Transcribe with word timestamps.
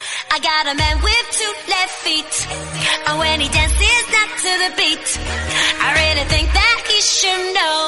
I 0.00 0.38
got 0.38 0.64
a 0.70 0.74
man 0.78 0.96
with 1.02 1.26
two 1.34 1.52
left 1.66 1.94
feet. 2.06 2.32
And 3.06 3.18
when 3.18 3.40
he 3.40 3.48
dances 3.48 4.04
not 4.14 4.30
to 4.44 4.50
the 4.62 4.70
beat, 4.78 5.06
I 5.82 5.88
really 5.98 6.26
think 6.30 6.46
that 6.54 6.76
he 6.86 6.98
should 7.02 7.44
know 7.58 7.82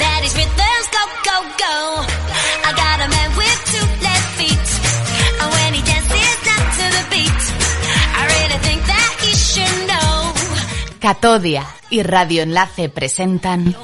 that 0.00 0.20
his 0.24 0.34
rhythms 0.40 0.86
go, 0.88 1.02
go, 1.28 1.36
go. 1.60 1.76
I 2.64 2.70
got 2.72 2.96
a 3.04 3.08
man 3.12 3.30
with 3.36 3.58
two 3.68 3.86
left 4.00 4.28
feet. 4.40 4.68
And 5.40 5.48
when 5.52 5.70
he 5.76 5.82
dances 5.84 6.36
not 6.48 6.64
to 6.80 6.86
the 6.96 7.04
beat, 7.12 7.40
I 8.16 8.22
really 8.32 8.58
think 8.64 8.80
that 8.88 9.10
he 9.20 9.32
should 9.36 9.78
know. 9.84 10.16
Catodia 11.00 11.66
y 11.90 12.02
Radio 12.02 12.42
Enlace 12.42 12.88
presentan. 12.88 13.76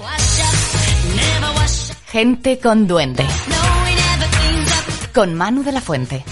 Gente 2.10 2.58
con 2.60 2.86
Duende, 2.86 3.26
con 5.12 5.34
Manu 5.34 5.64
de 5.64 5.72
la 5.72 5.80
Fuente. 5.80 6.24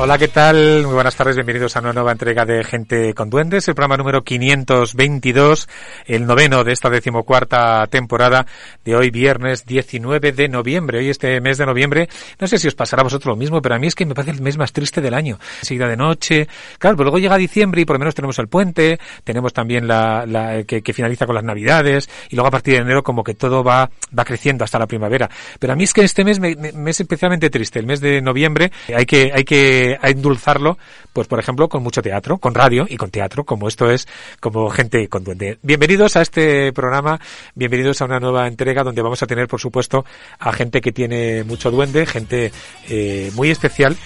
Hola, 0.00 0.16
¿qué 0.16 0.28
tal? 0.28 0.84
Muy 0.84 0.94
buenas 0.94 1.16
tardes, 1.16 1.34
bienvenidos 1.34 1.76
a 1.76 1.80
una 1.80 1.92
nueva 1.92 2.12
entrega 2.12 2.44
de 2.44 2.62
Gente 2.62 3.12
con 3.14 3.30
Duendes, 3.30 3.66
el 3.66 3.74
programa 3.74 3.96
número 3.96 4.22
522, 4.22 5.68
el 6.06 6.24
noveno 6.24 6.62
de 6.62 6.70
esta 6.72 6.88
decimocuarta 6.88 7.84
temporada 7.88 8.46
de 8.84 8.94
hoy, 8.94 9.10
viernes 9.10 9.66
19 9.66 10.30
de 10.30 10.48
noviembre. 10.48 10.98
Hoy 10.98 11.08
este 11.10 11.40
mes 11.40 11.58
de 11.58 11.66
noviembre, 11.66 12.08
no 12.38 12.46
sé 12.46 12.58
si 12.58 12.68
os 12.68 12.76
pasará 12.76 13.00
a 13.00 13.04
vosotros 13.04 13.26
lo 13.32 13.36
mismo, 13.36 13.60
pero 13.60 13.74
a 13.74 13.78
mí 13.80 13.88
es 13.88 13.96
que 13.96 14.06
me 14.06 14.14
parece 14.14 14.36
el 14.36 14.40
mes 14.40 14.56
más 14.56 14.72
triste 14.72 15.00
del 15.00 15.14
año. 15.14 15.36
Enseguida 15.62 15.88
de 15.88 15.96
noche, 15.96 16.46
claro, 16.78 16.96
pero 16.96 17.06
luego 17.06 17.18
llega 17.18 17.36
diciembre 17.36 17.80
y 17.80 17.84
por 17.84 17.96
lo 17.96 17.98
menos 17.98 18.14
tenemos 18.14 18.38
el 18.38 18.46
puente, 18.46 19.00
tenemos 19.24 19.52
también 19.52 19.88
la, 19.88 20.24
la 20.26 20.62
que, 20.62 20.80
que 20.80 20.92
finaliza 20.92 21.26
con 21.26 21.34
las 21.34 21.42
navidades 21.44 22.08
y 22.30 22.36
luego 22.36 22.46
a 22.46 22.52
partir 22.52 22.74
de 22.74 22.80
enero 22.82 23.02
como 23.02 23.24
que 23.24 23.34
todo 23.34 23.64
va, 23.64 23.90
va 24.16 24.24
creciendo 24.24 24.62
hasta 24.62 24.78
la 24.78 24.86
primavera. 24.86 25.28
Pero 25.58 25.72
a 25.72 25.76
mí 25.76 25.82
es 25.82 25.92
que 25.92 26.02
este 26.04 26.22
mes 26.24 26.38
me, 26.38 26.54
me- 26.54 26.70
me 26.70 26.92
es 26.92 27.00
especialmente 27.00 27.50
triste, 27.50 27.80
el 27.80 27.86
mes 27.86 28.00
de 28.00 28.22
noviembre, 28.22 28.70
hay 28.94 29.04
que, 29.04 29.32
hay 29.34 29.42
que 29.42 29.87
endulzarlo, 30.02 30.78
pues 31.12 31.28
por 31.28 31.38
ejemplo, 31.38 31.68
con 31.68 31.82
mucho 31.82 32.02
teatro, 32.02 32.38
con 32.38 32.54
radio 32.54 32.86
y 32.88 32.96
con 32.96 33.10
teatro, 33.10 33.44
como 33.44 33.68
esto 33.68 33.90
es, 33.90 34.08
como 34.40 34.68
gente 34.70 35.08
con 35.08 35.24
duende. 35.24 35.58
Bienvenidos 35.62 36.16
a 36.16 36.22
este 36.22 36.72
programa, 36.72 37.20
bienvenidos 37.54 38.02
a 38.02 38.04
una 38.04 38.20
nueva 38.20 38.46
entrega 38.46 38.82
donde 38.82 39.02
vamos 39.02 39.22
a 39.22 39.26
tener, 39.26 39.48
por 39.48 39.60
supuesto, 39.60 40.04
a 40.38 40.52
gente 40.52 40.80
que 40.80 40.92
tiene 40.92 41.44
mucho 41.44 41.70
duende, 41.70 42.06
gente 42.06 42.52
eh, 42.88 43.30
muy 43.34 43.50
especial. 43.50 43.96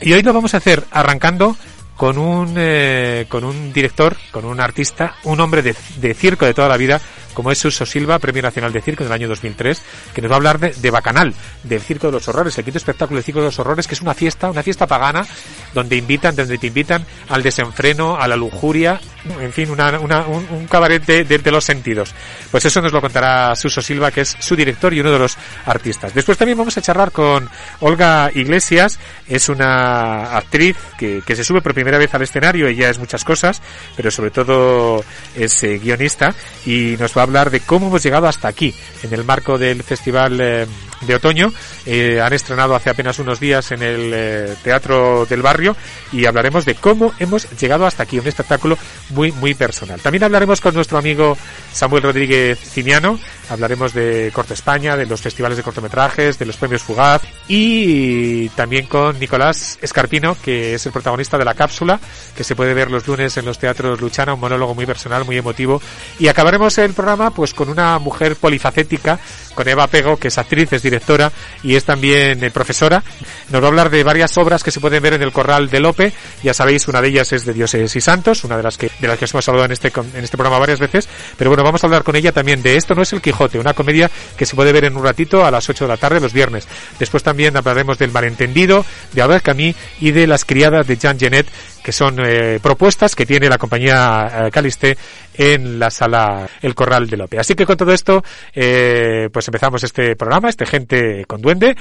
Y 0.00 0.12
hoy 0.12 0.22
lo 0.22 0.32
vamos 0.32 0.54
a 0.54 0.58
hacer 0.58 0.84
arrancando 0.90 1.56
con 1.96 2.18
un, 2.18 2.54
eh, 2.56 3.26
con 3.28 3.44
un 3.44 3.72
director, 3.72 4.16
con 4.30 4.44
un 4.44 4.60
artista, 4.60 5.16
un 5.24 5.40
hombre 5.40 5.62
de, 5.62 5.74
de 5.96 6.14
circo 6.14 6.44
de 6.44 6.54
toda 6.54 6.68
la 6.68 6.76
vida, 6.76 7.00
como 7.34 7.50
es 7.50 7.58
Suso 7.58 7.84
Silva, 7.84 8.18
Premio 8.18 8.42
Nacional 8.42 8.72
de 8.72 8.80
Circo 8.80 9.04
del 9.04 9.12
año 9.12 9.28
2003, 9.28 9.82
que 10.14 10.22
nos 10.22 10.30
va 10.30 10.36
a 10.36 10.38
hablar 10.38 10.58
de, 10.58 10.90
Bacanal, 10.90 11.34
del 11.62 11.80
Circo 11.80 12.06
de 12.06 12.12
los 12.14 12.28
Horrores, 12.28 12.56
el 12.56 12.64
quinto 12.64 12.78
espectáculo 12.78 13.18
del 13.18 13.24
Circo 13.24 13.40
de 13.40 13.46
los 13.46 13.58
Horrores, 13.58 13.86
que 13.86 13.94
es 13.94 14.00
una 14.00 14.14
fiesta, 14.14 14.50
una 14.50 14.62
fiesta 14.62 14.86
pagana, 14.86 15.26
donde 15.74 15.96
invitan, 15.96 16.34
donde 16.34 16.58
te 16.58 16.68
invitan 16.68 17.04
al 17.28 17.42
desenfreno, 17.42 18.16
a 18.16 18.26
la 18.28 18.36
lujuria, 18.36 19.00
en 19.40 19.52
fin, 19.52 19.70
una, 19.70 19.98
un, 19.98 20.66
cabaret 20.68 21.04
de 21.04 21.50
los 21.50 21.64
sentidos. 21.64 22.14
Pues 22.50 22.64
eso 22.64 22.80
nos 22.80 22.92
lo 22.92 23.00
contará 23.00 23.54
Suso 23.56 23.82
Silva, 23.82 24.10
que 24.10 24.22
es 24.22 24.36
su 24.38 24.56
director 24.56 24.94
y 24.94 25.00
uno 25.00 25.10
de 25.10 25.18
los 25.18 25.36
artistas. 25.66 26.14
Después 26.14 26.38
también 26.38 26.58
vamos 26.58 26.76
a 26.76 26.82
charlar 26.82 27.10
con 27.10 27.48
Olga 27.80 28.30
Iglesias, 28.34 28.98
es 29.28 29.48
una 29.48 30.36
actriz 30.36 30.76
que, 31.24 31.36
se 31.36 31.44
sube 31.44 31.60
por 31.60 31.74
primera 31.74 31.98
vez 31.98 32.14
al 32.14 32.22
escenario, 32.22 32.66
ella 32.66 32.90
es 32.90 32.98
muchas 32.98 33.24
cosas, 33.24 33.60
pero 33.96 34.10
sobre 34.10 34.30
todo 34.30 35.04
es 35.34 35.62
eh, 35.64 35.78
guionista 35.78 36.34
y 36.66 36.96
nos 36.98 37.16
va 37.16 37.22
a 37.22 37.24
hablar 37.24 37.50
de 37.50 37.60
cómo 37.60 37.88
hemos 37.88 38.02
llegado 38.02 38.26
hasta 38.26 38.48
aquí, 38.48 38.74
en 39.02 39.12
el 39.12 39.24
marco 39.24 39.58
del 39.58 39.82
Festival 39.82 40.40
eh, 40.40 40.66
de 41.06 41.14
Otoño. 41.14 41.52
Eh, 41.86 42.20
han 42.20 42.32
estrenado 42.32 42.74
hace 42.74 42.90
apenas 42.90 43.18
unos 43.18 43.40
días 43.40 43.72
en 43.72 43.82
el 43.82 44.12
eh, 44.14 44.54
Teatro 44.62 45.26
del 45.26 45.42
Barrio 45.42 45.76
y 46.12 46.26
hablaremos 46.26 46.64
de 46.64 46.74
cómo 46.74 47.12
hemos 47.18 47.50
llegado 47.58 47.86
hasta 47.86 48.02
aquí, 48.02 48.18
un 48.18 48.26
espectáculo 48.26 48.78
muy, 49.10 49.32
muy 49.32 49.54
personal. 49.54 50.00
También 50.00 50.24
hablaremos 50.24 50.60
con 50.60 50.74
nuestro 50.74 50.98
amigo 50.98 51.36
Samuel 51.72 52.02
Rodríguez 52.02 52.58
Ciniano, 52.58 53.18
hablaremos 53.50 53.92
de 53.92 54.30
Corte 54.32 54.54
España, 54.54 54.96
de 54.96 55.06
los 55.06 55.20
festivales 55.20 55.56
de 55.56 55.62
cortometrajes, 55.62 56.38
de 56.38 56.46
los 56.46 56.56
premios 56.56 56.82
Fugaz 56.82 57.22
y 57.48 58.48
también 58.50 58.86
con 58.86 59.18
Nicolás 59.18 59.78
Escarpino, 59.82 60.36
que 60.42 60.74
es 60.74 60.86
el 60.86 60.92
protagonista 60.92 61.38
de 61.38 61.44
la 61.44 61.54
cápsula, 61.54 62.00
que 62.36 62.44
se 62.44 62.56
puede 62.56 62.74
ver 62.74 62.90
los 62.90 63.06
lunes 63.06 63.36
en 63.36 63.44
los 63.44 63.58
teatros 63.58 64.00
Luchana, 64.00 64.34
un 64.34 64.40
monólogo 64.40 64.74
muy 64.74 64.86
personal, 64.86 65.24
muy 65.24 65.36
emotivo. 65.36 65.80
Y 66.18 66.28
acabaremos 66.28 66.76
el 66.78 66.92
programa 66.92 67.30
pues 67.30 67.54
con 67.54 67.68
una 67.68 67.98
mujer 67.98 68.36
polifacética, 68.36 69.18
con 69.54 69.68
Eva 69.68 69.86
Pego, 69.86 70.16
que 70.16 70.28
es 70.28 70.38
actriz, 70.38 70.72
es 70.72 70.82
directora 70.82 71.32
y 71.62 71.76
es 71.76 71.84
también 71.84 72.42
eh, 72.42 72.50
profesora. 72.50 73.02
Nos 73.50 73.62
va 73.62 73.66
a 73.66 73.68
hablar 73.68 73.90
de 73.90 74.02
varias 74.04 74.36
obras 74.38 74.62
que 74.62 74.70
se 74.70 74.80
pueden 74.80 75.02
ver 75.02 75.14
en 75.14 75.22
el 75.22 75.32
Corral 75.32 75.70
de 75.70 75.80
Lope. 75.80 76.12
Ya 76.42 76.54
sabéis, 76.54 76.88
una 76.88 77.00
de 77.00 77.08
ellas 77.08 77.32
es 77.32 77.44
de 77.44 77.52
Dioses 77.52 77.94
y 77.96 78.00
Santos, 78.00 78.44
una 78.44 78.56
de 78.56 78.62
las 78.62 78.76
que, 78.76 78.90
de 79.00 79.08
las 79.08 79.18
que 79.18 79.24
os 79.24 79.34
hemos 79.34 79.48
hablado 79.48 79.66
en 79.66 79.72
este, 79.72 79.92
en 79.96 80.24
este 80.24 80.36
programa 80.36 80.58
varias 80.58 80.80
veces. 80.80 81.08
Pero 81.36 81.50
bueno, 81.50 81.62
vamos 81.62 81.82
a 81.82 81.86
hablar 81.86 82.02
con 82.02 82.16
ella 82.16 82.32
también 82.32 82.62
de 82.62 82.76
Esto 82.76 82.94
no 82.94 83.02
es 83.02 83.12
el 83.12 83.20
Quijote, 83.20 83.58
una 83.58 83.74
comedia 83.74 84.10
que 84.36 84.46
se 84.46 84.54
puede 84.54 84.72
ver 84.72 84.84
en 84.84 84.96
un 84.96 85.04
ratito 85.04 85.44
a 85.44 85.50
las 85.50 85.68
8 85.68 85.84
de 85.84 85.88
la 85.88 85.96
tarde 85.96 86.20
los 86.20 86.32
viernes. 86.32 86.66
Después 86.98 87.22
también 87.22 87.56
hablaremos 87.56 87.98
del 87.98 88.10
malentendido, 88.10 88.84
de 89.12 89.22
Albert 89.22 89.44
Camus 89.44 89.74
y 90.00 90.10
de 90.10 90.26
las 90.26 90.44
criadas 90.44 90.86
de 90.86 90.96
Jean 90.96 91.18
Genet, 91.18 91.46
que 91.82 91.92
son 91.92 92.16
eh, 92.18 92.58
propuestas 92.62 93.14
que 93.14 93.26
tiene 93.26 93.48
la 93.48 93.58
compañía 93.58 94.46
eh, 94.46 94.50
Caliste 94.50 94.96
en 95.36 95.78
la 95.78 95.90
sala 95.90 96.48
El 96.62 96.74
Corral 96.74 97.08
de 97.08 97.16
Lope. 97.16 97.38
Así 97.38 97.54
que 97.54 97.66
con 97.66 97.76
todo 97.76 97.92
esto, 97.92 98.24
eh, 98.54 99.28
pues 99.32 99.43
empezamos 99.48 99.84
este 99.84 100.16
programa, 100.16 100.48
este 100.48 100.64
Gente 100.66 101.24
con 101.26 101.42
Duende. 101.42 101.76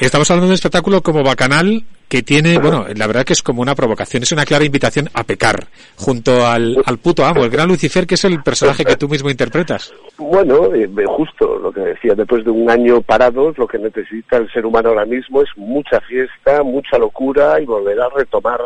Estamos 0.00 0.30
hablando 0.30 0.46
de 0.46 0.50
un 0.52 0.54
espectáculo 0.54 1.02
como 1.02 1.22
Bacanal 1.22 1.84
que 2.08 2.22
tiene, 2.22 2.58
bueno, 2.58 2.86
la 2.94 3.06
verdad 3.06 3.24
que 3.24 3.32
es 3.32 3.42
como 3.42 3.62
una 3.62 3.74
provocación, 3.74 4.22
es 4.22 4.32
una 4.32 4.44
clara 4.44 4.64
invitación 4.64 5.08
a 5.12 5.24
pecar 5.24 5.66
junto 5.96 6.46
al, 6.46 6.76
al 6.84 6.98
puto 6.98 7.24
amo, 7.24 7.44
el 7.44 7.50
gran 7.50 7.68
Lucifer, 7.68 8.06
que 8.06 8.14
es 8.14 8.24
el 8.24 8.42
personaje 8.42 8.84
que 8.84 8.96
tú 8.96 9.08
mismo 9.08 9.28
interpretas. 9.28 9.92
Bueno, 10.18 10.72
eh, 10.74 10.84
eh, 10.84 11.04
justo 11.06 11.58
lo 11.58 11.72
que 11.72 11.80
decía, 11.80 12.14
después 12.14 12.44
de 12.44 12.50
un 12.50 12.70
año 12.70 13.00
parados, 13.02 13.58
lo 13.58 13.66
que 13.66 13.78
necesita 13.78 14.36
el 14.36 14.50
ser 14.52 14.64
humano 14.64 14.90
ahora 14.90 15.04
mismo 15.04 15.42
es 15.42 15.48
mucha 15.56 16.00
fiesta, 16.02 16.62
mucha 16.62 16.96
locura 16.98 17.60
y 17.60 17.64
volver 17.64 18.00
a 18.00 18.08
retomar 18.10 18.60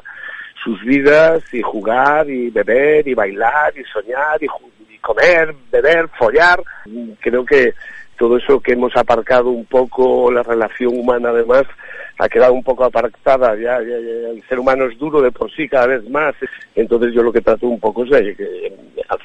sus 0.62 0.78
vidas 0.84 1.42
y 1.52 1.62
jugar 1.62 2.28
y 2.28 2.50
beber 2.50 3.08
y 3.08 3.14
bailar 3.14 3.72
y 3.76 3.82
soñar 3.90 4.42
y, 4.42 4.46
y 4.94 4.98
comer, 4.98 5.54
beber, 5.72 6.08
follar. 6.18 6.62
Mm, 6.84 7.12
Creo 7.20 7.44
que 7.44 7.72
todo 8.18 8.36
eso 8.36 8.60
que 8.60 8.72
hemos 8.72 8.94
aparcado 8.96 9.48
un 9.48 9.64
poco, 9.64 10.30
la 10.30 10.42
relación 10.42 10.98
humana 10.98 11.30
además, 11.30 11.62
ha 12.20 12.28
quedado 12.28 12.52
un 12.52 12.62
poco 12.62 12.84
apartada, 12.84 13.56
ya, 13.56 13.78
el 13.78 14.42
ser 14.46 14.58
humano 14.58 14.84
es 14.84 14.98
duro 14.98 15.22
de 15.22 15.32
por 15.32 15.50
sí 15.50 15.66
cada 15.66 15.86
vez 15.86 16.08
más, 16.10 16.34
entonces 16.74 17.14
yo 17.14 17.22
lo 17.22 17.32
que 17.32 17.40
trato 17.40 17.66
un 17.66 17.80
poco 17.80 18.04
es 18.04 18.10
de 18.10 18.36
que 18.36 18.72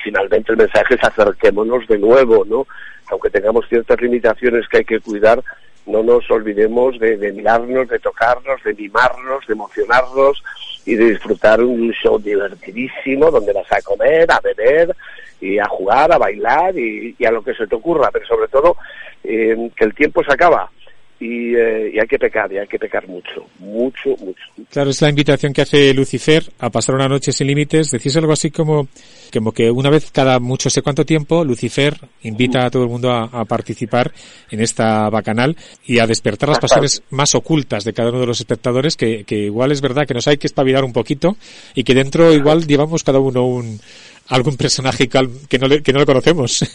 finalmente 0.02 0.54
el 0.54 0.58
mensaje 0.58 0.96
es 0.96 1.04
acerquémonos 1.04 1.86
de 1.88 1.98
nuevo, 1.98 2.46
¿no? 2.46 2.66
Aunque 3.12 3.30
tengamos 3.30 3.68
ciertas 3.68 4.00
limitaciones 4.00 4.66
que 4.70 4.78
hay 4.78 4.86
que 4.86 5.02
cuidar, 5.02 5.44
no 5.86 6.04
nos 6.04 6.32
olvidemos 6.32 6.98
de, 6.98 7.18
mirarnos, 7.34 7.90
de 7.90 8.00
tocarnos, 8.00 8.64
de 8.64 8.74
mimarnos, 8.74 9.46
de 9.46 9.54
emocionarnos 9.54 10.42
y 10.86 10.96
de 10.96 11.10
disfrutar 11.10 11.62
un 11.62 11.92
show 11.92 12.18
divertidísimo 12.18 13.30
donde 13.30 13.52
vas 13.52 13.72
a 13.74 13.82
comer, 13.82 14.32
a 14.32 14.40
beber 14.40 14.96
y 15.42 15.60
a 15.60 15.68
jugar, 15.68 16.14
a 16.14 16.18
bailar 16.18 16.74
y, 16.78 17.14
a 17.26 17.32
lo 17.32 17.44
que 17.44 17.54
se 17.56 17.68
te 17.68 17.76
ocurra, 17.76 18.10
pero 18.14 18.26
sobre 18.26 18.48
todo 18.48 18.78
eh, 19.22 19.70
que 19.76 19.84
el 19.84 19.94
tiempo 19.94 20.24
se 20.24 20.32
acaba 20.32 20.72
eh, 21.20 21.92
y, 21.94 22.00
hay 22.00 22.08
que 22.08 22.20
pecar, 22.20 22.52
y 22.52 22.58
hay 22.58 22.68
que 22.68 22.78
pecar 22.78 23.08
mucho, 23.08 23.46
mucho, 23.60 24.10
mucho. 24.18 24.42
Claro, 24.70 24.90
es 24.90 25.02
la 25.02 25.10
invitación 25.10 25.54
que 25.54 25.62
hace 25.62 25.94
Lucifer 25.94 26.44
a 26.60 26.70
pasar 26.70 26.96
una 26.96 27.08
noche 27.08 27.32
sin 27.32 27.48
límites. 27.48 27.92
Decís 27.92 28.16
algo 28.18 28.34
así 28.34 28.52
como, 28.52 28.88
como 29.32 29.52
que 29.52 29.72
una 29.72 29.90
vez 29.90 30.12
cada 30.12 30.40
mucho 30.40 30.70
sé 30.70 30.82
cuánto 30.82 31.06
tiempo, 31.06 31.46
Lucifer 31.46 31.96
invita 32.24 32.66
a 32.66 32.70
todo 32.70 32.84
el 32.84 32.90
mundo 32.90 33.12
a, 33.12 33.46
participar 33.46 34.12
en 34.50 34.62
esta 34.62 35.10
bacanal 35.10 35.56
y 35.86 36.00
a 36.00 36.08
despertar 36.08 36.50
las 36.50 36.60
pasiones 36.60 37.04
más 37.12 37.36
ocultas 37.36 37.84
de 37.84 37.94
cada 37.94 38.10
uno 38.10 38.20
de 38.20 38.28
los 38.28 38.40
espectadores, 38.40 38.98
que, 38.98 39.24
que 39.24 39.36
igual 39.36 39.72
es 39.72 39.82
verdad 39.82 40.06
que 40.06 40.14
nos 40.14 40.28
hay 40.28 40.38
que 40.38 40.48
espabilar 40.48 40.84
un 40.84 40.94
poquito 40.94 41.38
y 41.76 41.84
que 41.84 41.94
dentro 41.94 42.34
igual 42.34 42.66
llevamos 42.66 43.04
cada 43.04 43.20
uno 43.20 43.46
un, 43.46 43.80
algún 44.28 44.58
personaje 44.58 45.08
que 45.08 45.60
no 45.60 45.68
le, 45.68 45.82
que 45.82 45.94
no 45.94 46.00
le 46.00 46.06
conocemos. 46.06 46.66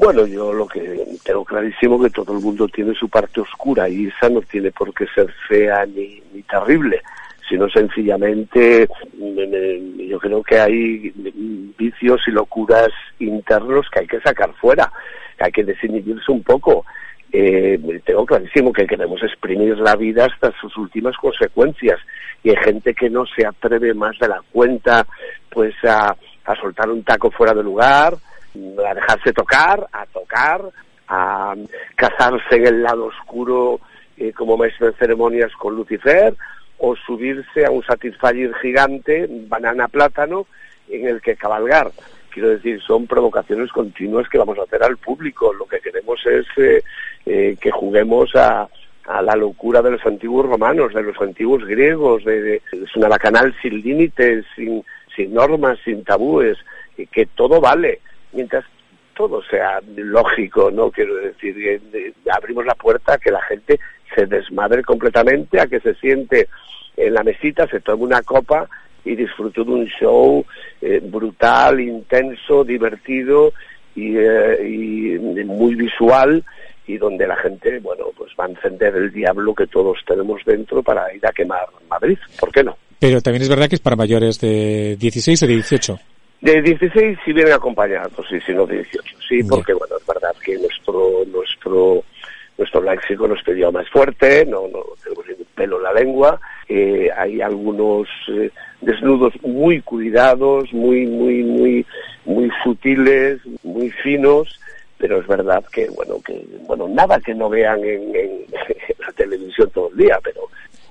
Bueno, 0.00 0.26
yo 0.26 0.50
lo 0.50 0.66
que 0.66 0.99
tengo 1.22 1.44
clarísimo 1.44 2.00
que 2.00 2.10
todo 2.10 2.32
el 2.32 2.42
mundo 2.42 2.66
tiene 2.68 2.94
su 2.94 3.08
parte 3.08 3.40
oscura 3.40 3.88
y 3.88 4.06
esa 4.06 4.28
no 4.28 4.40
tiene 4.42 4.70
por 4.70 4.92
qué 4.94 5.06
ser 5.14 5.32
fea 5.48 5.84
ni, 5.86 6.22
terrible, 6.48 7.00
sino 7.48 7.68
sencillamente 7.68 8.88
yo 10.08 10.18
creo 10.18 10.42
que 10.42 10.58
hay 10.58 11.12
vicios 11.78 12.20
y 12.26 12.30
locuras 12.30 12.90
internos 13.18 13.86
que 13.92 14.00
hay 14.00 14.06
que 14.06 14.20
sacar 14.20 14.52
fuera, 14.54 14.90
que 15.36 15.44
hay 15.44 15.52
que 15.52 15.64
desinhibirse 15.64 16.32
un 16.32 16.42
poco. 16.42 16.84
Eh, 17.32 17.78
tengo 18.04 18.26
clarísimo 18.26 18.72
que 18.72 18.86
queremos 18.86 19.22
exprimir 19.22 19.78
la 19.78 19.94
vida 19.94 20.26
hasta 20.26 20.52
sus 20.60 20.76
últimas 20.76 21.16
consecuencias 21.16 22.00
y 22.42 22.50
hay 22.50 22.56
gente 22.56 22.92
que 22.92 23.08
no 23.08 23.24
se 23.26 23.46
atreve 23.46 23.94
más 23.94 24.18
de 24.18 24.26
la 24.26 24.42
cuenta 24.50 25.06
pues 25.48 25.74
a, 25.84 26.16
a 26.44 26.56
soltar 26.56 26.90
un 26.90 27.04
taco 27.04 27.30
fuera 27.30 27.54
de 27.54 27.62
lugar, 27.62 28.14
a 28.14 28.94
dejarse 28.94 29.32
tocar, 29.32 29.86
a 29.92 30.06
tocar, 30.06 30.60
a 31.10 31.56
casarse 31.96 32.54
en 32.54 32.66
el 32.66 32.82
lado 32.82 33.06
oscuro 33.06 33.80
eh, 34.16 34.32
como 34.32 34.56
maestro 34.56 34.86
de 34.86 34.92
ceremonias 34.92 35.52
con 35.58 35.74
Lucifer, 35.74 36.34
o 36.78 36.94
subirse 36.96 37.66
a 37.66 37.70
un 37.70 37.82
Satisfyer 37.82 38.54
gigante, 38.62 39.26
banana 39.28 39.88
plátano, 39.88 40.46
en 40.88 41.06
el 41.08 41.20
que 41.20 41.36
cabalgar. 41.36 41.90
Quiero 42.30 42.50
decir, 42.50 42.80
son 42.80 43.08
provocaciones 43.08 43.70
continuas 43.72 44.28
que 44.28 44.38
vamos 44.38 44.56
a 44.58 44.62
hacer 44.62 44.82
al 44.84 44.96
público. 44.96 45.52
Lo 45.52 45.66
que 45.66 45.80
queremos 45.80 46.24
es 46.24 46.46
eh, 46.56 46.82
eh, 47.26 47.56
que 47.60 47.72
juguemos 47.72 48.34
a, 48.36 48.68
a 49.06 49.20
la 49.20 49.34
locura 49.34 49.82
de 49.82 49.90
los 49.90 50.06
antiguos 50.06 50.46
romanos, 50.46 50.94
de 50.94 51.02
los 51.02 51.20
antiguos 51.20 51.64
griegos, 51.64 52.24
de, 52.24 52.62
es 52.70 52.96
una 52.96 53.08
bacanal 53.08 53.52
sin 53.60 53.82
límites, 53.82 54.46
sin, 54.54 54.84
sin 55.16 55.34
normas, 55.34 55.78
sin 55.84 56.04
tabúes, 56.04 56.56
que 57.10 57.26
todo 57.26 57.60
vale 57.60 58.00
mientras 58.32 58.64
todo 59.20 59.42
sea 59.42 59.82
lógico, 59.96 60.70
¿no? 60.70 60.90
Quiero 60.90 61.14
decir, 61.16 61.54
abrimos 62.34 62.64
la 62.64 62.74
puerta 62.74 63.12
a 63.12 63.18
que 63.18 63.30
la 63.30 63.42
gente 63.42 63.78
se 64.14 64.24
desmadre 64.24 64.82
completamente, 64.82 65.60
a 65.60 65.66
que 65.66 65.78
se 65.78 65.94
siente 65.96 66.48
en 66.96 67.12
la 67.12 67.22
mesita, 67.22 67.66
se 67.66 67.80
tome 67.80 68.04
una 68.04 68.22
copa 68.22 68.66
y 69.04 69.14
disfrute 69.14 69.62
de 69.62 69.70
un 69.70 69.84
show 69.88 70.42
eh, 70.80 71.02
brutal, 71.04 71.80
intenso, 71.80 72.64
divertido 72.64 73.52
y, 73.94 74.16
eh, 74.16 74.66
y 74.66 75.18
muy 75.44 75.74
visual 75.74 76.42
y 76.86 76.96
donde 76.96 77.26
la 77.26 77.36
gente, 77.36 77.78
bueno, 77.80 78.06
pues 78.16 78.32
va 78.40 78.46
a 78.46 78.48
encender 78.48 78.96
el 78.96 79.12
diablo 79.12 79.54
que 79.54 79.66
todos 79.66 79.98
tenemos 80.06 80.40
dentro 80.46 80.82
para 80.82 81.14
ir 81.14 81.26
a 81.26 81.32
quemar 81.32 81.66
Madrid. 81.90 82.16
¿Por 82.38 82.50
qué 82.50 82.64
no? 82.64 82.74
Pero 82.98 83.20
también 83.20 83.42
es 83.42 83.50
verdad 83.50 83.68
que 83.68 83.74
es 83.74 83.82
para 83.82 83.96
mayores 83.96 84.40
de 84.40 84.96
16 84.98 85.42
o 85.42 85.46
de 85.46 85.52
18. 85.52 85.98
De 86.40 86.62
16 86.62 87.18
si 87.24 87.32
vienen 87.32 87.52
acompañados, 87.52 88.26
sí, 88.28 88.40
si 88.40 88.52
no 88.52 88.66
de 88.66 88.76
18. 88.76 89.16
Sí, 89.28 89.42
porque 89.44 89.74
bueno, 89.74 89.96
es 89.98 90.06
verdad 90.06 90.34
que 90.42 90.56
nuestro 90.56 91.24
nuestro 91.26 92.02
nuestro 92.56 92.82
léxico, 92.82 93.26
nuestro 93.26 93.54
idioma 93.54 93.82
es 93.82 93.88
fuerte, 93.88 94.44
no, 94.44 94.68
no 94.68 94.84
tenemos 95.02 95.26
ningún 95.26 95.46
pelo 95.54 95.78
en 95.78 95.82
la 95.82 95.92
lengua, 95.94 96.40
eh, 96.68 97.10
hay 97.16 97.40
algunos 97.40 98.06
eh, 98.28 98.50
desnudos 98.82 99.32
muy 99.42 99.80
cuidados, 99.80 100.70
muy, 100.72 101.06
muy, 101.06 101.42
muy, 101.42 101.86
muy 102.26 102.50
sutiles, 102.62 103.40
muy 103.62 103.90
finos, 103.90 104.60
pero 104.98 105.20
es 105.20 105.26
verdad 105.26 105.64
que, 105.72 105.88
bueno, 105.88 106.20
que, 106.22 106.44
bueno, 106.66 106.86
nada 106.86 107.18
que 107.20 107.34
no 107.34 107.48
vean 107.48 107.82
en, 107.82 108.14
en 108.14 108.44
la 108.98 109.12
televisión 109.12 109.70
todo 109.70 109.88
el 109.90 109.96
día, 109.96 110.18
pero 110.22 110.42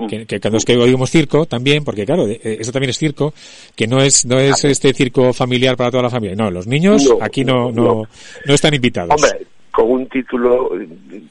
que, 0.07 0.25
que 0.25 0.39
cuando 0.39 0.57
es 0.57 0.65
que 0.65 0.77
oímos 0.77 1.09
circo 1.09 1.45
también, 1.45 1.83
porque 1.83 2.05
claro, 2.05 2.27
eh, 2.27 2.57
eso 2.59 2.71
también 2.71 2.91
es 2.91 2.97
circo, 2.97 3.33
que 3.75 3.87
no 3.87 4.01
es 4.01 4.25
no 4.25 4.39
es 4.39 4.63
este 4.63 4.93
circo 4.93 5.33
familiar 5.33 5.75
para 5.75 5.91
toda 5.91 6.03
la 6.03 6.09
familia. 6.09 6.35
No, 6.35 6.49
los 6.51 6.67
niños 6.67 7.09
aquí 7.21 7.43
no, 7.43 7.71
no, 7.71 8.03
no, 8.45 8.53
están 8.53 8.73
invitados. 8.73 9.11
Hombre, 9.11 9.45
con 9.71 9.91
un 9.91 10.07
título 10.07 10.71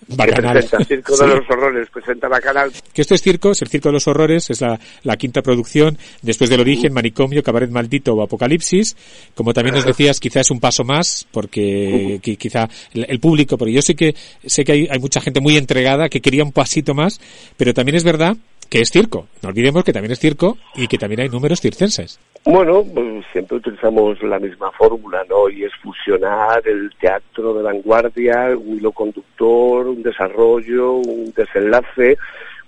Bacanal. 0.09 0.55
que 0.55 0.69
presenta 0.69 0.85
Circo 0.85 1.17
de 1.17 1.27
los 1.27 1.51
Horrores, 1.51 1.89
presenta 1.91 2.29
Bacanal. 2.29 2.73
Que 2.93 3.03
esto 3.03 3.15
es 3.15 3.23
circo, 3.23 3.51
es 3.51 3.63
el 3.63 3.69
Circo 3.69 3.89
de 3.89 3.95
los 3.95 4.07
Horrores, 4.07 4.51
es 4.51 4.61
la, 4.61 4.79
la 5.03 5.17
quinta 5.17 5.43
producción, 5.43 5.99
después 6.23 6.49
del 6.49 6.61
origen, 6.61 6.93
Manicomio, 6.93 7.43
Cabaret 7.43 7.71
Maldito 7.71 8.15
o 8.15 8.23
Apocalipsis. 8.23 8.97
Como 9.35 9.53
también 9.53 9.75
nos 9.75 9.85
decías, 9.85 10.21
quizás 10.21 10.47
es 10.47 10.51
un 10.51 10.61
paso 10.61 10.85
más, 10.85 11.27
porque 11.31 12.21
quizá 12.23 12.69
el, 12.95 13.21
público, 13.21 13.59
porque 13.59 13.73
yo 13.73 13.83
sé 13.83 13.95
que, 13.95 14.15
sé 14.45 14.65
que 14.65 14.73
hay, 14.73 14.89
hay 14.91 14.99
mucha 14.99 15.21
gente 15.21 15.41
muy 15.41 15.57
entregada 15.57 16.09
que 16.09 16.21
quería 16.21 16.45
un 16.45 16.53
pasito 16.53 16.95
más, 16.95 17.21
pero 17.57 17.75
también 17.75 17.97
es 17.97 18.05
verdad 18.05 18.37
que 18.71 18.81
es 18.81 18.91
circo. 18.91 19.27
No 19.43 19.49
olvidemos 19.49 19.85
que 19.85 19.93
también 19.93 20.13
es 20.13 20.19
circo 20.19 20.57
y 20.75 20.87
que 20.87 20.99
también 20.99 21.21
hay 21.21 21.29
números 21.29 21.61
circenses. 21.61 22.21
Bueno, 22.45 22.85
pues 22.95 23.25
siempre 23.33 23.57
utilizamos 23.57 24.23
la 24.23 24.39
misma 24.39 24.71
fórmula, 24.73 25.25
¿no? 25.29 25.49
Y 25.49 25.65
es 25.65 25.73
fusionar 25.83 26.67
el 26.67 26.91
teatro 27.01 27.55
de 27.55 27.63
vanguardia, 27.63 28.57
un 28.57 28.77
hilo 28.77 28.93
conductor, 28.93 29.87
un 29.87 30.03
desarrollo, 30.03 30.95
un 30.95 31.33
desenlace 31.35 32.17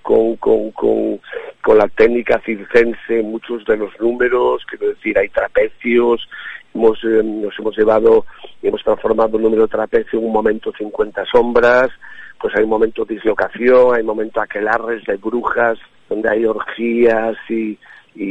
con, 0.02 0.36
con, 0.36 0.70
con, 0.72 1.20
con 1.62 1.78
la 1.78 1.88
técnica 1.88 2.40
circense, 2.44 3.22
muchos 3.22 3.64
de 3.64 3.76
los 3.76 3.90
números, 4.00 4.62
quiero 4.66 4.88
decir, 4.88 5.16
hay 5.18 5.28
trapecios, 5.28 6.28
hemos, 6.74 6.98
eh, 7.04 7.22
nos 7.22 7.58
hemos 7.58 7.76
llevado, 7.76 8.24
hemos 8.62 8.82
transformado 8.82 9.36
el 9.36 9.42
número 9.42 9.62
de 9.62 9.68
trapecio 9.68 10.18
en 10.18 10.26
un 10.26 10.32
momento 10.32 10.72
50 10.76 11.24
sombras, 11.26 11.90
pues 12.40 12.54
hay 12.56 12.66
momentos 12.66 13.06
de 13.06 13.14
dislocación, 13.16 13.94
hay 13.94 14.02
momentos 14.02 14.42
aquelarres 14.42 15.04
de 15.04 15.16
brujas, 15.16 15.78
donde 16.08 16.28
hay 16.28 16.44
orgías 16.46 17.36
y, 17.48 17.78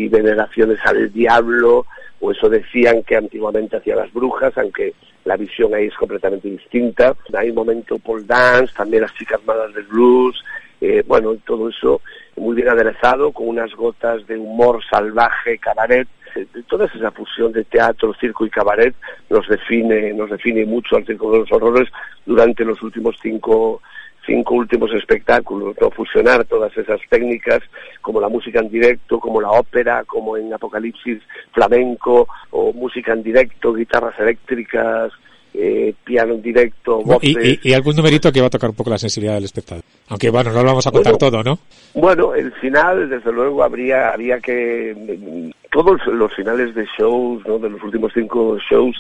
veneraciones 0.09 0.79
al 0.85 1.11
diablo, 1.13 1.85
o 2.19 2.31
eso 2.31 2.49
decían 2.49 3.03
que 3.03 3.15
antiguamente 3.15 3.77
hacían 3.77 3.97
las 3.97 4.11
brujas, 4.11 4.57
aunque 4.57 4.93
la 5.23 5.37
visión 5.37 5.73
ahí 5.73 5.85
es 5.85 5.95
completamente 5.95 6.49
distinta. 6.49 7.15
Hay 7.37 7.51
momento 7.51 7.97
pole 7.97 8.25
dance, 8.25 8.73
también 8.75 9.03
las 9.03 9.13
chicas 9.13 9.39
malas 9.45 9.73
del 9.73 9.85
blues, 9.85 10.43
eh, 10.81 11.03
bueno, 11.07 11.35
todo 11.45 11.69
eso 11.69 12.01
muy 12.35 12.55
bien 12.55 12.69
aderezado, 12.69 13.31
con 13.31 13.47
unas 13.47 13.73
gotas 13.75 14.25
de 14.27 14.37
humor 14.37 14.81
salvaje, 14.89 15.57
cabaret, 15.57 16.07
eh, 16.35 16.45
toda 16.67 16.85
esa 16.85 17.11
fusión 17.11 17.51
de 17.51 17.63
teatro, 17.65 18.13
circo 18.19 18.45
y 18.45 18.49
cabaret 18.49 18.95
nos 19.29 19.47
define, 19.47 20.13
nos 20.13 20.29
define 20.29 20.65
mucho 20.65 20.95
al 20.95 21.05
Circo 21.05 21.31
de 21.31 21.39
los 21.39 21.51
Horrores 21.51 21.89
durante 22.25 22.63
los 22.63 22.81
últimos 22.81 23.17
cinco 23.21 23.81
cinco 24.29 24.55
últimos 24.55 24.91
espectáculos, 24.93 25.75
¿no? 25.81 25.89
fusionar 25.89 26.45
todas 26.45 26.75
esas 26.77 26.99
técnicas, 27.09 27.61
como 28.01 28.21
la 28.21 28.29
música 28.29 28.59
en 28.59 28.69
directo, 28.69 29.19
como 29.19 29.41
la 29.41 29.49
ópera, 29.49 30.03
como 30.05 30.37
en 30.37 30.53
Apocalipsis 30.53 31.19
flamenco, 31.51 32.27
o 32.51 32.71
música 32.73 33.13
en 33.13 33.23
directo, 33.23 33.73
guitarras 33.73 34.17
eléctricas, 34.19 35.11
eh, 35.53 35.95
piano 36.03 36.35
en 36.35 36.43
directo, 36.43 37.01
voces. 37.01 37.59
Y, 37.63 37.73
algún 37.73 37.95
numerito 37.95 38.31
que 38.31 38.39
va 38.39 38.47
a 38.47 38.51
tocar 38.51 38.69
un 38.69 38.75
poco 38.75 38.91
la 38.91 38.99
sensibilidad 38.99 39.33
del 39.33 39.45
espectador. 39.45 39.83
Aunque 40.09 40.29
bueno, 40.29 40.51
no 40.51 40.61
lo 40.61 40.67
vamos 40.67 40.85
a 40.85 40.91
contar 40.91 41.17
todo, 41.17 41.41
¿no? 41.43 41.57
Bueno, 41.95 42.35
el 42.35 42.51
final, 42.53 43.09
desde 43.09 43.31
luego, 43.31 43.63
habría, 43.63 44.09
habría 44.09 44.39
que... 44.39 45.51
Todos 45.71 46.05
los 46.07 46.33
finales 46.35 46.75
de 46.75 46.87
shows, 46.97 47.45
¿no? 47.47 47.57
De 47.57 47.69
los 47.69 47.81
últimos 47.83 48.11
cinco 48.13 48.57
shows, 48.69 48.95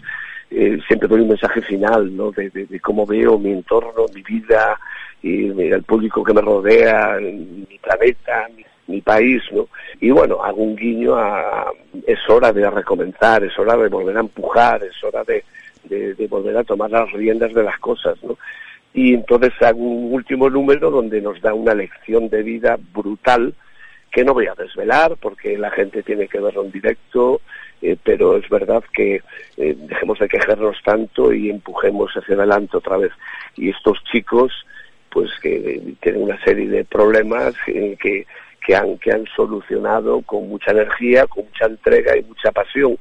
eh, 0.51 0.79
siempre 0.87 1.07
doy 1.07 1.21
un 1.21 1.29
mensaje 1.29 1.61
final, 1.61 2.15
¿no? 2.15 2.31
De, 2.31 2.49
de, 2.49 2.79
cómo 2.79 3.05
veo 3.05 3.37
mi 3.37 3.51
entorno, 3.51 4.05
mi 4.13 4.21
vida, 4.23 4.79
y 5.21 5.47
el 5.49 5.83
público 5.83 6.23
que 6.23 6.33
me 6.33 6.41
rodea, 6.41 7.17
mi 7.19 7.77
planeta, 7.81 8.47
mi, 8.87 9.01
país, 9.01 9.41
¿no? 9.51 9.67
Y 9.99 10.09
bueno, 10.09 10.43
hago 10.43 10.63
un 10.63 10.75
guiño 10.75 11.15
a, 11.15 11.71
es 12.07 12.17
hora 12.27 12.51
de 12.51 12.69
recomenzar, 12.69 13.43
es 13.43 13.57
hora 13.59 13.77
de 13.77 13.87
volver 13.87 14.17
a 14.17 14.21
empujar, 14.21 14.83
es 14.83 15.03
hora 15.03 15.23
de, 15.23 15.43
de, 15.83 16.27
volver 16.27 16.57
a 16.57 16.63
tomar 16.63 16.89
las 16.89 17.11
riendas 17.11 17.53
de 17.53 17.63
las 17.63 17.79
cosas, 17.79 18.21
¿no? 18.23 18.37
y 18.93 19.13
entonces 19.13 19.53
hago 19.61 19.79
un 19.79 20.13
último 20.13 20.49
número 20.49 20.89
donde 20.89 21.21
nos 21.21 21.39
da 21.41 21.53
una 21.53 21.73
lección 21.73 22.27
de 22.29 22.41
vida 22.41 22.77
brutal 22.91 23.53
que 24.11 24.23
no 24.23 24.33
voy 24.33 24.47
a 24.47 24.55
desvelar 24.55 25.15
porque 25.17 25.57
la 25.57 25.69
gente 25.71 26.01
tiene 26.03 26.27
que 26.27 26.39
verlo 26.39 26.63
en 26.63 26.71
directo, 26.71 27.41
eh, 27.81 27.95
pero 28.03 28.37
es 28.37 28.49
verdad 28.49 28.83
que 28.91 29.21
eh, 29.57 29.75
dejemos 29.77 30.19
de 30.19 30.27
quejarnos 30.27 30.77
tanto 30.83 31.31
y 31.31 31.49
empujemos 31.49 32.11
hacia 32.13 32.35
adelante 32.35 32.77
otra 32.77 32.97
vez. 32.97 33.11
Y 33.55 33.69
estos 33.69 34.03
chicos, 34.11 34.51
pues 35.11 35.29
que 35.41 35.81
tienen 36.01 36.23
una 36.23 36.41
serie 36.43 36.67
de 36.67 36.85
problemas 36.85 37.53
que, 37.65 38.25
que, 38.65 38.75
han, 38.75 38.97
que 38.97 39.11
han 39.11 39.25
solucionado 39.35 40.21
con 40.21 40.47
mucha 40.49 40.71
energía, 40.71 41.25
con 41.27 41.45
mucha 41.45 41.65
entrega 41.65 42.17
y 42.17 42.23
mucha 42.23 42.51
pasión. 42.51 42.97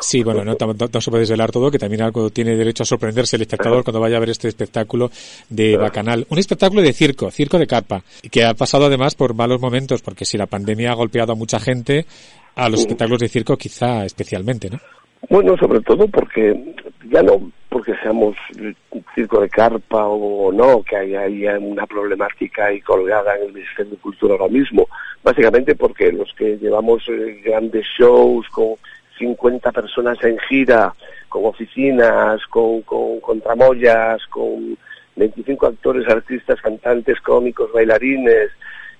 Sí, 0.00 0.22
bueno, 0.22 0.44
no, 0.44 0.54
no, 0.54 1.00
se 1.00 1.10
puede 1.10 1.22
desvelar 1.22 1.50
todo, 1.50 1.70
que 1.70 1.78
también 1.78 2.02
algo 2.02 2.30
tiene 2.30 2.54
derecho 2.54 2.84
a 2.84 2.86
sorprenderse 2.86 3.36
el 3.36 3.42
espectador 3.42 3.82
cuando 3.82 4.00
vaya 4.00 4.16
a 4.16 4.20
ver 4.20 4.30
este 4.30 4.48
espectáculo 4.48 5.10
de 5.48 5.76
Bacanal. 5.76 6.26
Un 6.30 6.38
espectáculo 6.38 6.82
de 6.82 6.92
circo, 6.92 7.30
circo 7.30 7.58
de 7.58 7.66
carpa, 7.66 8.02
que 8.30 8.44
ha 8.44 8.54
pasado 8.54 8.86
además 8.86 9.14
por 9.14 9.34
malos 9.34 9.60
momentos, 9.60 10.02
porque 10.02 10.24
si 10.24 10.38
la 10.38 10.46
pandemia 10.46 10.92
ha 10.92 10.94
golpeado 10.94 11.32
a 11.32 11.36
mucha 11.36 11.58
gente, 11.58 12.06
a 12.54 12.68
los 12.68 12.80
espectáculos 12.80 13.20
de 13.20 13.28
circo 13.28 13.56
quizá 13.56 14.04
especialmente, 14.04 14.70
¿no? 14.70 14.78
Bueno, 15.28 15.56
sobre 15.58 15.80
todo 15.80 16.06
porque 16.08 16.54
ya 17.10 17.22
no 17.22 17.50
porque 17.70 17.94
seamos 18.02 18.36
circo 19.14 19.40
de 19.40 19.48
carpa 19.48 20.04
o 20.06 20.52
no, 20.52 20.82
que 20.82 20.96
haya, 20.96 21.58
una 21.58 21.86
problemática 21.86 22.66
ahí 22.66 22.80
colgada 22.80 23.36
en 23.36 23.46
el 23.46 23.52
Ministerio 23.52 23.92
de 23.92 23.98
Cultura 23.98 24.34
ahora 24.34 24.48
mismo, 24.48 24.88
básicamente 25.22 25.76
porque 25.76 26.12
los 26.12 26.34
que 26.34 26.58
llevamos 26.58 27.08
eh, 27.08 27.40
grandes 27.44 27.86
shows 27.96 28.46
con 28.48 28.74
50 29.18 29.70
personas 29.70 30.22
en 30.24 30.36
gira, 30.40 30.92
con 31.28 31.44
oficinas, 31.44 32.44
con, 32.46 32.82
con, 32.82 33.40
tramoyas, 33.40 34.26
con 34.26 34.76
25 35.14 35.66
actores, 35.66 36.08
artistas, 36.08 36.60
cantantes, 36.60 37.20
cómicos, 37.20 37.72
bailarines, 37.72 38.50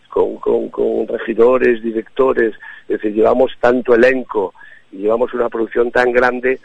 con, 0.09 0.37
con, 0.39 1.09
regidores, 1.09 1.83
directores, 1.83 2.55
es 2.83 3.01
decir, 3.01 3.15
llevamos 3.15 3.53
tanto 3.59 3.95
elenco 3.95 4.55
y 4.93 4.99
llevamos 4.99 5.35
una 5.35 5.49
producción 5.49 5.91
tan 5.91 6.13
grande 6.13 6.61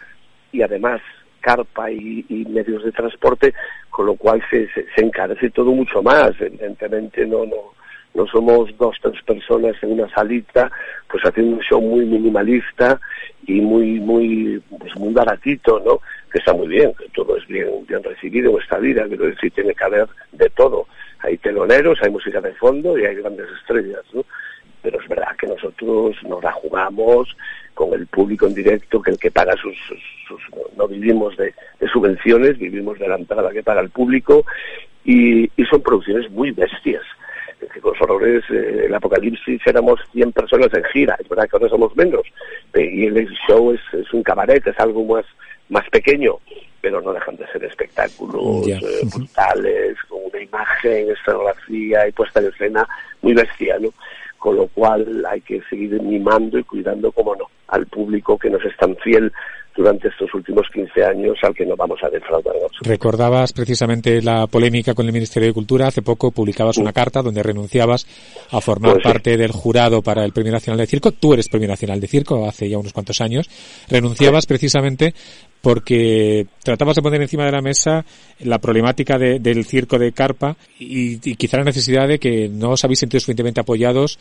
y 0.52 0.62
además 0.62 1.02
carpa 1.46 1.92
y, 1.92 2.26
medios 2.50 2.84
de 2.84 2.92
transporte, 2.92 3.54
con 3.92 4.08
lo 4.08 4.16
cual 4.16 4.42
se, 4.50 4.68
se, 4.74 4.86
encarece 4.98 5.52
todo 5.52 5.72
mucho 5.72 6.02
más. 6.02 6.32
Evidentemente 6.40 7.24
no, 7.28 7.46
no, 7.46 7.74
no 8.16 8.26
somos 8.28 8.76
dos, 8.78 8.98
tres 9.00 9.22
personas 9.24 9.76
en 9.84 9.92
una 9.92 10.10
salita, 10.10 10.72
pues 11.08 11.24
haciendo 11.24 11.58
un 11.58 11.62
show 11.62 11.80
muy 11.80 12.04
minimalista 12.06 13.00
y 13.46 13.62
muy, 13.62 14.00
muy, 14.00 14.60
pues 14.80 14.96
muy 14.96 15.14
baratito, 15.14 15.80
¿no? 15.86 16.00
Que 16.32 16.40
está 16.40 16.52
muy 16.54 16.68
bien, 16.68 16.94
que 16.96 17.08
todo 17.10 17.38
es 17.38 17.46
bien, 17.46 17.86
bien 17.88 18.04
recibido 18.04 18.52
en 18.52 18.64
esta 18.64 18.80
vida, 18.80 19.08
quiero 19.08 19.26
decir, 19.26 19.52
tiene 19.52 19.76
que 19.76 19.84
haber 19.84 20.08
de 20.32 20.50
todo. 20.50 20.88
Hay 21.20 21.38
teloneros, 21.38 22.00
hay 22.02 22.10
música 22.10 22.42
de 22.42 22.54
fondo 22.56 22.98
y 22.98 23.06
hay 23.06 23.16
grandes 23.16 23.48
estrellas, 23.62 24.02
¿no? 24.14 24.26
Pero 24.86 25.02
es 25.02 25.08
verdad 25.08 25.36
que 25.36 25.48
nosotros 25.48 26.16
nos 26.30 26.44
la 26.44 26.52
jugamos 26.52 27.36
con 27.74 27.92
el 27.94 28.06
público 28.06 28.46
en 28.46 28.54
directo, 28.54 29.02
que 29.02 29.10
el 29.10 29.18
que 29.18 29.32
paga 29.32 29.56
sus, 29.58 29.76
sus, 30.28 30.40
no 30.78 30.88
vivimos 30.88 31.36
de, 31.38 31.56
de, 31.80 31.88
subvenciones, 31.90 32.60
vivimos 32.60 33.00
de 33.00 33.08
la 33.08 33.16
entrada 33.16 33.52
que 33.52 33.64
paga 33.64 33.82
el 33.82 33.90
público 33.90 34.46
y, 35.04 35.50
y 35.58 35.66
son 35.66 35.82
producciones 35.82 36.30
muy 36.30 36.52
bestias 36.52 37.02
que 37.74 37.82
con 37.82 37.94
los 37.94 38.02
horrores, 38.02 38.44
eh, 38.52 38.84
el 38.86 38.94
apocalipsis 38.94 39.62
éramos 39.66 40.00
100 40.12 40.32
personas 40.34 40.74
en 40.74 40.84
gira, 40.86 41.18
es 41.20 41.28
verdad 41.28 41.46
que 41.50 41.56
ahora 41.56 41.70
somos 41.70 41.96
menos, 41.96 42.22
y 42.76 43.06
el 43.06 43.28
show 43.48 43.72
es, 43.72 43.82
es 43.94 44.14
un 44.14 44.24
cabaret, 44.24 44.66
es 44.68 44.80
algo 44.80 45.04
más, 45.06 45.26
más 45.70 45.90
pequeño, 45.90 46.38
pero 46.86 47.02
no 47.02 47.14
dejan 47.14 47.36
de 47.38 47.48
ser 47.48 47.64
espectáculos 47.64 48.68
eh, 48.68 48.80
brutales, 49.16 49.98
con 50.08 50.20
una 50.32 50.40
imagen, 50.40 51.10
escenografía 51.10 52.08
y 52.08 52.12
puesta 52.12 52.40
en 52.40 52.48
escena 52.48 52.88
muy 53.24 53.34
bestia, 53.34 53.80
¿no? 53.80 53.90
Con 54.46 54.58
lo 54.58 54.68
cual 54.68 55.26
hay 55.28 55.42
que 55.42 55.60
seguir 55.68 56.00
mimando 56.04 56.60
y 56.60 56.64
cuidando, 56.64 57.12
como 57.12 57.36
no, 57.36 57.46
al 57.70 57.88
público 57.88 58.38
que 58.38 58.52
nos 58.52 58.64
es 58.64 58.78
tan 58.78 58.96
fiel 58.98 59.32
durante 59.76 60.08
estos 60.08 60.32
últimos 60.36 60.68
15 60.72 61.04
años 61.04 61.36
al 61.42 61.56
que 61.56 61.66
no 61.66 61.76
vamos 61.76 61.98
a 62.04 62.10
defraudar. 62.12 62.54
Recordabas 62.82 63.54
precisamente 63.54 64.22
la 64.22 64.46
polémica 64.46 64.94
con 64.94 65.08
el 65.08 65.14
Ministerio 65.14 65.48
de 65.48 65.54
Cultura. 65.54 65.88
Hace 65.88 66.04
poco 66.04 66.30
publicabas 66.30 66.78
una 66.78 66.94
carta 66.94 67.24
donde 67.24 67.42
renunciabas 67.42 68.06
a 68.52 68.62
formar 68.62 68.94
pues 68.94 69.04
parte 69.04 69.36
del 69.36 69.52
jurado 69.52 70.04
para 70.04 70.24
el 70.24 70.32
Premio 70.32 70.52
Nacional 70.52 70.78
de 70.78 70.86
Circo. 70.86 71.12
Tú 71.12 71.34
eres 71.34 71.50
Premio 71.50 71.68
Nacional 71.68 72.00
de 72.00 72.06
Circo 72.06 72.48
hace 72.48 72.70
ya 72.70 72.78
unos 72.78 72.94
cuantos 72.94 73.20
años. 73.20 73.50
Renunciabas 73.90 74.46
precisamente 74.46 75.16
porque 75.66 76.46
tratabas 76.64 76.96
de 76.96 77.02
poner 77.02 77.24
encima 77.24 77.44
de 77.44 77.52
la 77.52 77.60
mesa 77.60 78.06
la 78.42 78.60
problemática 78.60 79.18
del 79.18 79.66
circo 79.66 79.98
de 79.98 80.12
carpa 80.12 80.56
y, 80.78 81.18
quizá 81.38 81.58
la 81.58 81.64
necesidad 81.64 82.08
de 82.08 82.20
que 82.20 82.48
no 82.48 82.70
os 82.70 82.84
habéis 82.84 83.00
sentido 83.00 83.20
suficientemente 83.20 83.62
apoyados 83.62 84.20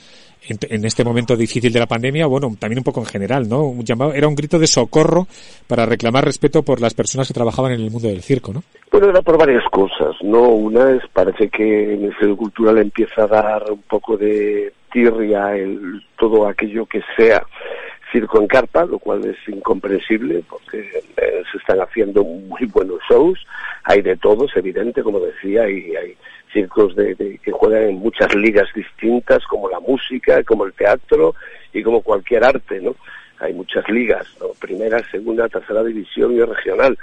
en, 0.49 0.87
este 0.87 1.05
momento 1.05 1.37
difícil 1.37 1.71
de 1.71 1.81
la 1.81 1.87
pandemia, 1.87 2.27
bueno, 2.27 2.49
también 2.59 2.79
un 2.79 2.85
poco 2.85 3.01
en 3.01 3.07
general, 3.07 3.47
¿no? 3.47 3.65
Un 3.65 3.85
era 4.15 4.27
un 4.27 4.35
grito 4.35 4.59
de 4.59 4.67
socorro 4.67 5.27
para 5.67 5.85
reclamar 5.85 6.25
respeto 6.25 6.63
por 6.63 6.81
las 6.81 6.95
personas 6.95 7.29
que 7.29 7.35
trabajaban 7.35 7.73
en 7.73 7.83
el 7.83 7.91
mundo 7.91 8.09
del 8.09 8.23
circo, 8.23 8.55
¿no? 8.55 8.63
Bueno, 8.91 9.11
era 9.11 9.21
por 9.21 9.37
varias 9.37 9.65
cosas, 9.71 10.17
¿no? 10.23 10.49
Una 10.49 10.93
es, 10.93 11.03
parece 11.13 11.51
que 11.51 11.93
el 11.93 11.99
Ministerio 11.99 12.39
Cultural 12.39 12.79
empieza 12.79 13.25
a 13.25 13.27
dar 13.27 13.71
un 13.71 13.83
poco 13.83 14.17
de 14.17 14.73
tirria 14.91 15.55
el, 15.55 16.03
todo 16.19 16.49
aquello 16.49 16.87
que 16.87 17.03
sea 17.19 17.45
circo 18.15 18.41
en 18.41 18.47
carpa, 18.47 18.85
lo 18.85 19.01
cual 19.01 19.25
es 19.25 19.37
incomprensible 19.49 20.45
porque 20.49 20.89
eh, 21.17 21.43
se 21.51 21.59
están 21.59 21.81
haciendo 21.81 22.23
muy 22.23 22.65
buenos 22.67 23.01
shows, 23.11 23.45
hay 23.83 24.03
de 24.03 24.17
todos, 24.17 24.57
evidente, 24.57 25.03
como 25.03 25.19
decía, 25.19 25.69
y 25.69 25.97
hay 25.97 26.17
circos 26.53 26.95
de, 26.95 27.41
que 27.43 27.51
juegan 27.51 27.83
en 27.83 27.97
muchas 27.97 28.33
ligas 28.37 28.69
distintas, 28.73 29.45
como 29.47 29.69
la 29.69 29.81
música, 29.81 30.45
como 30.45 30.65
el 30.65 30.73
teatro 30.75 31.35
y 31.73 31.83
como 31.83 32.03
cualquier 32.03 32.45
arte, 32.45 32.81
¿no? 32.81 32.95
Hay 33.41 33.53
muchas 33.53 33.89
ligas, 33.89 34.29
¿no? 34.41 34.51
Primera, 34.61 35.01
segunda, 35.11 35.49
tercera 35.49 35.83
división 35.83 36.35
y 36.35 36.41
regional. 36.41 36.97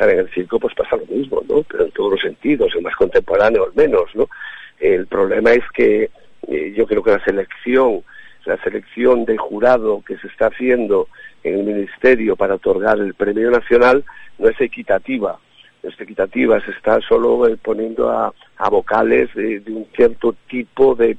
En 0.00 0.18
el 0.18 0.28
circo 0.30 0.58
pues 0.58 0.74
pasa 0.74 0.96
lo 0.96 1.06
mismo, 1.06 1.42
¿no? 1.48 1.62
Pero 1.62 1.84
en 1.84 1.92
todos 1.92 2.10
los 2.10 2.20
sentidos, 2.20 2.74
el 2.74 2.82
más 2.82 2.96
contemporáneo 2.96 3.66
al 3.66 3.74
menos, 3.76 4.10
¿no? 4.16 4.28
El 4.80 5.06
problema 5.06 5.52
es 5.52 5.62
que 5.72 6.10
eh, 6.48 6.74
yo 6.76 6.86
creo 6.86 7.04
que 7.04 7.12
la 7.12 7.24
selección 7.24 8.02
la 8.46 8.56
selección 8.62 9.24
de 9.24 9.36
jurado 9.36 10.02
que 10.06 10.16
se 10.18 10.28
está 10.28 10.46
haciendo 10.46 11.08
en 11.42 11.58
el 11.58 11.64
Ministerio 11.64 12.36
para 12.36 12.54
otorgar 12.54 12.98
el 12.98 13.14
premio 13.14 13.50
nacional 13.50 14.04
no 14.38 14.48
es 14.48 14.60
equitativa. 14.60 15.38
No 15.82 15.90
es 15.90 16.00
equitativa, 16.00 16.60
se 16.64 16.70
está 16.70 17.00
solo 17.00 17.46
eh, 17.46 17.56
poniendo 17.62 18.10
a, 18.10 18.32
vocales 18.70 19.32
de, 19.34 19.62
un 19.68 19.86
cierto 19.94 20.34
tipo 20.48 20.94
de, 20.94 21.16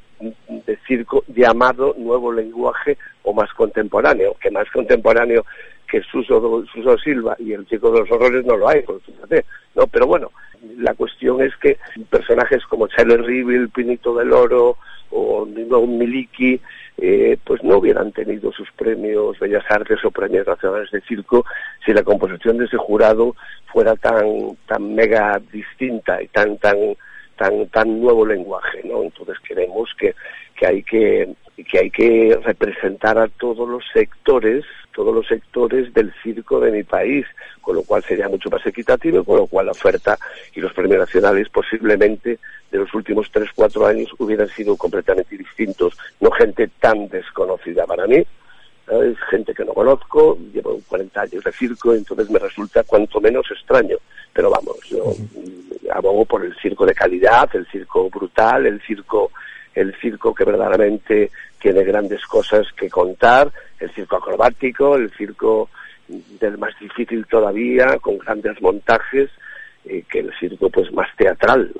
circo 0.87 1.23
llamado 1.27 1.95
nuevo 1.97 2.31
lenguaje 2.31 2.97
o 3.23 3.33
más 3.33 3.51
contemporáneo, 3.53 4.35
que 4.41 4.49
más 4.49 4.69
contemporáneo 4.71 5.45
que 5.87 6.01
Suso, 6.01 6.65
Suso 6.73 6.97
Silva 6.97 7.35
y 7.39 7.53
el 7.53 7.65
Chico 7.67 7.91
de 7.91 7.99
los 8.01 8.11
Horrores 8.11 8.45
no 8.45 8.57
lo 8.57 8.67
hay, 8.67 8.81
pues 8.81 9.03
fíjate, 9.03 9.45
¿no? 9.75 9.87
Pero 9.87 10.07
bueno, 10.07 10.31
la 10.77 10.93
cuestión 10.95 11.41
es 11.41 11.55
que 11.57 11.77
personajes 12.09 12.65
como 12.65 12.87
Charlie 12.87 13.17
Rivel, 13.17 13.69
Pinito 13.69 14.15
del 14.15 14.33
Oro 14.33 14.77
o 15.11 15.45
Nino 15.45 15.85
Miliki 15.85 16.59
eh, 16.97 17.37
pues 17.43 17.63
no 17.63 17.77
hubieran 17.77 18.11
tenido 18.11 18.51
sus 18.51 18.71
premios 18.71 19.37
Bellas 19.39 19.65
Artes 19.69 20.03
o 20.03 20.11
premios 20.11 20.47
nacionales 20.47 20.89
de 20.91 21.01
circo 21.01 21.45
si 21.85 21.93
la 21.93 22.03
composición 22.03 22.57
de 22.57 22.65
ese 22.65 22.77
jurado 22.77 23.35
fuera 23.71 23.95
tan 23.95 24.57
tan 24.65 24.95
mega 24.95 25.39
distinta 25.51 26.21
y 26.21 26.27
tan 26.27 26.57
tan 26.57 26.77
tan 27.37 27.67
tan 27.67 28.01
nuevo 28.01 28.25
lenguaje, 28.25 28.81
¿no? 28.83 29.03
Entonces 29.03 29.37
queremos 29.47 29.89
que, 29.97 30.15
que 30.55 30.65
hay 30.65 30.83
que 30.83 31.35
que 31.63 31.79
hay 31.79 31.89
que 31.89 32.39
representar 32.43 33.17
a 33.17 33.27
todos 33.27 33.67
los 33.67 33.83
sectores, 33.91 34.63
todos 34.93 35.13
los 35.13 35.27
sectores 35.27 35.93
del 35.93 36.13
circo 36.23 36.59
de 36.59 36.71
mi 36.71 36.83
país, 36.83 37.25
con 37.61 37.75
lo 37.75 37.83
cual 37.83 38.03
sería 38.03 38.29
mucho 38.29 38.49
más 38.49 38.65
equitativo, 38.65 39.23
con 39.23 39.37
lo 39.37 39.47
cual 39.47 39.65
la 39.65 39.71
oferta 39.71 40.17
y 40.53 40.61
los 40.61 40.73
premios 40.73 40.99
nacionales 40.99 41.49
posiblemente 41.49 42.39
de 42.71 42.77
los 42.77 42.93
últimos 42.93 43.29
tres, 43.31 43.49
cuatro 43.55 43.85
años 43.85 44.09
hubieran 44.19 44.49
sido 44.49 44.75
completamente 44.75 45.37
distintos, 45.37 45.97
no 46.19 46.31
gente 46.31 46.69
tan 46.79 47.07
desconocida. 47.07 47.85
Para 47.85 48.07
mí, 48.07 48.17
es 48.17 49.17
gente 49.29 49.53
que 49.53 49.65
no 49.65 49.73
conozco, 49.73 50.37
llevo 50.53 50.79
40 50.87 51.21
años 51.21 51.43
de 51.43 51.51
circo, 51.51 51.93
entonces 51.93 52.29
me 52.29 52.39
resulta 52.39 52.83
cuanto 52.83 53.19
menos 53.19 53.45
extraño. 53.51 53.97
Pero 54.33 54.49
vamos, 54.49 54.77
yo 54.89 55.13
abogo 55.91 56.25
por 56.25 56.45
el 56.45 56.55
circo 56.57 56.85
de 56.85 56.93
calidad, 56.93 57.49
el 57.53 57.65
circo 57.67 58.09
brutal, 58.09 58.65
el 58.65 58.81
circo, 58.81 59.31
el 59.73 59.93
circo 59.99 60.33
que 60.33 60.45
verdaderamente 60.45 61.31
tiene 61.59 61.83
grandes 61.83 62.25
cosas 62.25 62.67
que 62.73 62.89
contar, 62.89 63.51
el 63.79 63.91
circo 63.91 64.17
acrobático, 64.17 64.95
el 64.95 65.11
circo 65.11 65.69
del 66.07 66.57
más 66.57 66.73
difícil 66.79 67.25
todavía, 67.27 67.97
con 67.99 68.17
grandes 68.17 68.61
montajes, 68.61 69.29
eh, 69.85 70.03
que 70.09 70.19
el 70.19 70.33
circo 70.39 70.69
pues 70.69 70.91
más 70.91 71.07
teatral, 71.17 71.71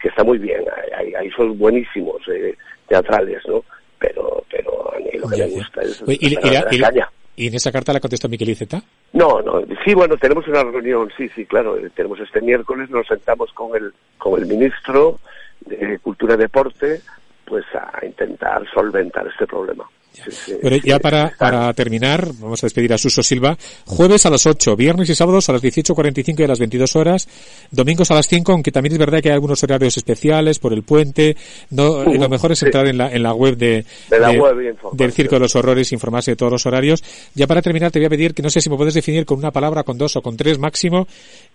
que 0.00 0.08
está 0.08 0.24
muy 0.24 0.38
bien, 0.38 0.64
hay, 0.96 1.14
hay 1.14 1.30
son 1.30 1.58
buenísimos 1.58 2.20
eh, 2.28 2.56
teatrales, 2.88 3.42
¿no? 3.46 3.64
Pero, 3.98 4.44
pero 4.50 4.94
a 4.94 4.98
mí 4.98 5.10
lo 5.18 5.28
que 5.28 5.36
me 5.36 5.48
gusta 5.48 5.82
es 5.82 6.02
y, 6.06 6.30
la, 6.78 7.10
¿Y 7.36 7.48
en 7.48 7.54
esa 7.54 7.72
carta 7.72 7.92
la 7.92 8.00
contestó 8.00 8.28
Miquel 8.28 8.50
Iceta? 8.50 8.82
No, 9.12 9.40
no, 9.42 9.62
sí, 9.84 9.94
bueno, 9.94 10.16
tenemos 10.16 10.46
una 10.46 10.62
reunión, 10.62 11.10
sí, 11.16 11.28
sí, 11.34 11.44
claro, 11.46 11.76
eh, 11.78 11.90
tenemos 11.94 12.20
este 12.20 12.40
miércoles, 12.40 12.90
nos 12.90 13.06
sentamos 13.06 13.52
con 13.52 13.74
el, 13.76 13.92
con 14.18 14.40
el 14.40 14.46
ministro 14.46 15.18
de 15.66 15.98
Cultura 16.00 16.34
y 16.34 16.38
Deporte, 16.38 17.00
pues 17.44 17.64
a 17.74 18.04
intentar 18.04 18.62
solventar 18.72 19.26
este 19.26 19.46
problema. 19.46 19.88
Sí, 20.14 20.30
sí, 20.30 20.54
Pero 20.62 20.76
ya 20.76 20.96
sí, 20.96 21.00
para, 21.02 21.32
para 21.36 21.72
terminar, 21.74 22.28
vamos 22.38 22.62
a 22.62 22.66
despedir 22.66 22.92
a 22.92 22.98
Suso 22.98 23.22
Silva. 23.22 23.56
Jueves 23.84 24.24
a 24.26 24.30
las 24.30 24.46
8, 24.46 24.76
viernes 24.76 25.10
y 25.10 25.14
sábados 25.14 25.48
a 25.48 25.52
las 25.52 25.62
18.45 25.62 26.38
y 26.38 26.44
a 26.44 26.46
las 26.46 26.60
22 26.60 26.94
horas, 26.94 27.28
domingos 27.72 28.12
a 28.12 28.14
las 28.14 28.28
5, 28.28 28.52
aunque 28.52 28.70
también 28.70 28.92
es 28.92 28.98
verdad 28.98 29.20
que 29.20 29.30
hay 29.30 29.34
algunos 29.34 29.62
horarios 29.64 29.96
especiales 29.96 30.60
por 30.60 30.72
el 30.72 30.84
puente. 30.84 31.36
No, 31.70 32.04
lo 32.04 32.28
mejor 32.28 32.52
es 32.52 32.62
entrar 32.62 32.86
en 32.86 32.98
la, 32.98 33.10
en 33.10 33.24
la 33.24 33.34
web 33.34 33.56
de, 33.56 33.84
De 34.08 34.20
la 34.20 34.30
web 34.30 34.60
y 34.60 34.68
informarse. 34.68 35.02
del 35.02 35.12
Circo 35.12 35.34
de 35.34 35.40
los 35.40 35.56
Horrores, 35.56 35.92
informarse 35.92 36.30
de 36.30 36.36
todos 36.36 36.52
los 36.52 36.66
horarios. 36.66 37.02
Ya 37.34 37.48
para 37.48 37.60
terminar, 37.60 37.90
te 37.90 37.98
voy 37.98 38.06
a 38.06 38.10
pedir 38.10 38.34
que 38.34 38.42
no 38.42 38.50
sé 38.50 38.60
si 38.60 38.70
me 38.70 38.76
puedes 38.76 38.94
definir 38.94 39.26
con 39.26 39.38
una 39.38 39.50
palabra, 39.50 39.82
con 39.82 39.98
dos 39.98 40.14
o 40.14 40.22
con 40.22 40.36
tres 40.36 40.58
máximo, 40.58 41.08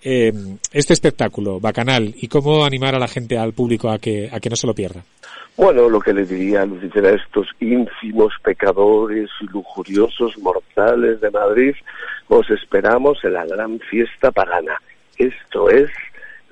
eh, 0.03 0.33
este 0.73 0.93
espectáculo, 0.93 1.61
bacanal, 1.61 2.13
y 2.17 2.27
cómo 2.27 2.65
animar 2.65 2.93
a 2.93 2.99
la 2.99 3.07
gente, 3.07 3.37
al 3.37 3.53
público, 3.53 3.89
a 3.89 3.99
que, 3.99 4.29
a 4.29 4.39
que 4.41 4.49
no 4.49 4.57
se 4.57 4.67
lo 4.67 4.75
pierda. 4.75 5.03
Bueno, 5.59 5.89
lo 5.89 5.99
que 5.99 6.13
le 6.13 6.23
diría 6.25 6.61
a 6.61 6.65
Lucía 6.65 7.01
a 7.01 7.15
estos 7.15 7.49
ínfimos 7.59 8.33
pecadores 8.41 9.29
y 9.41 9.47
lujuriosos 9.47 10.37
mortales 10.37 11.19
de 11.19 11.29
Madrid, 11.31 11.75
os 12.29 12.49
esperamos 12.49 13.21
en 13.25 13.33
la 13.33 13.45
gran 13.45 13.77
fiesta 13.81 14.31
pagana. 14.31 14.81
Esto 15.17 15.69
es 15.69 15.91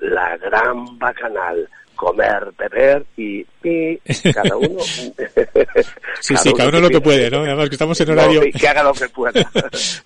la 0.00 0.36
gran 0.36 0.98
bacanal. 0.98 1.70
Comer, 1.98 2.52
beber 2.56 3.04
y, 3.16 3.44
y 3.64 3.96
cada 4.32 4.56
uno. 4.56 4.78
Sí, 6.20 6.36
sí, 6.36 6.52
cada 6.52 6.68
uno 6.68 6.80
lo 6.80 6.88
que 6.90 7.00
puede, 7.00 7.28
¿no? 7.30 7.38
Además 7.38 7.68
que 7.68 7.74
estamos 7.74 8.00
en 8.00 8.10
horario... 8.10 8.40
No, 8.44 8.58
que 8.60 8.68
haga 8.68 8.82
lo 8.84 8.92
que 8.92 9.08
pueda. 9.14 9.32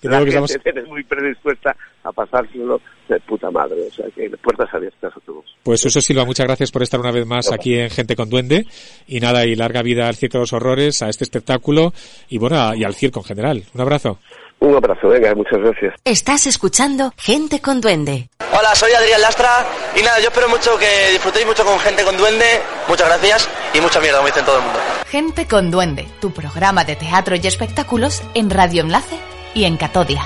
La 0.01 0.23
que 0.25 0.31
gente 0.31 0.49
estamos- 0.49 0.87
muy 0.87 1.03
predispuesta 1.03 1.75
a 2.03 2.11
pasárselo 2.11 2.81
de 3.07 3.19
puta 3.21 3.49
madre. 3.51 3.87
O 3.87 3.93
sea, 3.93 4.05
que 4.15 4.29
puertas 4.37 4.73
abiertas 4.73 5.11
a 5.15 5.19
todos. 5.21 5.45
Pues 5.63 5.81
Suso 5.81 6.01
Silva, 6.01 6.25
muchas 6.25 6.45
gracias 6.47 6.71
por 6.71 6.81
estar 6.83 6.99
una 6.99 7.11
vez 7.11 7.25
más 7.25 7.51
aquí 7.51 7.75
en 7.77 7.89
Gente 7.89 8.15
con 8.15 8.29
Duende. 8.29 8.65
Y 9.07 9.19
nada, 9.19 9.45
y 9.45 9.55
larga 9.55 9.81
vida 9.83 10.07
al 10.07 10.15
Circo 10.15 10.37
de 10.39 10.41
los 10.43 10.53
Horrores, 10.53 11.01
a 11.03 11.09
este 11.09 11.23
espectáculo 11.23 11.93
y 12.29 12.37
bueno, 12.39 12.59
a- 12.59 12.75
y 12.75 12.83
al 12.83 12.95
circo 12.95 13.19
en 13.19 13.25
general. 13.25 13.63
Un 13.73 13.81
abrazo. 13.81 14.19
Un 14.63 14.75
abrazo, 14.77 15.09
venga, 15.09 15.35
muchas 15.35 15.59
gracias. 15.59 15.93
Estás 16.05 16.47
escuchando 16.47 17.13
Gente 17.17 17.59
con 17.59 17.81
Duende. 17.81 18.29
Hola, 18.57 18.73
soy 18.73 18.93
Adrián 18.93 19.19
Lastra 19.19 19.65
y 19.93 20.01
nada, 20.01 20.21
yo 20.21 20.29
espero 20.29 20.47
mucho 20.47 20.77
que 20.77 21.11
disfrutéis 21.11 21.45
mucho 21.45 21.65
con 21.65 21.77
gente 21.79 22.05
con 22.05 22.15
duende. 22.15 22.61
Muchas 22.87 23.09
gracias 23.09 23.49
y 23.73 23.81
mucha 23.81 23.99
mierda, 23.99 24.19
como 24.19 24.27
dicen 24.27 24.45
todo 24.45 24.59
el 24.59 24.63
mundo. 24.63 24.79
Gente 25.07 25.47
con 25.47 25.69
Duende, 25.69 26.07
tu 26.21 26.31
programa 26.31 26.85
de 26.85 26.95
teatro 26.95 27.35
y 27.35 27.45
espectáculos 27.45 28.23
en 28.35 28.49
Radio 28.49 28.83
Enlace 28.83 29.17
y 29.53 29.65
en 29.65 29.75
Catodia. 29.75 30.23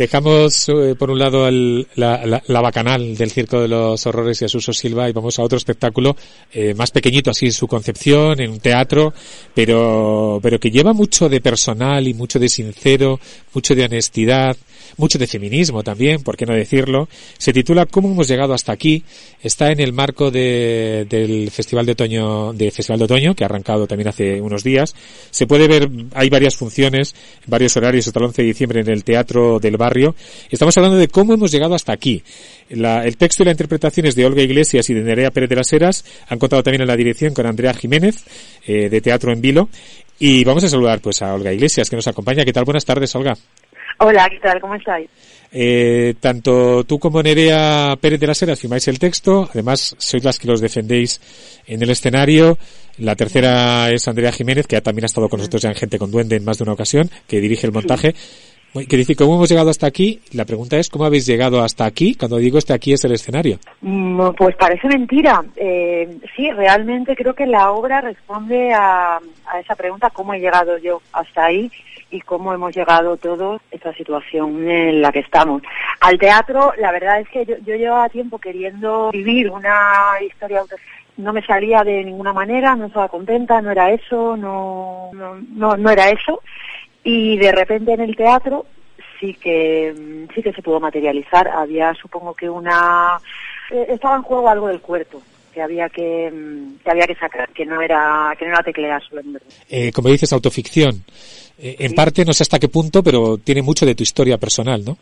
Dejamos 0.00 0.66
eh, 0.70 0.94
por 0.98 1.10
un 1.10 1.18
lado 1.18 1.46
el- 1.46 1.86
la, 1.94 2.24
la- 2.24 2.42
la 2.46 2.60
bacanal 2.62 3.18
del 3.18 3.30
Circo 3.30 3.60
de 3.60 3.68
los 3.68 4.06
Horrores 4.06 4.40
y 4.40 4.46
a 4.46 4.48
Suso 4.48 4.72
Silva 4.72 5.10
y 5.10 5.12
vamos 5.12 5.38
a 5.38 5.42
otro 5.42 5.58
espectáculo 5.58 6.16
eh, 6.54 6.72
más 6.72 6.90
pequeñito 6.90 7.30
así 7.30 7.44
en 7.44 7.52
su 7.52 7.68
concepción, 7.68 8.40
en 8.40 8.50
un 8.50 8.60
teatro, 8.60 9.12
pero, 9.54 10.40
pero 10.42 10.58
que 10.58 10.70
lleva 10.70 10.94
mucho 10.94 11.28
de 11.28 11.42
personal 11.42 12.08
y 12.08 12.14
mucho 12.14 12.38
de 12.38 12.48
sincero, 12.48 13.20
mucho 13.52 13.74
de 13.74 13.84
honestidad, 13.84 14.56
mucho 14.96 15.18
de 15.18 15.26
feminismo 15.26 15.82
también, 15.82 16.22
por 16.22 16.36
qué 16.36 16.46
no 16.46 16.54
decirlo. 16.54 17.08
Se 17.38 17.52
titula 17.52 17.86
¿Cómo 17.86 18.10
hemos 18.10 18.28
llegado 18.28 18.54
hasta 18.54 18.72
aquí? 18.72 19.02
Está 19.42 19.70
en 19.72 19.80
el 19.80 19.92
marco 19.92 20.30
de- 20.30 21.06
del 21.08 21.50
Festival 21.50 21.86
de 21.86 21.92
Otoño, 21.92 22.52
de 22.52 22.70
Festival 22.70 22.98
de 22.98 23.04
Otoño, 23.04 23.34
que 23.34 23.44
ha 23.44 23.46
arrancado 23.46 23.86
también 23.86 24.08
hace 24.08 24.40
unos 24.40 24.62
días. 24.64 24.94
Se 25.30 25.46
puede 25.46 25.66
ver, 25.68 25.88
hay 26.14 26.28
varias 26.28 26.56
funciones, 26.56 27.14
varios 27.46 27.76
horarios 27.76 28.06
hasta 28.06 28.18
el 28.18 28.26
11 28.26 28.42
de 28.42 28.48
diciembre 28.48 28.80
en 28.80 28.88
el 28.90 29.04
Teatro 29.04 29.58
del 29.58 29.76
Barrio. 29.76 30.14
Estamos 30.50 30.76
hablando 30.76 30.98
de 30.98 31.08
cómo 31.08 31.34
hemos 31.34 31.50
llegado 31.50 31.74
hasta 31.74 31.92
aquí. 31.92 32.22
La- 32.70 33.04
el 33.04 33.16
texto 33.16 33.42
y 33.42 33.46
la 33.46 33.52
interpretación 33.52 34.06
es 34.06 34.14
de 34.14 34.24
Olga 34.26 34.42
Iglesias 34.42 34.88
y 34.90 34.94
de 34.94 35.00
Nerea 35.02 35.30
Pérez 35.30 35.50
de 35.50 35.56
las 35.56 35.72
Heras. 35.72 36.04
Han 36.28 36.38
contado 36.38 36.62
también 36.62 36.82
en 36.82 36.88
la 36.88 36.96
dirección 36.96 37.34
con 37.34 37.46
Andrea 37.46 37.74
Jiménez, 37.74 38.24
eh, 38.66 38.88
de 38.88 39.00
Teatro 39.00 39.32
en 39.32 39.40
Vilo. 39.40 39.68
Y 40.18 40.44
vamos 40.44 40.62
a 40.64 40.68
saludar 40.68 41.00
pues 41.00 41.22
a 41.22 41.32
Olga 41.34 41.52
Iglesias, 41.52 41.88
que 41.88 41.96
nos 41.96 42.06
acompaña. 42.06 42.44
¿Qué 42.44 42.52
tal? 42.52 42.64
Buenas 42.64 42.84
tardes, 42.84 43.14
Olga. 43.14 43.36
Hola, 44.02 44.28
¿qué 44.30 44.38
tal? 44.40 44.60
¿Cómo 44.60 44.74
estáis? 44.74 45.10
Eh, 45.52 46.14
tanto 46.20 46.84
tú 46.84 46.98
como 46.98 47.22
Nerea 47.22 47.96
Pérez 48.00 48.18
de 48.20 48.26
las 48.28 48.40
Heras 48.40 48.58
firmáis 48.60 48.88
el 48.88 48.98
texto, 48.98 49.48
además 49.52 49.94
sois 49.98 50.24
las 50.24 50.38
que 50.38 50.48
los 50.48 50.60
defendéis 50.60 51.20
en 51.66 51.82
el 51.82 51.90
escenario. 51.90 52.56
La 52.98 53.14
tercera 53.14 53.90
es 53.90 54.08
Andrea 54.08 54.32
Jiménez, 54.32 54.66
que 54.66 54.76
ya 54.76 54.80
también 54.80 55.04
ha 55.04 55.06
estado 55.06 55.28
con 55.28 55.38
nosotros 55.38 55.62
ya 55.62 55.68
en 55.70 55.74
Gente 55.74 55.98
con 55.98 56.10
Duende 56.10 56.36
en 56.36 56.44
más 56.44 56.56
de 56.58 56.64
una 56.64 56.72
ocasión, 56.72 57.10
que 57.26 57.40
dirige 57.40 57.66
el 57.66 57.72
montaje. 57.72 58.14
Que 58.88 58.96
dice, 58.96 59.16
¿cómo 59.16 59.34
hemos 59.34 59.48
llegado 59.48 59.68
hasta 59.68 59.88
aquí? 59.88 60.20
La 60.32 60.44
pregunta 60.44 60.78
es, 60.78 60.88
¿cómo 60.88 61.04
habéis 61.04 61.26
llegado 61.26 61.60
hasta 61.60 61.84
aquí? 61.84 62.14
Cuando 62.14 62.36
digo 62.36 62.56
este 62.56 62.72
aquí 62.72 62.92
es 62.92 63.04
el 63.04 63.12
escenario. 63.12 63.58
Mm, 63.80 64.30
Pues 64.38 64.54
parece 64.56 64.86
mentira. 64.86 65.44
Eh, 65.56 66.08
sí, 66.36 66.48
realmente 66.52 67.16
creo 67.16 67.34
que 67.34 67.46
la 67.46 67.72
obra 67.72 68.00
responde 68.00 68.72
a, 68.72 69.16
a 69.16 69.60
esa 69.60 69.74
pregunta, 69.74 70.08
¿cómo 70.10 70.32
he 70.34 70.38
llegado 70.38 70.78
yo 70.78 71.02
hasta 71.12 71.46
ahí? 71.46 71.68
Y 72.10 72.20
cómo 72.20 72.52
hemos 72.52 72.74
llegado 72.74 73.16
todos 73.16 73.60
a 73.60 73.74
esta 73.74 73.92
situación 73.94 74.68
en 74.68 75.00
la 75.00 75.12
que 75.12 75.20
estamos. 75.20 75.62
Al 76.00 76.18
teatro, 76.18 76.72
la 76.78 76.92
verdad 76.92 77.20
es 77.20 77.28
que 77.28 77.44
yo, 77.46 77.56
yo 77.64 77.76
llevaba 77.76 78.08
tiempo 78.08 78.38
queriendo 78.38 79.10
vivir 79.12 79.50
una 79.50 80.14
historia 80.20 80.62
no 81.20 81.32
me 81.32 81.44
salía 81.44 81.84
de 81.84 82.02
ninguna 82.02 82.32
manera, 82.32 82.74
no 82.74 82.86
estaba 82.86 83.08
contenta, 83.08 83.60
no 83.60 83.70
era 83.70 83.90
eso, 83.92 84.36
no, 84.36 85.10
no, 85.12 85.34
no, 85.34 85.76
no 85.76 85.90
era 85.90 86.08
eso. 86.08 86.42
Y 87.04 87.38
de 87.38 87.52
repente 87.52 87.92
en 87.92 88.00
el 88.00 88.16
teatro 88.16 88.66
sí 89.18 89.34
que 89.34 90.26
sí 90.34 90.42
que 90.42 90.52
se 90.52 90.62
pudo 90.62 90.80
materializar. 90.80 91.48
Había, 91.48 91.94
supongo 91.94 92.34
que 92.34 92.48
una 92.48 93.18
eh, 93.70 93.86
estaba 93.88 94.16
en 94.16 94.22
juego 94.22 94.48
algo 94.48 94.68
del 94.68 94.80
cuerpo 94.80 95.22
que 95.52 95.62
había 95.62 95.88
que, 95.88 96.32
que 96.84 96.90
había 96.90 97.06
que 97.06 97.16
sacar, 97.16 97.48
que 97.50 97.66
no 97.66 97.80
era 97.80 98.34
que 98.38 98.44
no 98.44 98.52
era 98.52 98.62
teclear 98.62 99.02
solo. 99.02 99.22
Eh, 99.68 99.90
como 99.92 100.08
dices, 100.08 100.32
autoficción. 100.32 101.04
Eh, 101.62 101.76
en 101.80 101.92
parte, 101.94 102.24
no 102.24 102.32
sé 102.32 102.42
hasta 102.42 102.58
qué 102.58 102.68
punto, 102.68 103.02
pero 103.02 103.36
tiene 103.38 103.60
mucho 103.62 103.84
de 103.84 103.94
tu 103.94 104.02
historia 104.02 104.38
personal, 104.38 104.82
¿no? 104.84 104.96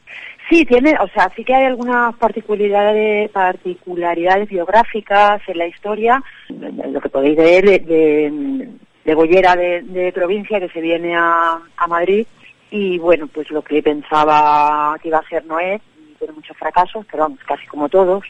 Sí, 0.50 0.64
tiene, 0.64 0.94
o 1.00 1.06
sea, 1.08 1.30
sí 1.36 1.44
que 1.44 1.54
hay 1.54 1.66
algunas 1.66 2.14
particularidades, 2.16 3.30
particularidades 3.30 4.48
biográficas 4.48 5.40
en 5.46 5.58
la 5.58 5.66
historia, 5.66 6.22
lo 6.48 7.00
que 7.00 7.08
podéis 7.10 7.36
ver 7.36 7.64
de, 7.64 7.78
de, 7.80 8.68
de 9.04 9.14
Bollera 9.14 9.54
de, 9.54 10.10
provincia 10.14 10.58
que 10.58 10.70
se 10.70 10.80
viene 10.80 11.14
a, 11.16 11.60
Madrid 11.86 12.26
y 12.70 12.98
bueno, 12.98 13.26
pues 13.28 13.50
lo 13.50 13.62
que 13.62 13.82
pensaba 13.82 14.96
que 15.00 15.08
iba 15.08 15.18
a 15.18 15.28
ser 15.28 15.44
no 15.46 15.60
es, 15.60 15.80
y 16.10 16.14
tiene 16.18 16.32
muchos 16.32 16.56
fracasos, 16.56 17.04
pero 17.10 17.24
vamos, 17.24 17.38
casi 17.46 17.66
como 17.66 17.88
todos. 17.88 18.24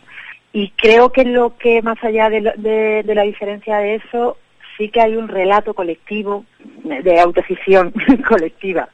Y 0.53 0.71
creo 0.71 1.11
que 1.13 1.25
lo 1.25 1.57
que 1.57 1.83
más 1.83 2.03
allá 2.03 2.29
de, 2.31 2.41
lo- 2.41 2.53
de 2.57 3.15
la 3.15 3.23
diferencia 3.23 3.79
de 3.79 3.97
eso, 3.97 4.37
sí 4.79 4.89
que 4.89 5.01
hay 5.01 5.17
un 5.17 5.29
relato 5.29 5.75
colectivo, 5.75 6.47
de 6.85 7.21
autoficción 7.21 7.93
colectiva, 8.29 8.89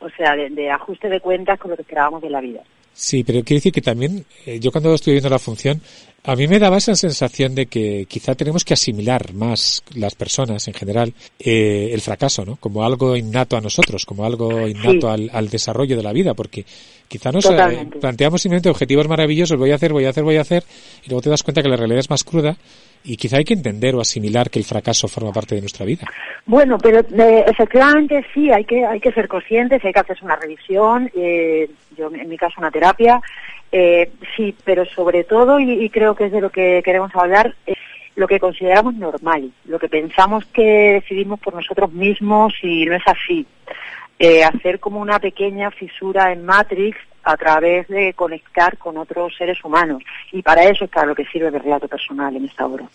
o 0.00 0.08
sea, 0.10 0.34
de, 0.34 0.50
de 0.50 0.70
ajuste 0.70 1.08
de 1.08 1.20
cuentas 1.20 1.58
con 1.60 1.70
lo 1.70 1.76
que 1.76 1.82
esperábamos 1.82 2.22
de 2.22 2.30
la 2.30 2.40
vida. 2.40 2.62
Sí, 2.92 3.22
pero 3.22 3.44
quiero 3.44 3.58
decir 3.58 3.72
que 3.72 3.80
también, 3.80 4.24
eh, 4.44 4.58
yo 4.58 4.72
cuando 4.72 4.92
estoy 4.92 5.12
viendo 5.12 5.30
la 5.30 5.38
función, 5.38 5.80
a 6.24 6.34
mí 6.34 6.48
me 6.48 6.58
daba 6.58 6.78
esa 6.78 6.96
sensación 6.96 7.54
de 7.54 7.66
que 7.66 8.06
quizá 8.08 8.34
tenemos 8.34 8.64
que 8.64 8.74
asimilar 8.74 9.32
más 9.34 9.84
las 9.94 10.16
personas 10.16 10.66
en 10.66 10.74
general 10.74 11.14
eh, 11.38 11.90
el 11.92 12.00
fracaso, 12.00 12.44
¿no? 12.44 12.56
Como 12.56 12.84
algo 12.84 13.16
innato 13.16 13.56
a 13.56 13.60
nosotros, 13.60 14.04
como 14.04 14.24
algo 14.24 14.66
innato 14.66 15.06
Sí. 15.06 15.06
al, 15.06 15.30
al 15.32 15.48
desarrollo 15.48 15.96
de 15.96 16.02
la 16.02 16.12
vida, 16.12 16.34
porque 16.34 16.64
quizá 17.06 17.30
nos 17.30 17.46
eh, 17.46 17.86
planteamos 18.00 18.42
simplemente 18.42 18.68
objetivos 18.68 19.06
maravillosos, 19.06 19.56
voy 19.56 19.70
a 19.70 19.76
hacer, 19.76 19.92
voy 19.92 20.04
a 20.06 20.10
hacer, 20.10 20.24
voy 20.24 20.36
a 20.36 20.40
hacer, 20.40 20.64
y 21.04 21.08
luego 21.08 21.22
te 21.22 21.30
das 21.30 21.44
cuenta 21.44 21.62
que 21.62 21.68
la 21.68 21.76
realidad 21.76 22.00
es 22.00 22.10
más 22.10 22.24
cruda 22.24 22.56
y 23.04 23.16
quizá 23.16 23.38
hay 23.38 23.44
que 23.44 23.54
entender 23.54 23.94
o 23.94 24.00
asimilar 24.00 24.50
que 24.50 24.58
el 24.58 24.64
fracaso 24.64 25.08
forma 25.08 25.32
parte 25.32 25.54
de 25.54 25.60
nuestra 25.60 25.86
vida. 25.86 26.06
Bueno, 26.46 26.78
pero 26.78 27.00
eh, 27.00 27.44
efectivamente 27.46 28.24
sí, 28.34 28.50
hay 28.50 28.64
que 28.64 28.84
hay 28.84 29.00
que 29.00 29.12
ser 29.12 29.28
conscientes, 29.28 29.84
hay 29.84 29.92
que 29.92 30.00
hacerse 30.00 30.24
una 30.24 30.36
revisión, 30.36 31.10
eh, 31.14 31.70
yo 31.96 32.10
en 32.12 32.28
mi 32.28 32.36
caso 32.36 32.54
una 32.58 32.70
terapia, 32.70 33.20
eh, 33.70 34.10
sí, 34.36 34.54
pero 34.64 34.84
sobre 34.86 35.24
todo, 35.24 35.60
y, 35.60 35.84
y 35.84 35.90
creo 35.90 36.14
que 36.14 36.26
es 36.26 36.32
de 36.32 36.40
lo 36.40 36.50
que 36.50 36.82
queremos 36.84 37.10
hablar, 37.14 37.54
lo 38.18 38.26
que 38.26 38.40
consideramos 38.40 38.94
normal, 38.94 39.52
lo 39.66 39.78
que 39.78 39.88
pensamos 39.88 40.44
que 40.46 41.00
decidimos 41.00 41.38
por 41.38 41.54
nosotros 41.54 41.92
mismos 41.92 42.52
y 42.62 42.84
no 42.84 42.96
es 42.96 43.02
así. 43.06 43.46
Eh, 44.18 44.42
hacer 44.42 44.80
como 44.80 45.00
una 45.00 45.20
pequeña 45.20 45.70
fisura 45.70 46.32
en 46.32 46.44
Matrix 46.44 46.98
a 47.30 47.36
través 47.36 47.86
de 47.88 48.14
conectar 48.14 48.78
con 48.78 48.96
otros 48.96 49.34
seres 49.36 49.58
humanos. 49.62 50.02
Y 50.32 50.40
para 50.40 50.62
eso 50.64 50.86
es 50.86 50.90
para 50.90 51.08
lo 51.08 51.14
que 51.14 51.26
sirve 51.26 51.48
el 51.48 51.60
relato 51.60 51.86
personal 51.86 52.34
en 52.34 52.46
esta 52.46 52.64
obra. 52.64 52.88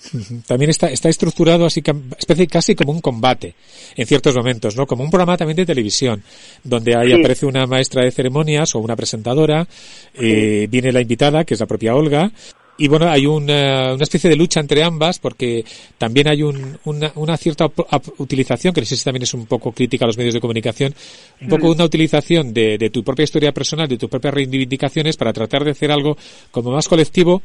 También 0.48 0.72
está, 0.72 0.90
está 0.90 1.08
estructurado 1.08 1.68
así 1.68 1.84
especie 2.18 2.48
casi 2.48 2.74
como 2.76 2.94
un 2.94 3.00
combate 3.00 3.54
en 3.96 4.08
ciertos 4.08 4.36
momentos, 4.36 4.76
¿no? 4.76 4.88
Como 4.88 5.04
un 5.04 5.12
programa 5.12 5.38
también 5.38 5.58
de 5.58 5.68
televisión, 5.68 6.24
donde 6.64 6.96
ahí 6.98 7.10
Sí. 7.10 7.20
aparece 7.20 7.46
una 7.46 7.68
maestra 7.68 8.04
de 8.04 8.10
ceremonias 8.12 8.74
o 8.74 8.80
una 8.80 8.96
presentadora, 8.96 9.68
eh, 10.16 10.68
viene 10.68 10.92
la 10.92 11.02
invitada, 11.02 11.44
que 11.44 11.54
es 11.54 11.60
la 11.60 11.68
propia 11.68 11.94
Olga, 11.94 12.32
y 12.78 12.88
bueno, 12.88 13.08
hay 13.10 13.26
una, 13.26 13.94
una, 13.94 14.04
especie 14.04 14.30
de 14.30 14.36
lucha 14.36 14.60
entre 14.60 14.84
ambas 14.84 15.20
porque 15.20 15.64
también 15.98 16.28
hay 16.28 16.42
un, 16.42 16.78
una, 16.86 17.12
una, 17.16 17.38
cierta 17.38 17.70
utilización, 18.18 18.74
que 18.74 18.82
no 18.82 18.86
sé 18.86 18.98
si 18.98 19.04
también 19.04 19.24
es 19.24 19.34
un 19.34 19.46
poco 19.46 19.72
crítica 19.72 20.06
a 20.06 20.08
los 20.08 20.18
medios 20.18 20.34
de 20.34 20.42
comunicación, 20.42 20.94
un 21.42 21.50
poco 21.50 21.68
mm. 21.68 21.72
una 21.72 21.86
utilización 21.86 22.54
de, 22.54 22.78
de, 22.78 22.90
tu 22.90 23.04
propia 23.04 23.24
historia 23.24 23.52
personal, 23.52 23.88
de 23.88 23.98
tus 23.98 24.10
propias 24.10 24.34
reivindicaciones 24.34 25.18
para 25.18 25.34
tratar 25.34 25.64
de 25.64 25.72
hacer 25.72 25.92
algo 25.92 26.18
como 26.52 26.72
más 26.72 26.88
colectivo 26.88 27.44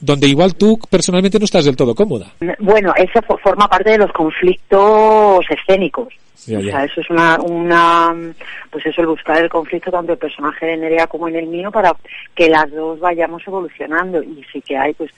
donde 0.00 0.28
igual 0.28 0.54
tú 0.54 0.78
personalmente 0.90 1.38
no 1.38 1.44
estás 1.44 1.64
del 1.64 1.76
todo 1.76 1.94
cómoda. 1.94 2.32
Bueno, 2.58 2.92
eso 2.96 3.20
forma 3.42 3.68
parte 3.68 3.90
de 3.90 3.98
los 3.98 4.12
conflictos 4.12 5.44
escénicos. 5.50 6.08
O 6.34 6.62
sea, 6.62 6.84
eso 6.84 7.00
es 7.00 7.10
una, 7.10 7.40
una, 7.40 8.14
pues 8.70 8.86
eso, 8.86 9.00
el 9.00 9.08
buscar 9.08 9.42
el 9.42 9.48
conflicto 9.48 9.90
tanto 9.90 10.12
el 10.12 10.18
personaje 10.18 10.66
de 10.66 10.76
Nerea 10.76 11.08
como 11.08 11.26
en 11.26 11.36
el 11.36 11.46
mío 11.46 11.72
para 11.72 11.92
que 12.36 12.48
las 12.48 12.70
dos 12.70 13.00
vayamos 13.00 13.42
evolucionando. 13.46 14.22
Y 14.22 14.44
sí 14.52 14.60
que 14.60 14.76
hay, 14.76 14.94
pues, 14.94 15.10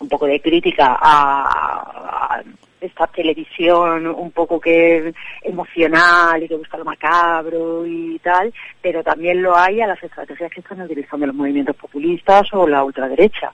un 0.00 0.08
poco 0.08 0.26
de 0.26 0.40
crítica 0.40 0.96
a, 1.00 2.42
esta 2.80 3.06
televisión 3.06 4.06
un 4.06 4.30
poco 4.30 4.60
que 4.60 5.14
emocional 5.42 6.42
y 6.42 6.48
que 6.48 6.56
busca 6.56 6.76
lo 6.76 6.84
macabro 6.84 7.86
y 7.86 8.18
tal, 8.18 8.52
pero 8.82 9.02
también 9.02 9.40
lo 9.42 9.56
hay 9.56 9.80
a 9.80 9.86
las 9.86 10.02
estrategias 10.02 10.52
que 10.52 10.60
están 10.60 10.82
utilizando 10.82 11.26
los 11.26 11.34
movimientos 11.34 11.76
populistas 11.76 12.46
o 12.52 12.68
la 12.68 12.84
ultraderecha. 12.84 13.52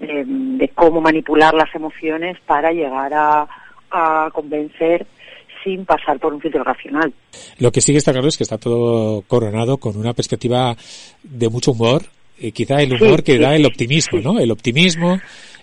Eh, 0.00 0.24
de 0.26 0.68
cómo 0.68 1.00
manipular 1.00 1.54
las 1.54 1.74
emociones 1.74 2.36
para 2.46 2.70
llegar 2.70 3.12
a, 3.14 3.48
convencer 4.32 5.06
sin 5.64 5.84
pasar 5.86 6.18
por 6.20 6.34
un 6.34 6.40
filtro 6.40 6.62
racional. 6.62 7.12
Lo 7.58 7.72
que 7.72 7.80
sí 7.80 7.92
que 7.92 7.98
está 7.98 8.12
claro 8.12 8.28
es 8.28 8.36
que 8.36 8.44
está 8.44 8.58
todo 8.58 9.22
coronado 9.22 9.78
con 9.78 9.96
una 9.96 10.12
perspectiva 10.12 10.76
de 11.22 11.48
mucho 11.48 11.72
humor, 11.72 12.02
y 12.38 12.52
quizá 12.52 12.80
el 12.82 12.92
humor 12.92 13.24
que 13.24 13.38
da 13.38 13.56
el 13.56 13.64
optimismo, 13.64 14.20
¿no? 14.20 14.38
El 14.38 14.50
optimismo, 14.50 15.18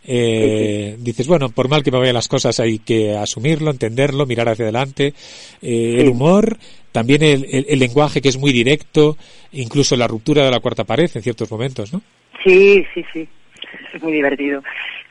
eh, 0.05 0.97
dices, 0.99 1.27
bueno, 1.27 1.49
por 1.49 1.69
mal 1.69 1.83
que 1.83 1.91
me 1.91 1.99
vayan 1.99 2.15
las 2.15 2.27
cosas 2.27 2.59
hay 2.59 2.79
que 2.79 3.15
asumirlo, 3.15 3.71
entenderlo, 3.71 4.25
mirar 4.25 4.49
hacia 4.49 4.65
adelante. 4.65 5.13
Eh, 5.61 5.97
el 5.99 6.09
humor, 6.09 6.57
también 6.91 7.23
el, 7.23 7.65
el, 7.69 7.79
lenguaje 7.79 8.21
que 8.21 8.29
es 8.29 8.37
muy 8.37 8.51
directo, 8.51 9.17
incluso 9.53 9.95
la 9.95 10.07
ruptura 10.07 10.43
de 10.43 10.51
la 10.51 10.59
cuarta 10.59 10.83
pared 10.83 11.09
en 11.13 11.21
ciertos 11.21 11.49
momentos, 11.49 11.93
¿no? 11.93 12.01
Sí, 12.43 12.83
sí, 12.93 13.05
sí 13.13 13.27
es 13.93 14.01
muy 14.03 14.13
divertido. 14.13 14.61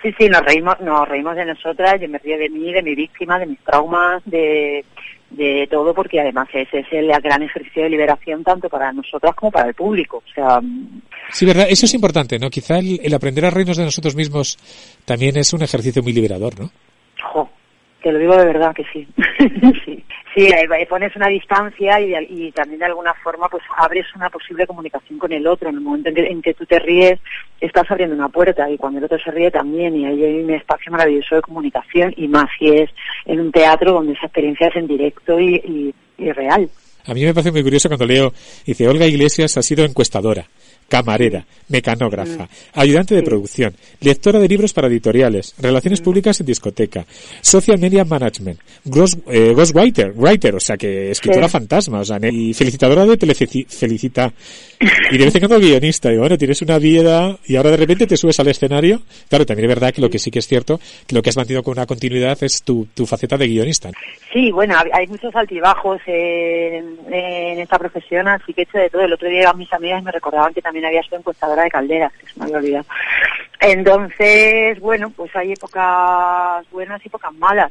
Sí, 0.03 0.15
sí, 0.19 0.29
nos 0.29 0.43
reímos, 0.43 0.81
nos 0.81 1.09
reímos 1.09 1.37
de 1.37 1.47
nosotras, 1.47 2.01
yo 2.01 2.09
me 2.09 2.19
río 2.19 2.39
de 2.39 2.49
mí, 2.49 2.73
de 2.73 2.83
mi 2.83 2.95
víctima, 2.95 3.39
de 3.39 3.47
mis 3.47 3.59
traumas, 3.61 4.23
de, 4.27 4.85
de 5.31 5.67
todo, 5.71 5.95
porque 5.95 6.21
además 6.21 6.49
ese 6.53 6.81
es 6.81 6.87
el 6.93 7.09
gran 7.23 7.43
ejercicio 7.43 7.83
de 7.83 7.91
liberación 7.91 8.45
tanto 8.45 8.69
para 8.69 8.93
nosotras 8.93 9.35
como 9.35 9.51
para 9.51 9.69
el 9.69 9.75
público. 9.75 10.19
O 10.19 10.35
sea, 10.35 10.61
sí, 11.31 11.47
verdad, 11.47 11.67
eso 11.69 11.87
es 11.87 11.95
importante, 11.95 12.39
¿no? 12.39 12.51
Quizá 12.51 12.79
el, 12.79 13.15
aprender 13.15 13.45
a 13.45 13.51
reírnos 13.51 13.77
de 13.77 13.85
nosotros 13.85 14.15
mismos 14.15 14.59
también 15.05 15.37
es 15.37 15.53
un 15.53 15.63
ejercicio 15.63 16.03
muy 16.03 16.13
liberador, 16.13 16.59
¿no? 16.59 16.71
Jo, 17.23 17.49
te 18.05 18.13
lo 18.13 18.19
digo 18.19 18.37
de 18.37 18.45
verdad 18.45 18.75
que 18.75 18.85
sí. 18.93 19.09
sí. 19.85 20.05
Pones 20.91 21.17
una 21.17 21.29
distancia 21.29 21.99
y, 22.01 22.13
y, 22.29 22.53
también 22.53 22.79
de 22.81 22.85
alguna 22.85 23.15
forma 23.15 23.49
pues 23.49 23.63
abres 23.79 24.05
una 24.15 24.29
posible 24.29 24.67
comunicación 24.67 25.19
con 25.19 25.33
el 25.33 25.47
otro. 25.47 25.71
En 25.71 25.77
el 25.77 25.81
momento 25.81 26.11
en 26.11 26.15
que, 26.15 26.27
en 26.27 26.43
que, 26.43 26.53
tú 26.53 26.67
te 26.67 26.79
ríes, 26.79 27.19
estás 27.61 27.91
abriendo 27.91 28.15
una 28.15 28.29
puerta 28.29 28.71
y 28.71 28.77
cuando 28.77 28.99
el 28.99 29.07
otro 29.07 29.19
se 29.19 29.31
ríe 29.31 29.51
también 29.51 29.97
y 29.97 30.05
ahí 30.05 30.23
hay 30.23 30.43
un 30.43 30.51
espacio 30.51 30.93
maravilloso 30.93 31.37
de 31.37 31.41
comunicación 31.41 32.13
y 32.19 32.29
más 32.29 32.47
si 32.59 32.69
es 32.69 32.91
en 33.25 33.41
un 33.41 33.51
teatro 33.51 33.93
donde 33.93 34.13
esa 34.13 34.27
experiencia 34.27 34.69
es 34.69 34.77
en 34.77 34.87
directo 34.87 35.41
y, 35.41 35.95
y 36.19 36.33
real. 36.33 36.69
A 37.07 37.15
mí 37.15 37.25
me 37.25 37.33
parece 37.33 37.53
muy 37.53 37.63
curioso 37.63 37.89
cuando 37.89 38.05
leo, 38.05 38.33
dice, 38.67 38.87
Olga 38.87 39.07
Iglesias 39.07 39.57
ha 39.57 39.63
sido 39.63 39.85
encuestadora 39.85 40.47
camarera, 40.95 41.45
mecanógrafa, 41.71 42.45
mm. 42.45 42.49
ayudante 42.75 43.17
de 43.17 43.23
producción, 43.25 43.75
lectora 44.01 44.39
de 44.39 44.47
libros 44.47 44.73
para 44.73 44.87
editoriales, 44.87 45.53
relaciones 45.59 46.01
mm. 46.01 46.05
públicas 46.05 46.39
en 46.39 46.47
discoteca, 46.47 47.05
social 47.41 47.81
media 47.81 48.05
management, 48.05 48.61
eh, 49.27 49.53
ghostwriter, 49.57 50.13
writer, 50.15 50.55
o 50.55 50.61
sea 50.61 50.77
que 50.77 51.11
escritora 51.11 51.49
fantasma, 51.49 51.99
o 51.99 52.05
sea, 52.05 52.21
y 52.31 52.55
felicitadora 52.55 53.05
de 53.07 53.17
Telefelicita, 53.17 54.33
y 55.11 55.19
de 55.19 55.25
vez 55.25 55.35
en 55.35 55.41
cuando 55.41 55.59
guionista, 55.59 56.13
y 56.13 56.17
bueno, 56.17 56.39
tienes 56.39 56.63
una 56.63 56.79
vida 56.79 57.41
y 57.45 57.57
ahora 57.57 57.73
de 57.73 57.79
repente 57.79 58.07
te 58.07 58.17
subes 58.17 58.39
al 58.39 58.47
escenario, 58.47 59.03
claro, 59.29 59.45
también 59.45 59.69
es 59.69 59.75
verdad 59.75 59.93
que 59.93 60.01
lo 60.01 60.09
que 60.09 60.21
sí 60.21 60.31
que 60.31 60.39
es 60.39 60.47
cierto, 60.47 60.79
que 61.09 61.17
lo 61.17 61.23
que 61.23 61.31
has 61.31 61.37
mantenido 61.37 61.65
con 61.65 61.73
una 61.73 61.87
continuidad 61.87 62.39
es 62.43 62.63
tu, 62.63 62.87
tu 62.95 63.05
faceta 63.05 63.37
de 63.37 63.49
guionista. 63.49 63.91
Sí, 64.35 64.51
bueno, 64.51 64.75
hay 64.93 65.07
muchos 65.07 65.33
altibajos 65.37 66.01
en, 66.07 66.99
esta 67.61 67.79
profesión, 67.79 68.27
así 68.27 68.53
que 68.53 68.63
he 68.63 68.65
hecho 68.65 68.79
de 68.79 68.91
todo. 68.91 69.03
El 69.03 69.13
otro 69.13 69.29
día 69.29 69.53
mis 69.53 69.73
amigas 69.73 70.03
me 70.03 70.11
recordaban 70.11 70.53
que 70.53 70.61
también 70.61 70.87
había 70.87 71.05
sido 71.05 71.19
encuestadora 71.19 71.63
de 71.63 71.71
calderas, 71.71 72.13
que 72.15 72.27
se 72.27 72.41
me 72.41 72.47
había 72.47 72.57
olvidado. 72.57 72.85
Entonces, 73.61 74.81
bueno, 74.81 75.11
pues 75.11 75.35
hay 75.37 75.53
épocas 75.53 76.69
buenas 76.73 77.01
y 77.05 77.07
épocas 77.07 77.33
malas. 77.35 77.71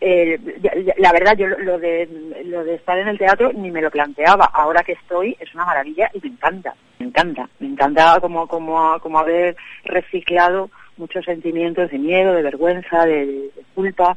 Eh, 0.00 0.36
la 0.98 1.12
verdad, 1.12 1.36
yo 1.36 1.46
lo 1.46 1.78
de, 1.78 2.08
estar 2.74 2.98
en 2.98 3.06
el 3.06 3.16
teatro 3.16 3.52
ni 3.52 3.70
me 3.70 3.80
lo 3.80 3.92
planteaba. 3.92 4.46
Ahora 4.46 4.82
que 4.82 4.94
estoy 4.94 5.36
es 5.38 5.54
una 5.54 5.64
maravilla 5.64 6.10
y 6.12 6.20
me 6.22 6.34
encanta, 6.34 6.74
me 6.98 7.06
encanta. 7.06 7.48
Me 7.60 7.68
encanta 7.68 8.18
como 8.18 9.18
haber 9.20 9.54
reciclado 9.84 10.70
muchos 11.00 11.24
sentimientos 11.24 11.90
de 11.90 11.98
miedo, 11.98 12.32
de 12.32 12.42
vergüenza, 12.42 13.04
de, 13.06 13.50
culpa, 13.74 14.16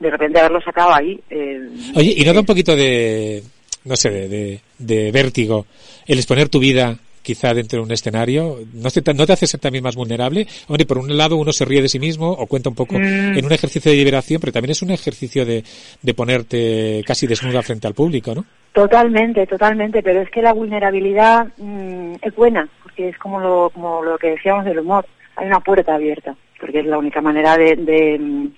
de 0.00 0.10
repente 0.10 0.40
haberlo 0.40 0.60
sacado 0.60 0.94
ahí. 0.94 1.20
Eh, 1.30 1.68
Oye, 1.94 2.14
¿y 2.16 2.24
no 2.24 2.32
da 2.32 2.40
un 2.40 2.46
poquito 2.46 2.74
de, 2.74 3.42
no 3.84 3.94
sé, 3.94 4.10
de, 4.10 4.60
de 4.78 5.12
vértigo 5.12 5.66
el 6.06 6.18
exponer 6.18 6.48
tu 6.48 6.58
vida 6.58 6.98
quizá 7.22 7.52
dentro 7.54 7.78
de 7.78 7.84
un 7.84 7.92
escenario, 7.92 8.58
¿no 8.72 8.90
te, 8.90 9.14
no 9.14 9.26
te 9.26 9.32
hace 9.32 9.46
ser 9.46 9.60
también 9.60 9.84
más 9.84 9.96
vulnerable? 9.96 10.46
Hombre, 10.68 10.86
por 10.86 10.98
un 10.98 11.16
lado 11.16 11.36
uno 11.36 11.52
se 11.52 11.64
ríe 11.64 11.82
de 11.82 11.88
sí 11.88 11.98
mismo 11.98 12.30
o 12.30 12.46
cuenta 12.46 12.70
un 12.70 12.74
poco 12.74 12.98
mm. 12.98 13.36
en 13.38 13.44
un 13.44 13.52
ejercicio 13.52 13.90
de 13.90 13.98
liberación, 13.98 14.40
pero 14.40 14.52
también 14.52 14.72
es 14.72 14.82
un 14.82 14.90
ejercicio 14.90 15.44
de, 15.44 15.62
de 16.02 16.14
ponerte 16.14 17.02
casi 17.06 17.26
desnuda 17.26 17.62
frente 17.62 17.86
al 17.86 17.94
público, 17.94 18.34
¿no? 18.34 18.44
Totalmente, 18.72 19.46
totalmente, 19.46 20.02
pero 20.02 20.22
es 20.22 20.30
que 20.30 20.42
la 20.42 20.52
vulnerabilidad 20.52 21.48
mm, 21.58 22.14
es 22.22 22.34
buena, 22.34 22.68
porque 22.82 23.08
es 23.08 23.18
como 23.18 23.40
lo, 23.40 23.70
como 23.70 24.02
lo 24.02 24.16
que 24.16 24.30
decíamos 24.30 24.64
del 24.64 24.78
humor, 24.78 25.06
hay 25.36 25.46
una 25.46 25.60
puerta 25.60 25.94
abierta, 25.94 26.34
porque 26.58 26.80
es 26.80 26.86
la 26.86 26.98
única 26.98 27.20
manera 27.20 27.56
de, 27.56 27.76
de 27.76 28.50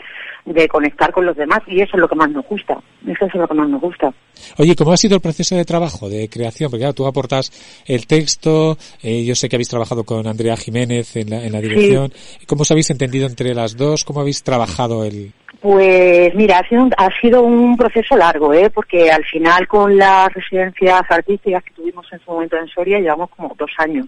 de 0.45 0.69
conectar 0.69 1.13
con 1.13 1.25
los 1.25 1.37
demás 1.37 1.61
y 1.67 1.81
eso 1.81 1.97
es 1.97 2.01
lo 2.01 2.09
que 2.09 2.17
más 2.17 2.31
nos 2.31 2.45
gusta, 2.47 2.77
eso 3.07 3.27
es 3.27 3.35
lo 3.35 3.47
que 3.47 3.55
más 3.55 3.69
nos 3.69 3.81
gusta. 3.81 4.13
Oye, 4.59 4.75
¿cómo 4.75 4.93
ha 4.93 4.97
sido 4.97 5.17
el 5.17 5.21
proceso 5.21 5.55
de 5.55 5.65
trabajo, 5.65 6.09
de 6.09 6.29
creación? 6.29 6.71
Porque 6.71 6.83
claro, 6.83 6.95
tú 6.95 7.07
aportas 7.07 7.83
el 7.87 8.07
texto, 8.07 8.77
eh, 9.03 9.25
yo 9.25 9.35
sé 9.35 9.49
que 9.49 9.57
habéis 9.57 9.69
trabajado 9.69 10.05
con 10.05 10.27
Andrea 10.27 10.57
Jiménez 10.57 11.17
en 11.17 11.31
la, 11.31 11.45
en 11.45 11.53
la 11.53 11.61
dirección, 11.61 12.13
¿cómo 12.47 12.63
os 12.63 12.71
habéis 12.71 12.91
entendido 12.91 13.27
entre 13.27 13.55
las 13.55 13.77
dos? 13.77 14.05
¿Cómo 14.05 14.21
habéis 14.21 14.43
trabajado 14.43 15.05
el...? 15.05 15.33
Pues 15.61 16.35
mira, 16.35 16.59
ha 16.59 16.69
sido, 16.69 16.83
un, 16.83 16.93
ha 16.97 17.09
sido 17.21 17.43
un 17.43 17.77
proceso 17.77 18.17
largo, 18.17 18.53
¿eh? 18.53 18.69
porque 18.69 19.13
al 19.13 19.25
final 19.25 19.69
con 19.69 19.97
las 19.97 20.33
residencias 20.35 21.03
artísticas 21.09 21.63
que 21.63 21.75
tuvimos 21.75 22.05
en 22.13 22.19
su 22.19 22.33
momento 22.33 22.57
en 22.57 22.67
Soria 22.67 22.99
llevamos 22.99 23.31
como 23.31 23.55
dos 23.57 23.71
años 23.79 24.07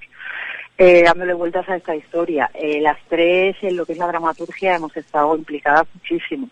eh, 0.77 1.03
dándole 1.05 1.35
vueltas 1.35 1.69
a 1.69 1.77
esta 1.77 1.95
historia. 1.95 2.51
Eh, 2.55 2.81
las 2.81 2.99
tres, 3.09 3.57
en 3.63 3.77
lo 3.77 3.87
que 3.87 3.93
es 3.93 3.99
la 3.99 4.09
dramaturgia, 4.09 4.75
hemos 4.75 4.97
estado 4.97 5.37
implicadas 5.37 5.87
muchísimo. 5.95 6.49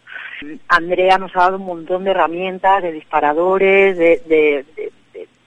Andrea 0.69 1.19
nos 1.19 1.35
ha 1.35 1.41
dado 1.41 1.57
un 1.57 1.67
montón 1.67 2.05
de 2.05 2.13
herramientas, 2.13 2.83
de 2.83 2.93
disparadores, 2.93 3.97
de, 3.99 4.65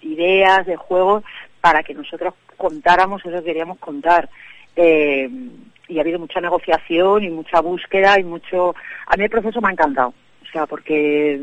ideas, 0.02 0.66
de 0.66 0.76
juegos, 0.76 1.24
para 1.62 1.84
que 1.84 1.94
nosotros 1.94 2.34
contáramos 2.58 3.26
eso 3.26 3.38
que 3.40 3.46
queríamos 3.46 3.80
contar. 3.80 4.30
Eh, 4.76 5.30
y 5.88 5.98
ha 5.98 6.02
habido 6.02 6.20
mucha 6.20 6.42
negociación 6.42 7.24
y 7.24 7.30
mucha 7.30 7.62
búsqueda 7.62 8.20
y 8.20 8.24
mucho... 8.24 8.76
A 9.08 9.16
mí 9.16 9.24
el 9.24 9.30
proceso 9.30 9.62
me 9.62 9.70
ha 9.70 9.72
encantado, 9.72 10.10
o 10.10 10.52
sea, 10.52 10.66
porque, 10.66 11.40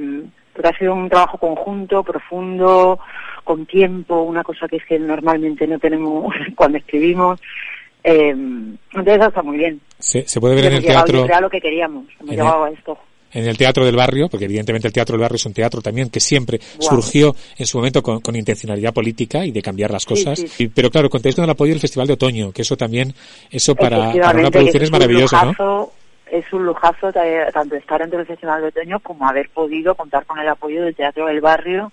porque 0.52 0.68
ha 0.68 0.78
sido 0.78 0.94
un 0.94 1.08
trabajo 1.08 1.38
conjunto, 1.38 2.02
profundo, 2.02 2.98
con 3.44 3.66
tiempo, 3.66 4.22
una 4.22 4.42
cosa 4.42 4.68
que 4.68 4.76
es 4.76 4.84
que 4.84 4.98
normalmente 4.98 5.66
no 5.66 5.78
tenemos 5.78 6.34
cuando 6.56 6.78
escribimos. 6.78 7.40
Eh, 8.04 8.30
entonces 8.30 9.16
eso 9.16 9.28
está 9.28 9.42
muy 9.42 9.58
bien. 9.58 9.80
Se, 9.98 10.26
se 10.26 10.40
puede 10.40 10.56
ver 10.56 10.66
en 10.66 10.72
el 10.74 10.84
teatro. 10.84 11.26
lo 11.40 11.50
que 11.50 11.60
queríamos, 11.60 12.06
hemos 12.20 12.30
llegado 12.30 12.64
a 12.64 12.70
esto 12.70 12.98
en 13.32 13.46
el 13.46 13.56
teatro 13.56 13.84
del 13.84 13.96
barrio, 13.96 14.28
porque 14.28 14.44
evidentemente 14.44 14.88
el 14.88 14.92
teatro 14.92 15.14
del 15.14 15.22
barrio 15.22 15.36
es 15.36 15.46
un 15.46 15.54
teatro 15.54 15.80
también 15.80 16.10
que 16.10 16.20
siempre 16.20 16.60
surgió 16.78 17.34
en 17.56 17.66
su 17.66 17.78
momento 17.78 18.02
con, 18.02 18.20
con, 18.20 18.36
intencionalidad 18.36 18.92
política 18.92 19.44
y 19.44 19.50
de 19.50 19.62
cambiar 19.62 19.90
las 19.90 20.04
cosas. 20.04 20.44
pero 20.74 20.90
claro, 20.90 21.08
contéis 21.08 21.34
con 21.34 21.44
el 21.44 21.50
apoyo 21.50 21.72
del 21.72 21.80
Festival 21.80 22.06
de 22.06 22.12
Otoño, 22.12 22.52
que 22.52 22.62
eso 22.62 22.76
también, 22.76 23.14
eso 23.50 23.74
para, 23.74 24.12
para 24.12 24.38
una 24.38 24.50
producción 24.50 24.82
es, 24.82 24.90
maravilloso, 24.90 25.36
¿no? 25.58 25.90
Es 26.32 26.50
un 26.50 26.64
lujazo 26.64 27.12
tanto 27.12 27.76
estar 27.76 28.00
dentro 28.00 28.16
del 28.16 28.26
Festival 28.26 28.62
de 28.62 28.68
Otoño 28.68 29.00
como 29.00 29.28
haber 29.28 29.50
podido 29.50 29.94
contar 29.94 30.24
con 30.24 30.38
el 30.38 30.48
apoyo 30.48 30.82
del 30.82 30.96
Teatro 30.96 31.26
del 31.26 31.42
Barrio 31.42 31.92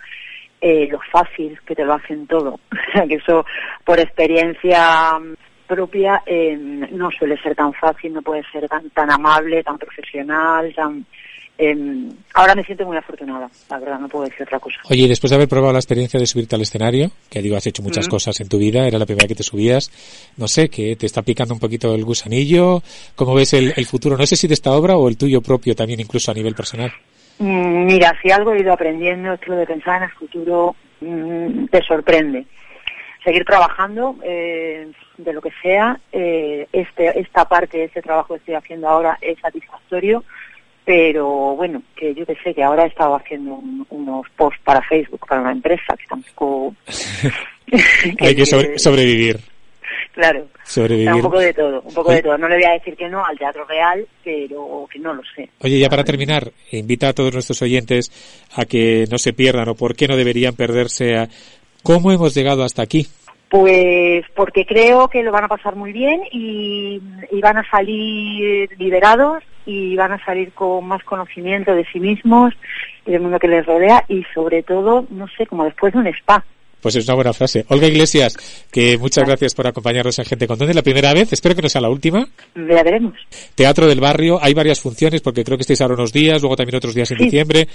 eh, 0.61 0.87
lo 0.89 0.99
fácil 1.11 1.59
que 1.65 1.75
te 1.75 1.83
lo 1.83 1.93
hacen 1.93 2.25
todo. 2.25 2.57
que 3.09 3.15
eso, 3.15 3.45
por 3.83 3.99
experiencia 3.99 5.19
propia, 5.67 6.23
eh, 6.25 6.55
no 6.57 7.11
suele 7.11 7.37
ser 7.41 7.53
tan 7.53 7.73
fácil, 7.73 8.13
no 8.13 8.21
puede 8.21 8.43
ser 8.49 8.69
tan, 8.69 8.89
tan 8.91 9.11
amable, 9.11 9.61
tan 9.61 9.77
profesional, 9.77 10.73
tan... 10.73 11.05
em, 11.59 12.09
ahora 12.33 12.55
me 12.55 12.63
siento 12.63 12.85
muy 12.85 12.97
afortunada, 12.97 13.49
la 13.69 13.79
verdad, 13.79 13.99
no 13.99 14.09
puedo 14.09 14.25
decir 14.25 14.43
otra 14.43 14.59
cosa. 14.59 14.77
Oye, 14.89 15.03
y 15.03 15.07
después 15.07 15.29
de 15.29 15.35
haber 15.35 15.47
probado 15.47 15.73
la 15.73 15.79
experiencia 15.79 16.19
de 16.19 16.25
subirte 16.25 16.55
al 16.55 16.61
escenario, 16.61 17.11
que 17.29 17.41
digo, 17.41 17.55
has 17.55 17.67
hecho 17.67 17.83
muchas 17.83 18.07
cosas 18.07 18.39
en 18.39 18.49
tu 18.49 18.57
vida, 18.57 18.87
era 18.87 18.97
la 18.97 19.05
primera 19.05 19.27
que 19.27 19.35
te 19.35 19.43
subías, 19.43 19.91
no 20.37 20.47
sé, 20.47 20.69
que 20.69 20.95
te 20.95 21.05
está 21.05 21.21
picando 21.21 21.53
un 21.53 21.59
poquito 21.59 21.93
el 21.93 22.03
gusanillo, 22.05 22.81
¿cómo 23.15 23.35
ves 23.35 23.53
el, 23.53 23.73
el 23.75 23.85
futuro? 23.85 24.17
No 24.17 24.25
sé 24.25 24.35
si 24.35 24.47
de 24.47 24.55
esta 24.55 24.71
obra 24.71 24.97
o 24.97 25.07
el 25.07 25.17
tuyo 25.17 25.41
propio 25.41 25.75
también, 25.75 25.99
incluso 25.99 26.31
a 26.31 26.33
nivel 26.33 26.55
personal. 26.55 26.91
Mm, 27.39 27.85
Mira, 27.85 28.13
si 28.21 28.31
algo 28.31 28.53
he 28.53 28.59
ido 28.59 28.73
aprendiendo 28.73 29.33
es 29.33 29.39
que 29.39 29.49
lo 29.49 29.57
de 29.57 29.65
pensar 29.65 29.97
en 29.97 30.03
el 30.03 30.11
futuro 30.11 30.75
mm, 31.01 31.65
te 31.65 31.81
sorprende. 31.83 32.45
Seguir 33.23 33.43
trabajando 33.45 34.15
eh, 34.23 34.91
de 35.17 35.33
lo 35.33 35.41
que 35.41 35.51
sea, 35.61 35.99
eh, 36.11 36.67
este, 36.71 37.19
esta 37.19 37.45
parte 37.45 37.83
este 37.83 38.01
trabajo 38.01 38.33
que 38.33 38.39
estoy 38.39 38.55
haciendo 38.55 38.87
ahora 38.87 39.17
es 39.21 39.37
satisfactorio, 39.39 40.23
pero 40.89 41.55
bueno, 41.55 41.83
que 41.95 42.15
yo 42.15 42.25
que 42.25 42.33
sé, 42.43 42.51
que 42.51 42.63
ahora 42.63 42.83
he 42.83 42.87
estado 42.87 43.15
haciendo 43.15 43.53
un- 43.53 43.85
unos 43.91 44.25
posts 44.35 44.59
para 44.63 44.81
Facebook, 44.81 45.19
para 45.29 45.41
una 45.41 45.51
empresa, 45.51 45.95
que 45.95 46.07
tampoco... 46.09 46.73
Hay 48.19 48.35
que 48.35 48.43
sobre- 48.47 48.79
sobrevivir. 48.79 49.39
Claro. 50.13 50.47
Sobrevivir. 50.63 51.13
Un 51.13 51.21
poco 51.21 51.37
de 51.37 51.53
todo, 51.53 51.81
un 51.81 51.93
poco 51.93 52.11
de 52.11 52.23
todo. 52.23 52.39
No 52.39 52.47
le 52.47 52.55
voy 52.55 52.63
a 52.65 52.71
decir 52.73 52.95
que 52.97 53.07
no 53.07 53.23
al 53.23 53.37
teatro 53.37 53.65
real, 53.65 54.03
pero 54.23 54.87
que 54.91 54.97
no 54.97 55.13
lo 55.13 55.21
sé. 55.35 55.47
Oye, 55.61 55.77
ya 55.77 55.89
para 55.89 56.03
terminar, 56.03 56.51
invita 56.71 57.09
a 57.09 57.13
todos 57.13 57.33
nuestros 57.33 57.61
oyentes 57.61 58.11
a 58.55 58.65
que 58.65 59.05
no 59.11 59.19
se 59.19 59.33
pierdan 59.33 59.69
o 59.69 59.75
por 59.75 59.95
qué 59.95 60.07
no 60.07 60.17
deberían 60.17 60.55
perderse 60.55 61.15
a 61.17 61.29
cómo 61.83 62.11
hemos 62.11 62.33
llegado 62.33 62.63
hasta 62.63 62.81
aquí. 62.81 63.05
Pues 63.49 64.25
porque 64.35 64.65
creo 64.65 65.07
que 65.07 65.21
lo 65.21 65.31
van 65.31 65.43
a 65.43 65.47
pasar 65.47 65.75
muy 65.75 65.91
bien 65.93 66.21
y, 66.31 66.99
y 67.31 67.41
van 67.41 67.57
a 67.57 67.69
salir 67.69 68.69
liberados 68.79 69.43
y 69.69 69.95
van 69.95 70.11
a 70.11 70.25
salir 70.25 70.51
con 70.53 70.87
más 70.87 71.03
conocimiento 71.03 71.75
de 71.75 71.85
sí 71.85 71.99
mismos 71.99 72.55
y 73.05 73.11
del 73.11 73.21
mundo 73.21 73.37
que 73.37 73.47
les 73.47 73.63
rodea 73.63 74.03
y 74.07 74.23
sobre 74.33 74.63
todo, 74.63 75.05
no 75.11 75.27
sé, 75.27 75.45
como 75.45 75.63
después 75.63 75.93
de 75.93 75.99
un 75.99 76.07
spa. 76.07 76.43
Pues 76.81 76.95
es 76.95 77.05
una 77.07 77.15
buena 77.15 77.33
frase. 77.33 77.65
Olga 77.69 77.87
Iglesias, 77.87 78.37
que 78.71 78.97
muchas 78.97 79.25
gracias 79.25 79.53
por 79.53 79.67
acompañarnos 79.67 80.17
en 80.19 80.25
Gente 80.25 80.47
con 80.47 80.57
Duende 80.57 80.73
la 80.73 80.81
primera 80.81 81.13
vez, 81.13 81.31
espero 81.33 81.55
que 81.55 81.61
no 81.61 81.69
sea 81.69 81.81
la 81.81 81.89
última. 81.89 82.27
Ya 82.55 82.83
veremos. 82.83 83.13
Teatro 83.55 83.87
del 83.87 83.99
Barrio, 83.99 84.39
hay 84.41 84.53
varias 84.53 84.79
funciones 84.79 85.21
porque 85.21 85.43
creo 85.43 85.57
que 85.57 85.63
estáis 85.63 85.81
ahora 85.81 85.95
unos 85.95 86.13
días, 86.13 86.41
luego 86.41 86.55
también 86.55 86.77
otros 86.77 86.95
días 86.95 87.11
en 87.11 87.17
Sí. 87.17 87.23
diciembre. 87.25 87.67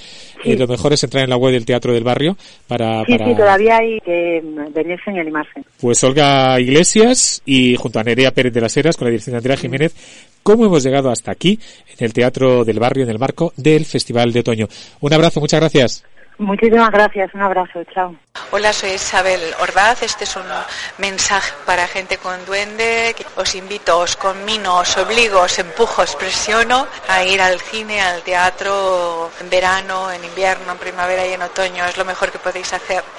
Sí. 0.43 0.53
Eh, 0.53 0.57
lo 0.57 0.67
mejor 0.67 0.93
es 0.95 1.05
entrar 1.05 1.25
en 1.25 1.31
la 1.31 1.37
web 1.37 1.53
del 1.53 1.65
Teatro 1.67 1.93
del 1.93 2.05
Barrio 2.05 2.37
para... 2.67 3.05
Sí, 3.05 3.13
para... 3.13 3.27
sí, 3.27 3.35
todavía 3.37 3.77
hay 3.79 4.01
que 4.01 4.43
mm, 4.43 4.73
venirse 4.73 5.13
y 5.15 5.19
animarse. 5.19 5.63
Pues 5.81 6.03
Olga 6.05 6.59
Iglesias 6.61 7.43
y 7.45 7.77
junto 7.77 7.99
a 7.99 8.05
Nerea 8.05 8.31
Pérez 8.33 8.53
de 8.53 8.61
las 8.61 8.77
Heras 8.77 8.97
con 8.97 9.07
la 9.07 9.11
dirección 9.11 9.33
de 9.35 9.39
Andrea 9.39 9.57
Jiménez, 9.57 9.95
cómo 10.43 10.65
hemos 10.67 10.83
llegado 10.83 11.11
hasta 11.11 11.31
aquí 11.31 11.59
en 11.99 12.07
el 12.07 12.13
Teatro 12.13 12.65
del 12.65 12.79
Barrio 12.81 13.05
en 13.05 13.11
el 13.11 13.19
marco 13.19 13.53
del 13.57 13.85
Festival 13.85 14.33
de 14.33 14.41
Otoño. 14.41 14.69
Un 15.01 15.13
abrazo, 15.13 15.41
muchas 15.41 15.61
gracias. 15.61 16.05
Muchísimas 16.39 16.91
gracias, 16.91 17.33
un 17.35 17.43
abrazo, 17.43 17.85
chao. 17.93 18.15
Hola, 18.51 18.73
soy 18.73 18.91
Isabel 18.91 19.41
Ordaz. 19.61 20.03
Este 20.03 20.25
es 20.25 20.37
un 20.37 20.45
mensaje 20.99 21.53
para 21.65 21.87
gente 21.87 22.19
con 22.19 22.45
duende. 22.45 23.15
Os 23.37 23.55
invito, 23.55 23.99
os 23.99 24.17
conmino, 24.17 24.79
os 24.79 24.97
obligo, 24.97 25.41
os 25.41 25.59
empujo, 25.59 26.03
os 26.03 26.17
presiono 26.17 26.87
a 27.09 27.23
ir 27.25 27.41
al 27.41 27.61
cine, 27.61 28.01
al 28.01 28.23
teatro 28.23 29.31
en 29.41 29.49
verano, 29.51 30.11
en 30.11 30.25
invierno, 30.25 30.73
en 30.73 30.79
primavera 30.79 31.27
y 31.27 31.33
en 31.33 31.43
otoño. 31.43 31.85
Es 31.85 31.97
lo 31.97 32.05
mejor 32.05 32.33
que 32.33 32.39
podéis 32.39 32.73
hacer. 32.73 33.05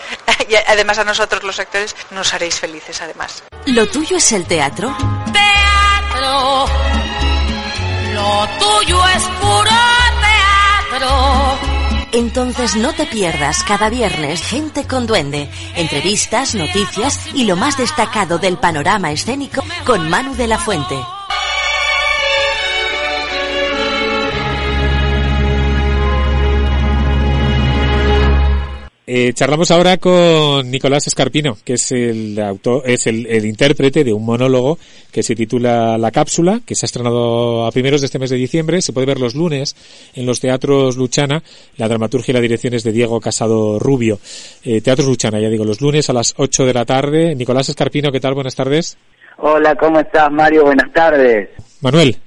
Y 0.48 0.56
además 0.56 1.00
a 1.00 1.04
nosotros 1.04 1.44
los 1.44 1.60
actores 1.60 1.96
nos 2.12 2.34
haréis 2.34 2.60
felices 2.60 3.02
además. 3.02 3.44
¿Lo 3.66 3.88
tuyo 3.88 4.18
es 4.18 4.32
el 4.32 4.46
teatro? 4.46 4.96
Teatro, 5.34 6.66
lo 8.14 8.48
tuyo 8.60 9.08
es 9.08 9.24
puro 9.42 9.72
teatro. 11.00 11.55
Entonces 12.16 12.78
no 12.78 12.94
te 12.94 13.06
pierdas 13.06 13.62
cada 13.64 13.90
viernes 13.90 14.42
Gente 14.42 14.88
con 14.88 15.06
Duende, 15.06 15.50
entrevistas, 15.76 16.56
noticias 16.56 17.20
y 17.34 17.44
lo 17.44 17.58
más 17.58 17.78
destacado 17.78 18.38
del 18.38 18.58
panorama 18.58 19.12
escénico 19.12 19.62
con 19.86 20.10
Manu 20.10 20.34
de 20.34 20.48
la 20.48 20.58
Fuente. 20.58 20.96
Eh, 29.08 29.34
charlamos 29.34 29.70
ahora 29.70 29.98
con 29.98 30.72
Nicolás 30.72 31.06
Escarpino, 31.06 31.58
que 31.64 31.74
es 31.74 31.92
el 31.92 32.40
autor, 32.40 32.82
es 32.86 33.06
el, 33.06 33.28
el 33.28 33.46
intérprete 33.46 34.04
de 34.04 34.12
un 34.12 34.26
monólogo 34.26 34.80
que 35.12 35.22
se 35.22 35.36
titula 35.36 35.96
La 36.00 36.10
Cápsula, 36.10 36.62
que 36.66 36.74
se 36.74 36.86
ha 36.86 36.88
estrenado 36.88 37.68
a 37.68 37.72
primeros 37.72 38.02
de 38.02 38.06
este 38.06 38.18
mes 38.18 38.32
de 38.32 38.38
diciembre. 38.38 38.82
Se 38.82 38.94
puede 38.94 39.06
ver 39.06 39.20
los 39.20 39.36
lunes 39.36 39.76
en 40.16 40.26
los 40.26 40.40
teatros 40.40 40.98
Luchana. 40.98 41.44
La 41.78 41.88
dramaturgia 41.88 42.32
y 42.32 42.34
la 42.34 42.42
dirección 42.42 42.74
es 42.74 42.84
de 42.84 42.92
Diego 42.92 43.22
Casado 43.22 43.78
Rubio. 43.78 44.20
Eh, 44.64 44.82
teatros 44.82 45.08
Luchana, 45.08 45.40
ya 45.40 45.50
digo, 45.50 45.66
los 45.66 45.82
lunes 45.82 46.10
a 46.10 46.14
las 46.14 46.34
8 46.38 46.66
de 46.66 46.74
la 46.74 46.86
tarde. 46.86 47.36
Nicolás 47.36 47.70
Escarpino, 47.70 48.12
¿qué 48.12 48.20
tal? 48.20 48.34
Buenas 48.34 48.56
tardes. 48.56 48.98
Hola, 49.38 49.76
¿cómo 49.76 50.00
estás, 50.00 50.32
Mario? 50.32 50.64
Buenas 50.64 50.92
tardes. 50.92 51.50
Manuel. 51.82 52.18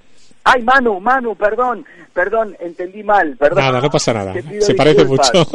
Ay, 0.51 0.63
Manu, 0.63 0.99
Manu, 0.99 1.35
perdón, 1.35 1.85
perdón, 2.15 2.57
entendí 2.59 3.03
mal, 3.03 3.37
perdón. 3.37 3.65
Nada, 3.65 3.81
no 3.83 3.91
pasa 3.91 4.15
nada. 4.15 4.33
Se 4.61 4.75
parece 4.75 5.05
mucho. 5.05 5.47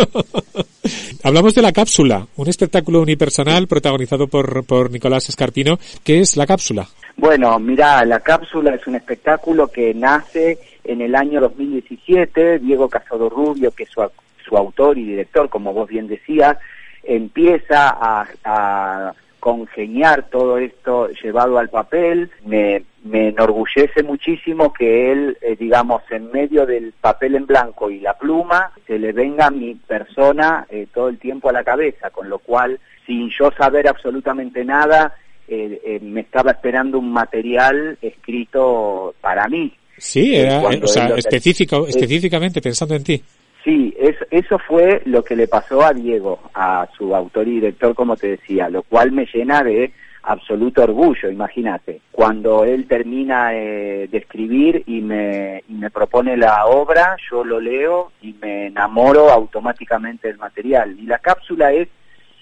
Hablamos 1.24 1.56
de 1.56 1.62
La 1.64 1.72
Cápsula, 1.72 2.28
un 2.36 2.48
espectáculo 2.48 3.02
unipersonal 3.02 3.68
protagonizado 3.68 4.28
por, 4.28 4.64
por 4.66 4.92
Nicolás 4.92 5.30
Escarpino. 5.30 5.80
¿Qué 6.04 6.20
es 6.20 6.38
La 6.38 6.46
Cápsula? 6.46 6.88
Bueno, 7.18 7.58
mira, 7.58 8.06
La 8.06 8.20
Cápsula 8.20 8.76
es 8.76 8.86
un 8.86 8.96
espectáculo 8.96 9.68
que 9.68 9.96
nace 9.96 10.60
en 10.84 11.02
el 11.02 11.16
año 11.16 11.42
2017. 11.42 12.60
Diego 12.60 12.88
Casado 12.88 13.30
Rubio, 13.30 13.72
que 13.72 13.84
es 13.84 13.90
su, 13.90 14.08
su 14.48 14.56
autor 14.56 14.98
y 15.00 15.06
director, 15.06 15.50
como 15.50 15.74
vos 15.74 15.90
bien 15.90 16.08
decías, 16.08 16.58
empieza 17.04 17.90
a, 17.90 18.28
a 18.44 19.14
congeniar 19.44 20.30
todo 20.30 20.58
esto 20.58 21.10
llevado 21.22 21.58
al 21.58 21.68
papel. 21.68 22.32
Me, 22.46 22.84
me 23.04 23.28
enorgullece 23.28 24.02
muchísimo 24.02 24.72
que 24.72 25.12
él, 25.12 25.38
eh, 25.42 25.58
digamos, 25.60 26.02
en 26.12 26.32
medio 26.32 26.66
del 26.66 26.94
papel 26.94 27.36
en 27.36 27.46
blanco 27.46 27.92
y 27.92 28.00
la 28.00 28.18
pluma, 28.18 28.72
se 28.88 28.98
le 28.98 29.12
venga 29.12 29.52
mi 29.52 29.76
persona 29.76 30.66
eh, 30.70 30.88
todo 30.94 31.10
el 31.10 31.20
tiempo 31.20 31.50
a 31.50 31.52
la 31.52 31.66
cabeza, 31.66 32.10
con 32.10 32.30
lo 32.30 32.40
cual, 32.40 32.80
sin 33.06 33.30
yo 33.38 33.52
saber 33.58 33.90
absolutamente 33.90 34.64
nada, 34.64 35.14
eh, 35.50 35.82
eh, 35.84 36.00
me 36.02 36.22
estaba 36.22 36.52
esperando 36.52 36.98
un 36.98 37.12
material 37.12 37.98
escrito 38.02 39.14
para 39.20 39.50
mí. 39.50 39.74
Sí, 39.98 40.36
Eh, 40.36 40.44
era, 40.44 40.62
o 40.82 40.88
sea, 40.88 41.08
específico, 41.18 41.86
específicamente 41.86 42.62
pensando 42.62 42.96
en 42.96 43.04
ti. 43.04 43.22
Sí, 43.64 43.94
es- 43.98 44.18
eso 44.30 44.60
fue 44.60 45.02
lo 45.06 45.24
que 45.24 45.36
le 45.36 45.48
pasó 45.48 45.82
a 45.84 45.94
Diego, 45.94 46.40
a 46.54 46.88
su 46.98 47.16
autor 47.16 47.48
y 47.48 47.52
director, 47.56 47.96
como 47.96 48.18
te 48.18 48.28
decía, 48.32 48.68
lo 48.70 48.84
cual 48.84 49.12
me 49.14 49.26
llena 49.34 49.64
de 49.64 49.94
absoluto 50.24 50.84
orgullo, 50.84 51.30
imagínate. 51.30 52.02
Cuando 52.12 52.66
él 52.66 52.88
termina 52.88 53.54
eh, 53.54 54.08
de 54.12 54.18
escribir 54.18 54.84
y 54.86 55.02
me, 55.02 55.64
y 55.70 55.74
me 55.74 55.90
propone 55.92 56.36
la 56.38 56.66
obra, 56.66 57.16
yo 57.30 57.44
lo 57.44 57.60
leo 57.60 58.12
y 58.22 58.34
me 58.42 58.68
enamoro 58.68 59.30
automáticamente 59.30 60.28
del 60.28 60.38
material. 60.38 60.98
Y 61.00 61.04
la 61.06 61.20
cápsula 61.20 61.72
es 61.74 61.88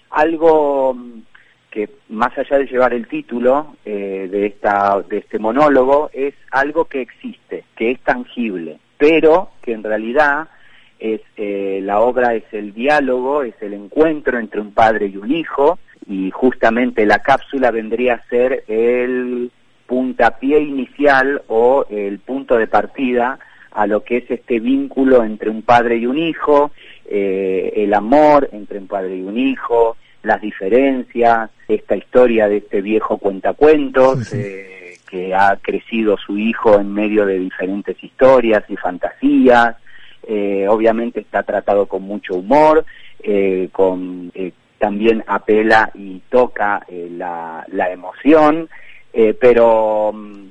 algo 0.09 0.93
mm, 0.95 1.19
que 1.71 1.89
más 2.09 2.35
allá 2.37 2.57
de 2.57 2.65
llevar 2.67 2.93
el 2.93 3.07
título 3.07 3.75
eh, 3.85 4.27
de 4.29 4.45
esta 4.47 5.01
de 5.07 5.19
este 5.19 5.39
monólogo 5.39 6.09
es 6.13 6.33
algo 6.51 6.85
que 6.85 7.01
existe, 7.01 7.63
que 7.75 7.91
es 7.91 7.99
tangible, 8.01 8.77
pero 8.97 9.49
que 9.61 9.71
en 9.73 9.83
realidad 9.83 10.49
es 11.01 11.21
eh, 11.35 11.79
la 11.83 11.99
obra 11.99 12.35
es 12.35 12.43
el 12.51 12.73
diálogo, 12.73 13.43
es 13.43 13.55
el 13.61 13.73
encuentro 13.73 14.39
entre 14.39 14.61
un 14.61 14.71
padre 14.71 15.07
y 15.07 15.17
un 15.17 15.31
hijo 15.31 15.79
y 16.07 16.29
justamente 16.31 17.05
la 17.05 17.19
cápsula 17.19 17.71
vendría 17.71 18.15
a 18.15 18.29
ser 18.29 18.63
el 18.67 19.51
puntapié 19.87 20.59
inicial 20.59 21.41
o 21.47 21.85
el 21.89 22.19
punto 22.19 22.57
de 22.57 22.67
partida 22.67 23.39
a 23.71 23.87
lo 23.87 24.03
que 24.03 24.17
es 24.17 24.29
este 24.29 24.59
vínculo 24.59 25.23
entre 25.23 25.49
un 25.49 25.63
padre 25.63 25.97
y 25.97 26.05
un 26.05 26.17
hijo, 26.17 26.71
eh, 27.09 27.73
el 27.75 27.93
amor 27.93 28.49
entre 28.51 28.79
un 28.79 28.87
padre 28.87 29.15
y 29.17 29.21
un 29.21 29.37
hijo, 29.37 29.97
las 30.23 30.41
diferencias, 30.41 31.49
esta 31.67 31.95
historia 31.95 32.47
de 32.47 32.57
este 32.57 32.81
viejo 32.81 33.17
cuentacuentos 33.17 34.33
eh, 34.33 34.97
que 35.09 35.33
ha 35.33 35.57
crecido 35.61 36.17
su 36.17 36.37
hijo 36.37 36.79
en 36.79 36.93
medio 36.93 37.25
de 37.25 37.39
diferentes 37.39 38.01
historias 38.03 38.63
y 38.69 38.75
fantasías, 38.75 39.75
eh, 40.23 40.67
obviamente 40.67 41.19
está 41.19 41.43
tratado 41.43 41.87
con 41.87 42.03
mucho 42.03 42.35
humor, 42.35 42.85
eh, 43.23 43.69
eh, 44.33 44.51
también 44.77 45.23
apela 45.27 45.91
y 45.93 46.21
toca 46.29 46.85
la, 46.89 47.65
emoción, 47.91 48.67
pero 49.39 50.11
mm, 50.13 50.45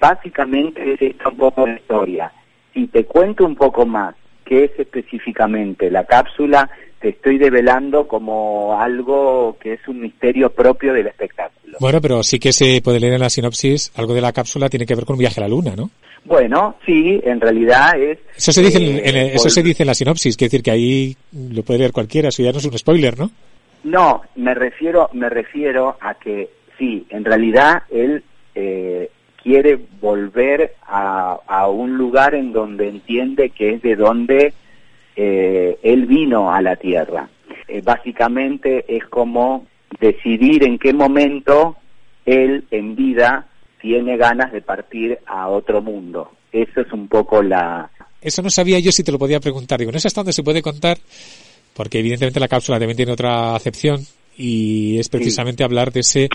básicamente 0.00 0.94
es 0.94 1.02
esta 1.02 1.28
un 1.28 1.36
poco 1.36 1.66
la 1.66 1.74
historia. 1.74 2.32
Si 2.74 2.86
te 2.88 3.04
cuento 3.04 3.44
un 3.44 3.54
poco 3.54 3.86
más 3.86 4.14
qué 4.44 4.64
es 4.64 4.72
específicamente 4.78 5.90
la 5.90 6.04
cápsula, 6.04 6.68
te 7.00 7.10
estoy 7.10 7.38
develando 7.38 8.06
como 8.06 8.78
algo 8.78 9.56
que 9.60 9.74
es 9.74 9.88
un 9.88 10.00
misterio 10.00 10.50
propio 10.50 10.92
del 10.92 11.06
espectáculo. 11.06 11.78
Bueno, 11.80 12.00
pero 12.00 12.22
sí 12.22 12.38
que 12.38 12.52
se 12.52 12.80
puede 12.82 13.00
leer 13.00 13.14
en 13.14 13.20
la 13.20 13.30
sinopsis 13.30 13.90
algo 13.96 14.12
de 14.14 14.20
la 14.20 14.32
cápsula 14.32 14.68
tiene 14.68 14.84
que 14.86 14.94
ver 14.94 15.04
con 15.06 15.14
un 15.14 15.20
viaje 15.20 15.40
a 15.40 15.44
la 15.44 15.48
Luna, 15.48 15.74
¿no? 15.76 15.90
Bueno, 16.24 16.76
sí, 16.84 17.18
en 17.24 17.40
realidad 17.40 17.98
es... 17.98 18.18
Eso 18.36 18.52
se 18.52 18.60
dice, 18.62 18.76
en, 18.78 18.96
eh, 18.98 19.02
en- 19.04 19.16
eso 19.34 19.48
se 19.48 19.62
dice 19.62 19.82
en 19.82 19.86
la 19.86 19.94
sinopsis, 19.94 20.36
quiere 20.36 20.48
decir 20.50 20.62
que 20.62 20.70
ahí 20.70 21.16
lo 21.32 21.62
puede 21.62 21.78
leer 21.78 21.92
cualquiera, 21.92 22.28
eso 22.28 22.42
ya 22.42 22.52
no 22.52 22.58
es 22.58 22.66
un 22.66 22.76
spoiler, 22.76 23.18
¿no? 23.18 23.30
No, 23.84 24.20
me 24.36 24.52
refiero, 24.54 25.08
me 25.14 25.30
refiero 25.30 25.96
a 26.00 26.14
que 26.14 26.50
sí, 26.78 27.06
en 27.08 27.24
realidad 27.24 27.84
él 27.90 28.22
eh, 28.54 29.08
quiere 29.42 29.78
volver 30.02 30.74
a, 30.86 31.38
a 31.46 31.68
un 31.68 31.96
lugar 31.96 32.34
en 32.34 32.52
donde 32.52 32.88
entiende 32.88 33.48
que 33.48 33.70
es 33.70 33.82
de 33.82 33.96
donde 33.96 34.52
eh, 35.22 35.78
él 35.82 36.06
vino 36.06 36.50
a 36.50 36.62
la 36.62 36.76
Tierra. 36.76 37.28
Eh, 37.68 37.82
básicamente 37.84 38.86
es 38.88 39.04
como 39.04 39.66
decidir 40.00 40.64
en 40.64 40.78
qué 40.78 40.94
momento 40.94 41.76
él 42.24 42.64
en 42.70 42.96
vida 42.96 43.46
tiene 43.82 44.16
ganas 44.16 44.50
de 44.50 44.62
partir 44.62 45.18
a 45.26 45.48
otro 45.48 45.82
mundo. 45.82 46.30
Eso 46.50 46.80
es 46.80 46.90
un 46.92 47.06
poco 47.06 47.42
la, 47.42 47.90
Eso 48.22 48.40
no 48.40 48.48
sabía 48.48 48.78
yo 48.78 48.90
si 48.92 49.04
te 49.04 49.12
lo 49.12 49.18
podía 49.18 49.40
preguntar. 49.40 49.78
Digo, 49.78 49.92
no 49.92 49.98
sé 49.98 50.08
hasta 50.08 50.22
dónde 50.22 50.32
se 50.32 50.42
puede 50.42 50.62
contar, 50.62 50.96
porque 51.74 51.98
evidentemente 51.98 52.40
la 52.40 52.48
cápsula 52.48 52.78
también 52.78 52.96
tiene 52.96 53.12
otra 53.12 53.54
acepción 53.54 54.00
y 54.38 54.98
es 54.98 55.10
precisamente 55.10 55.64
hablar 55.64 55.92
de 55.92 56.00
ese 56.00 56.30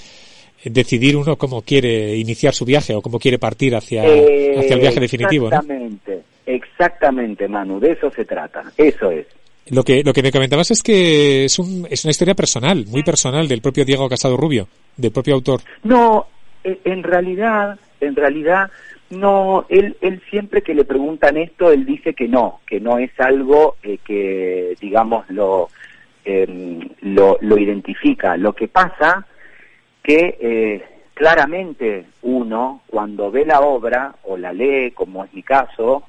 decidir 0.64 1.18
uno 1.18 1.38
cómo 1.38 1.64
quiere 1.64 2.16
iniciar 2.18 2.54
su 2.54 2.66
viaje 2.66 2.94
o 2.94 3.02
cómo 3.02 3.18
quiere 3.18 3.40
partir 3.40 3.76
hacia, 3.76 4.06
Eh, 4.06 4.60
hacia 4.60 4.76
el 4.76 4.80
viaje 4.80 5.00
definitivo. 5.00 5.48
Exactamente, 5.48 6.15
exactamente, 6.46 7.48
Manu, 7.48 7.80
de 7.80 7.92
eso 7.92 8.10
se 8.12 8.26
trata, 8.26 8.64
eso 8.78 9.12
es. 9.12 9.26
Lo 9.72 9.84
que, 9.84 10.04
lo 10.04 10.14
que 10.14 10.22
me 10.22 10.32
comentabas 10.32 10.70
es 10.70 10.84
que 10.84 11.46
es, 11.46 11.58
un, 11.58 11.88
es 11.90 12.06
una 12.06 12.12
historia 12.12 12.36
personal, 12.36 12.86
muy 12.88 13.02
personal, 13.04 13.48
del 13.48 13.62
propio 13.62 13.84
Diego 13.84 14.08
Casado 14.08 14.38
Rubio, 14.38 14.68
del 14.96 15.12
propio 15.12 15.34
autor. 15.34 15.62
No, 15.84 16.28
e- 16.64 16.80
en 16.84 17.02
realidad, 17.02 17.80
en 18.00 18.16
realidad, 18.16 18.70
no, 19.10 19.66
él, 19.70 19.98
él 20.02 20.22
siempre 20.30 20.62
que 20.62 20.76
le 20.76 20.86
preguntan 20.86 21.38
esto, 21.38 21.72
él 21.72 21.84
dice 21.86 22.14
que 22.14 22.28
no, 22.28 22.60
que 22.68 22.80
no 22.80 23.00
es 23.00 23.12
algo 23.20 23.78
eh, 23.82 23.98
que, 24.06 24.76
digamos, 24.80 25.28
lo, 25.30 25.70
em, 26.24 26.80
lo, 27.02 27.40
lo 27.42 27.58
identifica. 27.58 28.38
Lo 28.38 28.54
que 28.54 28.68
pasa 28.68 29.26
que 30.04 30.38
eh, 30.40 30.84
claramente 31.16 32.06
uno, 32.22 32.82
cuando 32.86 33.32
ve 33.32 33.46
la 33.46 33.62
obra 33.62 34.14
o 34.24 34.38
la 34.38 34.54
lee, 34.54 34.92
como 34.92 35.26
es 35.26 35.34
mi 35.34 35.42
caso, 35.42 36.04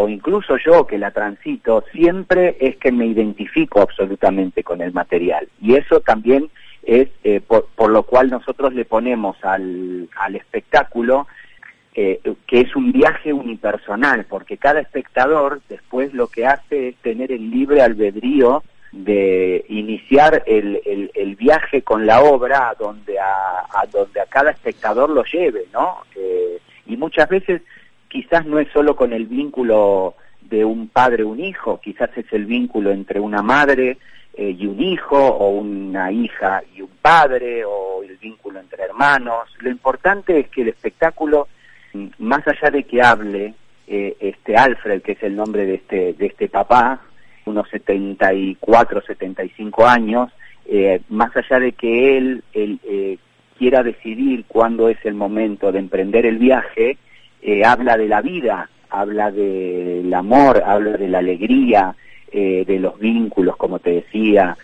o 0.00 0.08
incluso 0.08 0.56
yo 0.64 0.86
que 0.86 0.96
la 0.96 1.10
transito, 1.10 1.82
siempre 1.90 2.56
es 2.60 2.76
que 2.76 2.92
me 2.92 3.04
identifico 3.04 3.80
absolutamente 3.80 4.62
con 4.62 4.80
el 4.80 4.92
material. 4.92 5.48
Y 5.60 5.74
eso 5.74 5.98
también 5.98 6.50
es 6.84 7.08
eh, 7.24 7.40
por, 7.44 7.66
por 7.74 7.90
lo 7.90 8.04
cual 8.04 8.30
nosotros 8.30 8.72
le 8.74 8.84
ponemos 8.84 9.36
al, 9.42 10.08
al 10.16 10.36
espectáculo 10.36 11.26
eh, 11.96 12.20
que 12.46 12.60
es 12.60 12.76
un 12.76 12.92
viaje 12.92 13.32
unipersonal, 13.32 14.24
porque 14.26 14.56
cada 14.56 14.78
espectador 14.78 15.60
después 15.68 16.14
lo 16.14 16.28
que 16.28 16.46
hace 16.46 16.90
es 16.90 16.96
tener 16.98 17.32
el 17.32 17.50
libre 17.50 17.82
albedrío 17.82 18.62
de 18.92 19.64
iniciar 19.68 20.44
el, 20.46 20.80
el, 21.12 21.34
viaje 21.34 21.82
con 21.82 22.06
la 22.06 22.20
obra 22.20 22.72
donde 22.78 23.18
a, 23.18 23.64
a 23.68 23.84
donde 23.90 24.20
a 24.20 24.26
cada 24.26 24.52
espectador 24.52 25.10
lo 25.10 25.24
lleve, 25.24 25.64
¿no? 25.72 26.04
Eh, 26.14 26.60
y 26.86 26.96
muchas 26.96 27.28
veces 27.28 27.62
quizás 28.08 28.46
no 28.46 28.58
es 28.58 28.68
solo 28.72 28.96
con 28.96 29.12
el 29.12 29.26
vínculo 29.26 30.14
de 30.42 30.64
un 30.64 30.88
padre 30.88 31.24
un 31.24 31.40
hijo, 31.40 31.80
quizás 31.80 32.10
es 32.16 32.26
el 32.32 32.46
vínculo 32.46 32.90
entre 32.90 33.20
una 33.20 33.42
madre 33.42 33.98
eh, 34.34 34.56
y 34.58 34.66
un 34.66 34.80
hijo, 34.80 35.18
o 35.18 35.50
una 35.50 36.10
hija 36.10 36.62
y 36.74 36.80
un 36.80 36.90
padre, 37.02 37.64
o 37.64 38.02
el 38.02 38.16
vínculo 38.16 38.60
entre 38.60 38.84
hermanos. 38.84 39.48
Lo 39.60 39.70
importante 39.70 40.38
es 40.38 40.48
que 40.48 40.62
el 40.62 40.68
espectáculo, 40.68 41.48
mm, 41.92 42.06
más 42.18 42.46
allá 42.46 42.70
de 42.70 42.84
que 42.84 43.02
hable 43.02 43.54
eh, 43.86 44.16
este 44.20 44.56
Alfred, 44.56 45.02
que 45.02 45.12
es 45.12 45.22
el 45.22 45.34
nombre 45.34 45.66
de 45.66 45.74
este, 45.76 46.12
de 46.12 46.26
este 46.26 46.48
papá, 46.48 47.00
unos 47.46 47.68
74, 47.70 49.02
75 49.02 49.86
años, 49.86 50.30
eh, 50.66 51.00
más 51.08 51.34
allá 51.34 51.58
de 51.58 51.72
que 51.72 52.18
él, 52.18 52.44
él 52.52 52.78
eh, 52.84 53.18
quiera 53.58 53.82
decidir 53.82 54.44
cuándo 54.46 54.88
es 54.88 54.98
el 55.04 55.14
momento 55.14 55.72
de 55.72 55.78
emprender 55.78 56.26
el 56.26 56.38
viaje, 56.38 56.98
eh, 57.42 57.64
habla 57.64 57.96
de 57.96 58.08
la 58.08 58.20
vida, 58.22 58.68
habla 58.90 59.30
del 59.30 60.12
amor, 60.12 60.62
habla 60.64 60.96
de 60.96 61.08
la 61.08 61.18
alegría, 61.18 61.94
eh, 62.30 62.64
de 62.66 62.78
los 62.78 62.98
vínculos, 62.98 63.56
como 63.56 63.78
te 63.78 63.90
decía, 63.90 64.56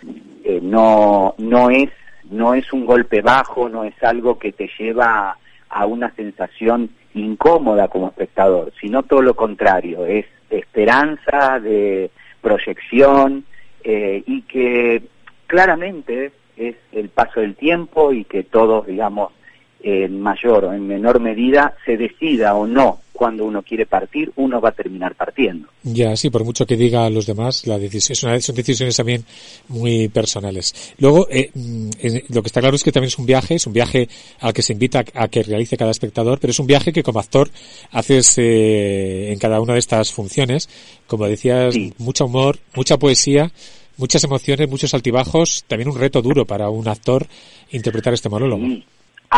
eh, 0.43 0.59
no, 0.61 1.33
no 1.37 1.69
es, 1.69 1.89
no 2.29 2.53
es 2.53 2.71
un 2.71 2.85
golpe 2.85 3.21
bajo, 3.21 3.69
no 3.69 3.83
es 3.83 3.95
algo 4.03 4.37
que 4.37 4.51
te 4.51 4.69
lleva 4.77 5.37
a 5.69 5.85
una 5.85 6.11
sensación 6.11 6.91
incómoda 7.15 7.87
como 7.87 8.09
espectador, 8.09 8.71
sino 8.79 9.03
todo 9.03 9.21
lo 9.21 9.35
contrario, 9.35 10.05
es 10.05 10.25
esperanza, 10.49 11.59
de 11.59 12.11
proyección, 12.41 13.45
eh, 13.83 14.23
y 14.25 14.43
que 14.43 15.03
claramente 15.47 16.31
es 16.57 16.75
el 16.91 17.09
paso 17.09 17.39
del 17.39 17.55
tiempo 17.55 18.13
y 18.13 18.25
que 18.25 18.43
todos, 18.43 18.85
digamos, 18.85 19.31
en 19.85 20.19
mayor 20.19 20.65
o 20.65 20.73
en 20.73 20.87
menor 20.87 21.19
medida 21.19 21.75
se 21.85 21.95
decida 21.95 22.55
o 22.55 22.65
no 22.65 23.01
cuando 23.13 23.45
uno 23.45 23.61
quiere 23.61 23.85
partir, 23.85 24.31
uno 24.35 24.59
va 24.59 24.69
a 24.69 24.71
terminar 24.73 25.15
partiendo. 25.15 25.69
Ya, 25.83 26.15
sí, 26.17 26.29
por 26.29 26.43
mucho 26.43 26.65
que 26.65 26.75
diga 26.75 27.05
a 27.05 27.09
los 27.09 27.25
demás, 27.25 27.65
la 27.65 27.79
decisión, 27.79 28.41
son 28.41 28.55
decisiones 28.55 28.97
también 28.97 29.23
muy 29.69 30.09
personales. 30.09 30.95
Luego, 30.97 31.27
eh, 31.29 31.49
mm, 31.53 31.89
lo 32.33 32.41
que 32.41 32.47
está 32.47 32.59
claro 32.59 32.75
es 32.75 32.83
que 32.83 32.91
también 32.91 33.07
es 33.07 33.17
un 33.17 33.25
viaje, 33.25 33.55
es 33.55 33.67
un 33.67 33.73
viaje 33.73 34.09
al 34.41 34.53
que 34.53 34.63
se 34.63 34.73
invita 34.73 35.05
a, 35.13 35.27
que 35.29 35.43
realice 35.43 35.77
cada 35.77 35.91
espectador, 35.91 36.39
pero 36.39 36.51
es 36.51 36.59
un 36.59 36.67
viaje 36.67 36.91
que 36.91 37.03
como 37.03 37.19
actor 37.19 37.49
haces 37.91 38.37
eh, 38.37 39.31
en 39.31 39.39
cada 39.39 39.61
una 39.61 39.73
de 39.73 39.79
estas 39.79 40.11
funciones. 40.11 40.67
Como 41.07 41.25
decías, 41.27 41.75
mucho 41.99 42.25
humor, 42.25 42.57
mucha 42.75 42.97
poesía, 42.97 43.51
muchas 43.97 44.23
emociones, 44.25 44.67
muchos 44.67 44.93
altibajos, 44.93 45.63
también 45.67 45.89
un 45.89 45.97
reto 45.97 46.21
duro 46.21 46.45
para 46.45 46.69
un 46.69 46.87
actor 46.87 47.27
interpretar 47.71 48.13
este 48.13 48.27
monólogo. 48.27 48.65
Sí, 48.65 48.83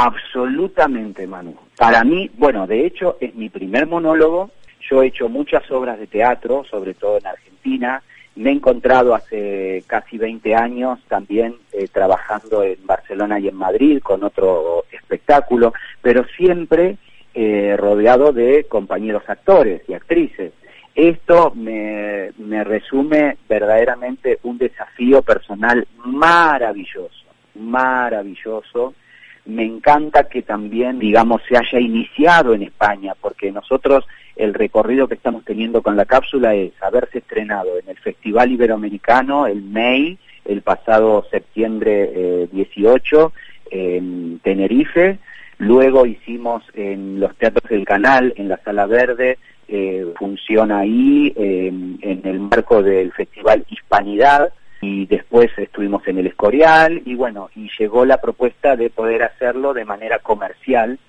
absolutamente, 0.06 1.26
Manu. 1.26 1.56
Para 1.78 2.04
mí, 2.04 2.30
bueno, 2.38 2.68
de 2.68 2.86
hecho 2.86 3.18
es 3.20 3.34
mi 3.36 3.50
primer 3.50 3.88
monólogo. 3.88 4.52
Yo 4.90 5.02
he 5.02 5.08
hecho 5.08 5.28
muchas 5.28 5.70
obras 5.72 6.00
de 6.00 6.08
teatro, 6.08 6.64
sobre 6.70 6.94
todo 6.94 7.18
en 7.18 7.28
Argentina. 7.28 8.02
Me 8.36 8.52
he 8.52 8.54
encontrado 8.54 9.16
hace 9.16 9.84
casi 9.88 10.18
20 10.18 10.56
años 10.56 11.00
también 11.08 11.56
eh, 11.74 11.88
trabajando 11.88 12.64
en 12.64 12.86
Barcelona 12.86 13.40
y 13.40 13.48
en 13.48 13.56
Madrid 13.56 14.00
con 14.02 14.24
otro 14.24 14.86
espectáculo, 14.92 15.74
pero 16.02 16.24
siempre 16.38 16.98
eh, 17.34 17.76
rodeado 17.78 18.32
de 18.32 18.66
compañeros 18.66 19.24
actores 19.28 19.82
y 19.88 19.94
actrices. 19.94 20.54
Esto 20.94 21.52
me, 21.56 22.32
me 22.38 22.64
resume 22.64 23.38
verdaderamente 23.48 24.40
un 24.44 24.58
desafío 24.58 25.22
personal 25.22 25.88
maravilloso, 26.04 27.26
maravilloso. 27.56 28.94
Me 29.48 29.64
encanta 29.64 30.26
que 30.26 30.42
también, 30.42 31.00
digamos, 31.00 31.42
se 31.48 31.58
haya 31.58 31.80
iniciado 31.80 32.54
en 32.54 32.64
España, 32.64 33.14
porque 33.20 33.50
nosotros 33.52 34.06
el 34.36 34.54
recorrido 34.54 35.08
que 35.08 35.16
estamos 35.16 35.46
teniendo 35.46 35.82
con 35.82 35.96
la 35.96 36.06
cápsula 36.06 36.54
es 36.54 36.72
haberse 36.82 37.20
estrenado 37.20 37.80
en 37.80 37.90
el 37.90 37.98
Festival 37.98 38.52
Iberoamericano 38.52 39.48
el 39.48 39.64
MEI, 39.64 40.18
el 40.46 40.62
pasado 40.62 41.26
septiembre 41.32 42.12
eh, 42.14 42.48
18, 42.52 43.34
en 43.72 44.40
Tenerife. 44.40 45.18
Luego 45.60 46.06
hicimos 46.06 46.64
en 46.74 47.20
los 47.20 47.36
teatros 47.38 47.70
del 47.70 47.86
canal, 47.86 48.34
en 48.36 48.50
la 48.50 48.58
Sala 48.58 48.86
Verde, 48.86 49.38
eh, 49.70 50.06
función 50.20 50.72
ahí 50.72 51.34
eh, 51.36 51.68
en 51.68 52.22
el 52.24 52.40
marco 52.42 52.84
del 52.84 53.12
Festival 53.14 53.66
Hispanidad 53.70 54.52
y 54.82 55.06
después 55.06 55.50
estuvimos 55.58 56.08
en 56.08 56.20
el 56.20 56.28
Escorial 56.28 57.02
y 57.06 57.16
bueno, 57.16 57.50
y 57.56 57.70
llegó 57.80 58.06
la 58.06 58.20
propuesta 58.20 58.76
de 58.76 58.90
poder 58.90 59.24
hacerlo 59.24 59.74
de 59.74 59.86
manera 59.86 60.20
comercial 60.20 61.00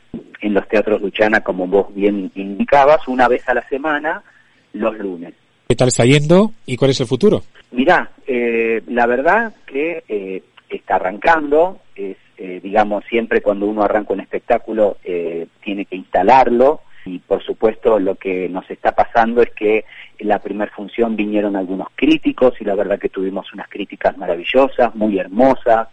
en 0.41 0.55
los 0.55 0.67
teatros 0.69 1.01
Luchana, 1.01 1.41
como 1.41 1.67
vos 1.67 1.95
bien 1.95 2.31
indicabas, 2.35 3.07
una 3.09 3.29
vez 3.29 3.49
a 3.49 3.55
la 3.55 3.69
semana, 3.69 4.23
los 4.73 4.97
lunes. 4.99 5.35
¿Qué 5.69 5.77
tal 5.77 5.89
está 5.89 6.05
yendo 6.05 6.53
y 6.67 6.77
cuál 6.77 6.93
es 6.93 7.01
el 7.01 7.07
futuro? 7.07 7.43
Mirá, 7.73 8.11
eh, 8.27 8.83
la 8.87 9.07
verdad 9.07 9.55
que 9.67 10.03
eh, 10.09 10.43
está 10.69 10.97
arrancando, 10.97 11.81
es, 11.95 12.17
eh, 12.39 12.61
digamos, 12.63 13.05
siempre 13.09 13.43
cuando 13.43 13.67
uno 13.67 13.83
arranca 13.83 14.15
un 14.15 14.21
espectáculo 14.21 14.97
eh, 15.05 15.47
tiene 15.63 15.85
que 15.85 15.97
instalarlo 15.97 16.81
y 17.09 17.19
por 17.21 17.43
supuesto 17.43 17.99
lo 17.99 18.17
que 18.17 18.49
nos 18.49 18.71
está 18.71 18.93
pasando 18.93 19.43
es 19.43 19.51
que 19.51 19.85
en 20.19 20.29
la 20.29 20.39
primera 20.39 20.71
función 20.71 21.17
vinieron 21.17 21.57
algunos 21.57 21.89
críticos 21.95 22.61
y 22.61 22.65
la 22.65 22.75
verdad 22.75 22.99
que 22.99 23.09
tuvimos 23.09 23.53
unas 23.53 23.69
críticas 23.69 24.17
maravillosas, 24.19 24.95
muy 24.95 25.19
hermosas, 25.19 25.89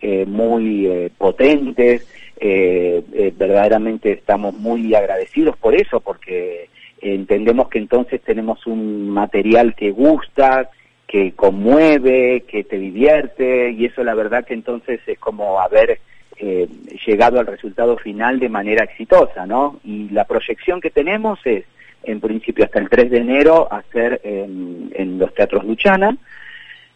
eh, 0.00 0.24
muy 0.26 0.86
eh, 0.86 1.10
potentes, 1.16 2.06
eh, 2.40 3.02
eh, 3.12 3.32
verdaderamente 3.36 4.12
estamos 4.12 4.54
muy 4.54 4.94
agradecidos 4.94 5.56
por 5.56 5.74
eso 5.74 6.00
porque 6.00 6.68
entendemos 7.00 7.68
que 7.68 7.78
entonces 7.78 8.20
tenemos 8.22 8.66
un 8.66 9.08
material 9.10 9.74
que 9.74 9.90
gusta, 9.90 10.70
que 11.06 11.32
conmueve, 11.32 12.44
que 12.48 12.64
te 12.64 12.78
divierte 12.78 13.70
y 13.70 13.84
eso 13.86 14.02
la 14.02 14.14
verdad 14.14 14.44
que 14.44 14.54
entonces 14.54 15.00
es 15.06 15.18
como 15.18 15.60
haber 15.60 16.00
eh, 16.38 16.68
llegado 17.06 17.38
al 17.38 17.46
resultado 17.46 17.96
final 17.96 18.40
de 18.40 18.48
manera 18.48 18.84
exitosa, 18.84 19.46
¿no? 19.46 19.80
Y 19.84 20.08
la 20.10 20.24
proyección 20.24 20.80
que 20.80 20.90
tenemos 20.90 21.38
es, 21.44 21.64
en 22.02 22.20
principio, 22.20 22.64
hasta 22.64 22.80
el 22.80 22.88
3 22.88 23.10
de 23.10 23.18
enero, 23.18 23.68
hacer 23.72 24.20
en, 24.24 24.92
en 24.94 25.18
los 25.18 25.32
teatros 25.34 25.64
Luchana, 25.64 26.16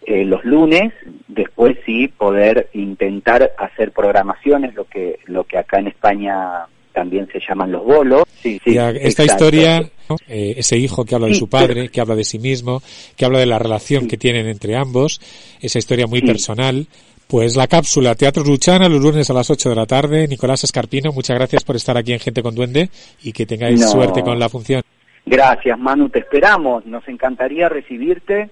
eh, 0.06 0.24
los 0.24 0.44
lunes, 0.44 0.92
después 1.26 1.76
sí 1.84 2.08
poder 2.08 2.70
intentar 2.72 3.52
hacer 3.58 3.92
programaciones, 3.92 4.74
lo 4.74 4.84
que, 4.84 5.18
lo 5.26 5.44
que 5.44 5.58
acá 5.58 5.80
en 5.80 5.88
España 5.88 6.66
también 6.92 7.28
se 7.30 7.40
llaman 7.46 7.72
los 7.72 7.84
bolos. 7.84 8.22
Sí, 8.40 8.60
sí, 8.64 8.70
esta 8.70 8.90
exacto. 8.90 9.24
historia, 9.24 9.90
¿no? 10.08 10.16
Eh, 10.26 10.54
ese 10.56 10.78
hijo 10.78 11.04
que 11.04 11.14
habla 11.14 11.26
de 11.26 11.34
su 11.34 11.48
padre, 11.48 11.90
que 11.90 12.00
habla 12.00 12.14
de 12.14 12.24
sí 12.24 12.38
mismo, 12.38 12.82
que 13.16 13.24
habla 13.24 13.38
de 13.38 13.46
la 13.46 13.58
relación 13.58 14.08
que 14.08 14.16
tienen 14.16 14.46
entre 14.46 14.76
ambos, 14.76 15.20
esa 15.60 15.78
historia 15.78 16.06
muy 16.06 16.22
personal. 16.22 16.86
Pues 17.28 17.56
la 17.56 17.66
cápsula 17.66 18.14
Teatro 18.14 18.42
Luchana 18.42 18.88
los 18.88 19.02
lunes 19.02 19.28
a 19.28 19.34
las 19.34 19.50
8 19.50 19.68
de 19.68 19.74
la 19.76 19.84
tarde. 19.86 20.26
Nicolás 20.26 20.64
Escarpino, 20.64 21.12
muchas 21.12 21.36
gracias 21.36 21.62
por 21.62 21.76
estar 21.76 21.96
aquí 21.98 22.14
en 22.14 22.20
Gente 22.20 22.42
con 22.42 22.54
Duende 22.54 22.88
y 23.22 23.32
que 23.32 23.44
tengáis 23.44 23.80
No. 23.80 23.88
suerte 23.88 24.22
con 24.22 24.38
la 24.38 24.48
función. 24.48 24.82
Gracias, 25.26 25.78
Manu, 25.78 26.08
te 26.08 26.20
esperamos. 26.20 26.86
Nos 26.86 27.06
encantaría 27.06 27.68
recibirte. 27.68 28.48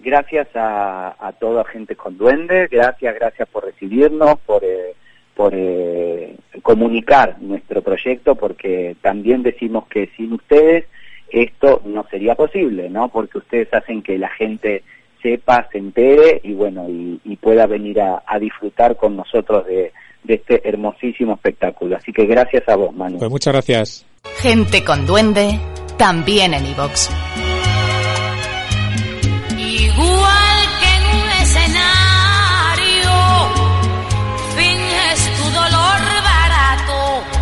Gracias 0.00 0.48
a, 0.56 1.14
a 1.24 1.32
toda 1.32 1.64
gente 1.64 1.94
con 1.94 2.18
duende. 2.18 2.66
Gracias, 2.68 3.14
gracias 3.14 3.48
por 3.48 3.64
recibirnos, 3.64 4.38
por, 4.44 4.62
eh, 4.64 4.94
por 5.34 5.52
eh, 5.54 6.34
comunicar 6.62 7.36
nuestro 7.40 7.80
proyecto, 7.80 8.34
porque 8.34 8.96
también 9.02 9.42
decimos 9.44 9.86
que 9.86 10.10
sin 10.16 10.32
ustedes 10.32 10.84
esto 11.30 11.80
no 11.84 12.04
sería 12.10 12.34
posible, 12.34 12.90
¿no? 12.90 13.08
Porque 13.08 13.38
ustedes 13.38 13.72
hacen 13.72 14.02
que 14.02 14.18
la 14.18 14.28
gente 14.30 14.82
sepa, 15.26 15.68
se 15.72 15.78
entere 15.78 16.40
y 16.44 16.52
bueno, 16.54 16.88
y, 16.88 17.20
y 17.24 17.36
pueda 17.36 17.66
venir 17.66 18.00
a, 18.00 18.22
a 18.24 18.38
disfrutar 18.38 18.96
con 18.96 19.16
nosotros 19.16 19.66
de, 19.66 19.92
de 20.22 20.34
este 20.34 20.68
hermosísimo 20.68 21.34
espectáculo. 21.34 21.96
Así 21.96 22.12
que 22.12 22.26
gracias 22.26 22.68
a 22.68 22.76
vos, 22.76 22.94
Manu. 22.94 23.18
Pues 23.18 23.30
muchas 23.30 23.52
gracias. 23.52 24.06
Gente 24.38 24.84
con 24.84 25.04
duende, 25.06 25.58
también 25.98 26.54
en 26.54 26.66
iVox. 26.66 27.10
Igual 29.58 30.45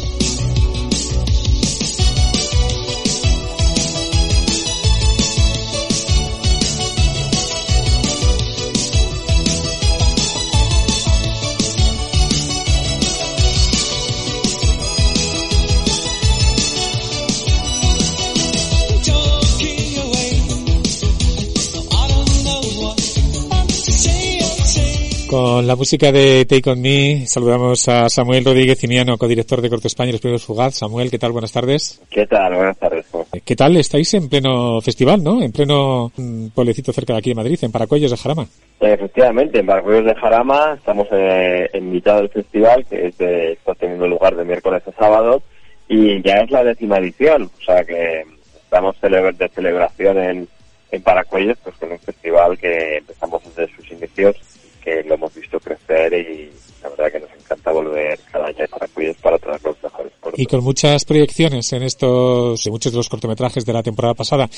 Con 25.32 25.66
la 25.66 25.78
música 25.78 26.12
de 26.12 26.44
Take 26.46 26.70
On 26.72 26.82
Me, 26.82 27.26
saludamos 27.26 27.88
a 27.88 28.10
Samuel 28.10 28.44
Rodríguez 28.44 28.78
Cimiano, 28.78 29.18
codirector 29.18 29.62
de 29.62 29.70
Corto 29.70 29.88
España 29.88 30.10
y 30.10 30.12
los 30.12 30.20
Premios 30.20 30.44
Fugaz. 30.44 30.76
Samuel, 30.76 31.10
¿qué 31.10 31.18
tal? 31.18 31.32
Buenas 31.32 31.54
tardes. 31.54 32.02
¿Qué 32.10 32.28
tal? 32.28 32.54
Buenas 32.54 32.78
tardes. 32.78 33.06
¿cómo 33.10 33.24
estás? 33.24 33.42
¿Qué 33.46 33.56
tal? 33.56 33.78
Estáis 33.78 34.14
en 34.14 34.28
pleno 34.28 34.82
festival, 34.82 35.24
¿no? 35.24 35.42
En 35.42 35.54
pleno 35.54 36.12
mm, 36.18 36.48
pueblecito 36.48 36.92
cerca 36.92 37.14
de 37.14 37.20
aquí 37.20 37.30
de 37.30 37.36
Madrid, 37.36 37.58
en 37.62 37.72
Paracuellos 37.72 38.12
de 38.12 38.18
Jarama. 38.18 38.46
Efectivamente, 38.82 39.60
en 39.60 39.68
Barrios 39.68 40.04
de 40.04 40.16
Jarama 40.16 40.74
estamos 40.78 41.08
eh, 41.14 41.70
en 41.72 41.90
mitad 41.94 42.18
del 42.18 42.28
festival, 42.28 42.86
que 42.90 43.08
es 43.08 43.18
de- 43.18 43.54
está 43.54 43.74
teniendo 43.76 44.08
lugar 44.08 44.36
de 44.36 44.44
miércoles 44.44 44.84
a 44.86 44.92
sábado, 44.92 45.42
y 45.88 46.22
ya 46.24 46.42
es 46.42 46.52
la 46.52 46.66
décima 46.66 46.98
edición, 46.98 47.44
o 47.44 47.64
sea 47.64 47.86
que 47.86 48.26
estamos 48.62 48.98
cele- 49.02 49.32
de 49.38 49.48
celebración 49.48 50.18
en, 50.18 50.48
en 50.92 51.02
Paracuellos, 51.04 51.58
pues 51.64 51.78
con 51.78 51.90
un 51.94 52.00
festival 52.00 52.58
que 52.58 52.98
empezamos 52.98 53.42
desde 53.56 53.74
sus 53.78 53.90
inicios, 53.94 54.36
que 54.84 55.04
lo 55.04 55.16
hemos 55.16 55.34
visto 55.36 55.60
crecer 55.60 56.14
y 56.14 56.50
la 56.82 56.90
verdad 56.90 57.12
que 57.12 57.20
nos 57.20 57.30
encanta 57.32 57.72
volver 57.72 58.20
cada 58.32 58.48
año 58.48 58.64
a 58.66 58.68
Paracuellos 58.68 59.18
para 59.18 59.38
traer 59.38 59.62
los 59.64 59.84
mejores 59.84 60.12
cortos. 60.20 60.40
Y 60.40 60.46
con 60.46 60.64
muchas 60.64 61.06
proyecciones 61.06 61.72
en 61.74 61.84
estos, 61.84 62.66
en 62.66 62.72
muchos 62.74 62.92
de 62.92 62.98
los 62.98 63.10
cortometrajes 63.10 63.66
de 63.66 63.74
la 63.74 63.84
temporada 63.84 64.14
pasada. 64.14 64.50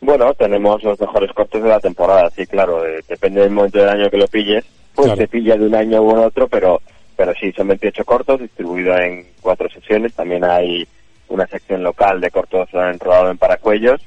Bueno, 0.00 0.34
tenemos 0.34 0.82
los 0.82 1.00
mejores 1.00 1.32
cortos 1.32 1.62
de 1.62 1.68
la 1.68 1.80
temporada, 1.80 2.28
sí, 2.30 2.46
claro, 2.46 2.84
eh, 2.86 3.00
depende 3.08 3.40
del 3.40 3.50
momento 3.50 3.78
del 3.78 3.88
año 3.88 4.10
que 4.10 4.16
lo 4.16 4.26
pilles, 4.26 4.64
pues 4.94 5.06
Claro. 5.06 5.18
te 5.18 5.28
pilla 5.28 5.56
de 5.56 5.66
un 5.66 5.74
año 5.74 6.02
u 6.02 6.20
otro, 6.20 6.48
pero, 6.48 6.80
pero 7.16 7.32
sí, 7.40 7.52
son 7.52 7.68
28 7.68 8.04
cortos 8.04 8.40
distribuidos 8.40 8.98
en 9.00 9.26
cuatro 9.40 9.68
sesiones, 9.70 10.12
también 10.12 10.44
hay 10.44 10.86
una 11.28 11.46
sección 11.46 11.82
local 11.82 12.20
de 12.20 12.30
cortos 12.30 12.68
eh, 12.72 12.92
rodado 12.98 13.30
en 13.30 13.38
Paracuellos, 13.38 14.00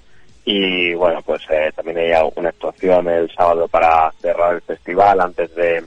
y 0.45 0.93
bueno, 0.93 1.21
pues 1.25 1.41
eh, 1.49 1.71
también 1.75 1.97
hay 1.97 2.11
una 2.35 2.49
actuación 2.49 3.07
el 3.07 3.29
sábado 3.35 3.67
para 3.67 4.11
cerrar 4.21 4.55
el 4.55 4.61
festival 4.61 5.19
antes 5.19 5.53
de 5.55 5.83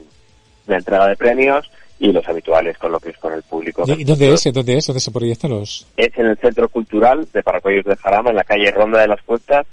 la 0.66 0.76
entrega 0.76 1.06
de 1.08 1.16
premios, 1.16 1.70
y 2.00 2.12
los 2.12 2.26
habituales 2.28 2.78
coloquios 2.78 3.16
con 3.18 3.32
el 3.32 3.42
público. 3.42 3.82
¿Y 3.86 4.04
dónde 4.04 4.32
es? 4.32 4.46
¿En 4.46 4.52
¿Dónde 4.52 4.76
es? 4.76 4.86
¿Dónde 4.86 5.00
se 5.00 5.10
proyectan 5.10 5.50
los...? 5.50 5.84
Es 5.96 6.16
en 6.16 6.26
el 6.26 6.36
Centro 6.38 6.68
Cultural 6.68 7.26
de 7.32 7.42
Paracuellos 7.42 7.84
de 7.86 7.96
Jarama, 7.96 8.30
en 8.30 8.36
la 8.36 8.44
calle 8.44 8.70
Ronda 8.70 9.00
de 9.00 9.08
las 9.08 9.20
Puestas, 9.24 9.66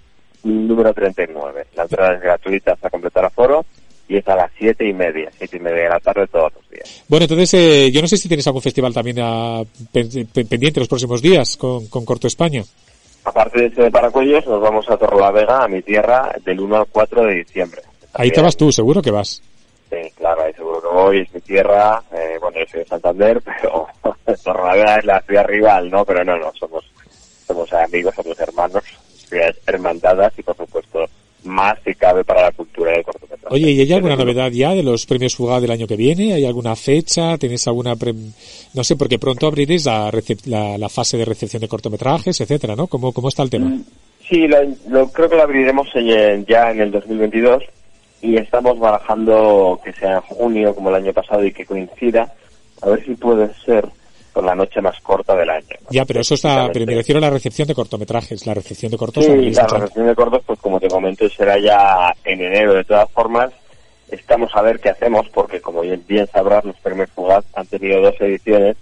número 0.44 0.92
39. 0.94 1.68
La 1.76 1.84
entrada 1.84 2.16
es 2.16 2.22
gratuita 2.22 2.74
hasta 2.74 2.90
completar 2.90 3.26
aforo 3.26 3.64
y 4.08 4.18
es 4.18 4.28
a 4.28 4.36
las 4.36 4.52
siete 4.58 4.88
y 4.88 4.94
media, 4.94 5.30
siete 5.38 5.58
y 5.58 5.60
media 5.60 5.84
de 5.84 5.90
la 5.90 6.00
tarde 6.00 6.26
todos 6.28 6.52
los 6.54 6.68
días. 6.70 7.04
Bueno, 7.08 7.26
entonces, 7.26 7.54
eh, 7.54 7.92
yo 7.92 8.02
no 8.02 8.08
sé 8.08 8.18
si 8.18 8.28
tienes 8.28 8.48
algún 8.48 8.62
festival 8.64 8.94
también 8.94 9.18
a- 9.20 9.62
pen- 9.92 10.10
pen- 10.34 10.48
pendiente 10.48 10.80
los 10.80 10.90
próximos 10.90 11.22
días 11.22 11.58
con, 11.58 11.86
con 11.88 12.06
Corto 12.06 12.26
España. 12.28 12.64
Aparte 13.26 13.60
de 13.60 13.66
este 13.68 13.82
de 13.82 13.92
Paracuellos, 13.92 14.46
nos 14.46 14.62
vamos 14.62 14.90
a 14.90 14.98
Torrelavega, 14.98 15.64
a 15.64 15.68
mi 15.68 15.82
tierra, 15.82 16.32
del 16.44 16.60
1 16.60 16.78
al 16.78 16.86
4 16.86 17.26
de 17.26 17.36
diciembre. 17.36 17.82
Ahí 18.14 18.30
te 18.30 18.42
vas 18.42 18.56
tú, 18.56 18.72
seguro 18.72 19.02
que 19.02 19.10
vas. 19.10 19.42
Sí, 19.90 19.98
claro, 20.16 20.44
ahí 20.44 20.54
seguro 20.54 20.80
que 20.80 20.88
voy, 20.88 21.20
es 21.22 21.34
mi 21.34 21.42
tierra. 21.42 22.04
Eh, 22.12 22.38
bueno, 22.40 22.60
yo 22.60 22.66
soy 22.72 22.80
de 22.82 22.86
Santander, 22.86 23.42
pero 23.44 23.88
Torrelavega 24.44 24.98
es 24.98 25.06
la 25.06 25.22
ciudad 25.22 25.46
rival, 25.46 25.90
¿no? 25.90 26.06
Pero 26.06 26.24
no, 26.24 26.38
no, 26.38 26.52
somos, 26.54 26.86
somos 27.48 27.74
amigos, 27.74 28.14
somos 28.16 28.40
hermanos, 28.40 28.84
ciudades 29.28 29.60
hermandadas 29.66 30.32
y, 30.38 30.44
por 30.44 30.56
supuesto, 30.56 31.06
más 31.46 31.78
si 31.86 31.94
cabe 31.96 32.24
para 32.24 32.42
la 32.44 32.52
cultura 32.52 32.92
del 32.92 33.04
cortometraje. 33.04 33.54
Oye, 33.56 33.72
¿y 33.72 33.80
hay 33.82 33.94
alguna 33.94 34.16
novedad 34.16 34.52
ya 34.52 34.74
de 34.74 34.84
los 34.84 35.06
premios 35.06 35.36
Fugaz 35.36 35.62
del 35.62 35.72
año 35.72 35.88
que 35.88 35.96
viene? 35.96 36.34
¿Hay 36.34 36.46
alguna 36.46 36.76
fecha? 36.76 37.38
¿Tenéis 37.38 37.68
alguna... 37.68 37.96
pre- 37.96 38.14
No 38.74 38.84
sé, 38.84 38.96
porque 38.96 39.20
pronto 39.20 39.48
abriréis 39.48 39.86
la, 39.86 40.12
la, 40.46 40.78
la 40.78 40.90
fase 40.90 41.18
de 41.18 41.26
recepción 41.26 41.62
de 41.62 41.68
cortometrajes, 41.68 42.42
etcétera, 42.42 42.76
¿no? 42.76 42.88
¿Cómo, 42.88 43.12
cómo 43.14 43.30
está 43.30 43.44
el 43.44 43.50
tema? 43.50 43.78
Sí, 44.28 44.48
lo, 44.48 44.58
lo- 44.90 45.08
creo 45.12 45.30
que 45.30 45.36
lo 45.36 45.44
abriremos 45.44 45.88
en- 45.96 46.46
ya 46.46 46.72
en 46.72 46.82
el 46.82 46.92
2022 46.92 47.64
y 48.22 48.38
estamos 48.38 48.80
barajando 48.80 49.80
que 49.84 49.94
sea 49.94 50.16
en 50.16 50.22
junio 50.22 50.74
como 50.74 50.90
el 50.90 50.96
año 50.96 51.14
pasado 51.14 51.46
y 51.46 51.52
que 51.54 51.66
coincida, 51.66 52.34
a 52.82 52.90
ver 52.90 53.06
si 53.06 53.14
puede 53.14 53.50
ser 53.66 53.88
con 54.36 54.46
la 54.46 54.54
noche 54.54 54.82
más 54.82 55.00
corta 55.00 55.34
del 55.34 55.50
año. 55.50 55.66
¿no? 55.80 55.88
Ya, 55.92 56.04
pero 56.04 56.20
eso 56.20 56.34
está... 56.36 56.68
Pero 56.74 56.86
me 56.86 56.94
refiero 56.96 57.20
a 57.20 57.22
la 57.22 57.30
recepción 57.30 57.70
de 57.70 57.74
cortometrajes. 57.74 58.46
La 58.46 58.54
recepción 58.54 58.92
de 58.92 58.98
cortos... 58.98 59.24
Sí, 59.24 59.32
la 59.52 59.64
hecho- 59.64 59.78
recepción 59.78 60.08
de 60.08 60.16
cortos, 60.16 60.44
pues 60.46 60.60
como 60.60 60.78
te 60.78 60.90
comento, 60.90 61.30
será 61.30 61.58
ya 61.58 62.14
en 62.26 62.42
enero. 62.42 62.74
De 62.74 62.84
todas 62.84 63.10
formas, 63.12 63.54
estamos 64.12 64.54
a 64.54 64.62
ver 64.62 64.82
qué 64.82 64.90
hacemos, 64.90 65.30
porque 65.30 65.62
como 65.62 65.80
bien, 65.80 66.04
bien 66.06 66.28
sabrás, 66.28 66.66
los 66.66 66.76
premios 66.82 67.10
Fugaz 67.12 67.46
han 67.56 67.66
tenido 67.68 68.02
dos 68.02 68.20
ediciones 68.20 68.76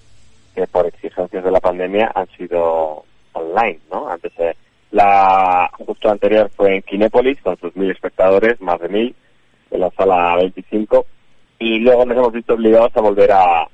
que 0.56 0.66
por 0.66 0.88
exigencias 0.88 1.43
de 1.43 1.51
la 1.51 1.60
pandemia 1.60 2.12
han 2.16 2.28
sido 2.36 3.04
online, 3.34 3.80
¿no? 3.91 4.10
Antes, 4.10 4.32
eh, 4.39 4.56
la 4.89 5.70
justo 5.86 6.10
anterior 6.10 6.49
fue 6.56 6.78
en 6.78 6.82
Kinépolis, 6.82 7.39
con 7.43 7.56
sus 7.58 7.76
mil 7.76 7.91
espectadores, 7.91 8.60
más 8.60 8.80
de 8.80 8.89
mil, 8.89 9.16
en 9.70 9.80
la 9.80 9.91
sala 9.91 10.36
25, 10.38 11.06
y 11.60 11.78
luego 11.78 12.06
nos 12.06 12.18
hemos 12.18 12.34
visto 12.34 12.56
obligados 12.56 12.91
a 12.95 13.01
volver 13.01 13.32
a, 13.32 13.68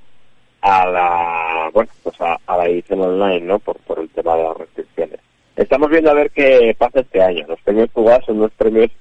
a 0.61 0.85
la 0.87 1.69
bueno 1.73 1.89
pues 2.03 2.19
a, 2.21 2.37
a 2.45 2.57
la 2.57 2.65
edición 2.67 3.01
online 3.01 3.41
no 3.41 3.59
por, 3.59 3.77
por 3.79 3.99
el 3.99 4.09
tema 4.09 4.35
de 4.35 4.43
las 4.43 4.57
restricciones. 4.57 5.19
Estamos 5.55 5.89
viendo 5.89 6.11
a 6.11 6.13
ver 6.13 6.31
qué 6.31 6.75
pasa 6.77 7.01
este 7.01 7.21
año. 7.21 7.45
Los 7.47 7.59
premios 7.61 7.89
Fugaz 7.91 8.25
son 8.25 8.37
unos 8.37 8.51
premios 8.53 8.91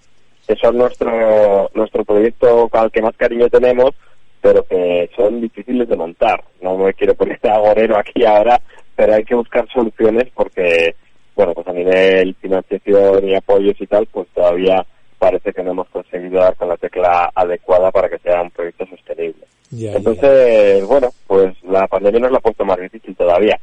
que 0.47 0.57
son 0.57 0.79
nuestro 0.79 1.71
nuestro 1.75 2.05
proyecto 2.05 2.69
al 2.73 2.91
que 2.91 3.03
más 3.03 3.17
cariño 3.17 3.49
tenemos 3.49 3.91
pero 4.41 4.65
que 4.65 5.11
son 5.17 5.41
difíciles 5.41 5.89
de 5.89 5.97
montar. 5.97 6.43
No 6.61 6.77
me 6.77 6.95
quiero 6.95 7.15
poner 7.15 7.41
agorero 7.43 7.97
aquí 7.99 8.25
ahora 8.25 8.61
pero 8.97 9.15
hay 9.15 9.25
que 9.25 9.35
buscar 9.35 9.67
soluciones 9.73 10.29
porque 10.35 10.95
bueno 11.35 11.55
pues 11.55 11.67
a 11.67 11.73
nivel 11.73 12.35
financiación 12.37 13.29
y 13.29 13.35
apoyos 13.35 13.81
y 13.81 13.87
tal 13.87 14.07
pues 14.07 14.29
todavía 14.29 14.85
parece 15.19 15.53
que 15.53 15.63
no 15.65 15.73
hemos 15.73 15.89
conseguido 15.89 16.41
dar 16.41 16.55
con 16.55 16.69
la 16.69 16.77
tecla 16.77 17.33
adecuada 17.35 17.91
para 17.91 18.09
que 18.09 18.19
sea 18.19 18.43
un 18.43 18.51
proyecto 18.51 18.87
sostenible 18.87 19.45
Ya, 19.71 19.93
ya. 19.93 19.97
entonces, 19.99 20.87
bueno, 20.87 21.11
pues 21.27 21.55
la 21.65 21.87
pandemia 21.87 22.21
nos 22.21 22.33
la 22.33 22.39
ha 22.39 22.43
puesto 22.43 22.65
más 22.65 22.81
difícil 22.81 23.15
todavía. 23.17 23.59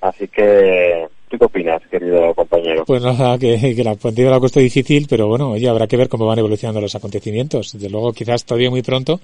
Así 0.00 0.26
que, 0.28 1.06
¿Tú 1.30 1.38
qué 1.38 1.44
opinas, 1.44 1.80
querido 1.88 2.34
compañero? 2.34 2.84
Pues 2.84 3.02
nada, 3.04 3.38
que, 3.38 3.56
que 3.76 3.84
la 3.84 3.94
pandemia 3.94 4.30
la 4.32 4.36
ha 4.38 4.40
puesto 4.40 4.58
difícil, 4.58 5.06
pero 5.08 5.28
bueno, 5.28 5.50
oye, 5.52 5.68
habrá 5.68 5.86
que 5.86 5.96
ver 5.96 6.08
cómo 6.08 6.26
van 6.26 6.40
evolucionando 6.40 6.80
los 6.80 6.96
acontecimientos. 6.96 7.72
Desde 7.74 7.88
luego, 7.88 8.12
quizás 8.12 8.44
todavía 8.44 8.68
muy 8.68 8.82
pronto 8.82 9.20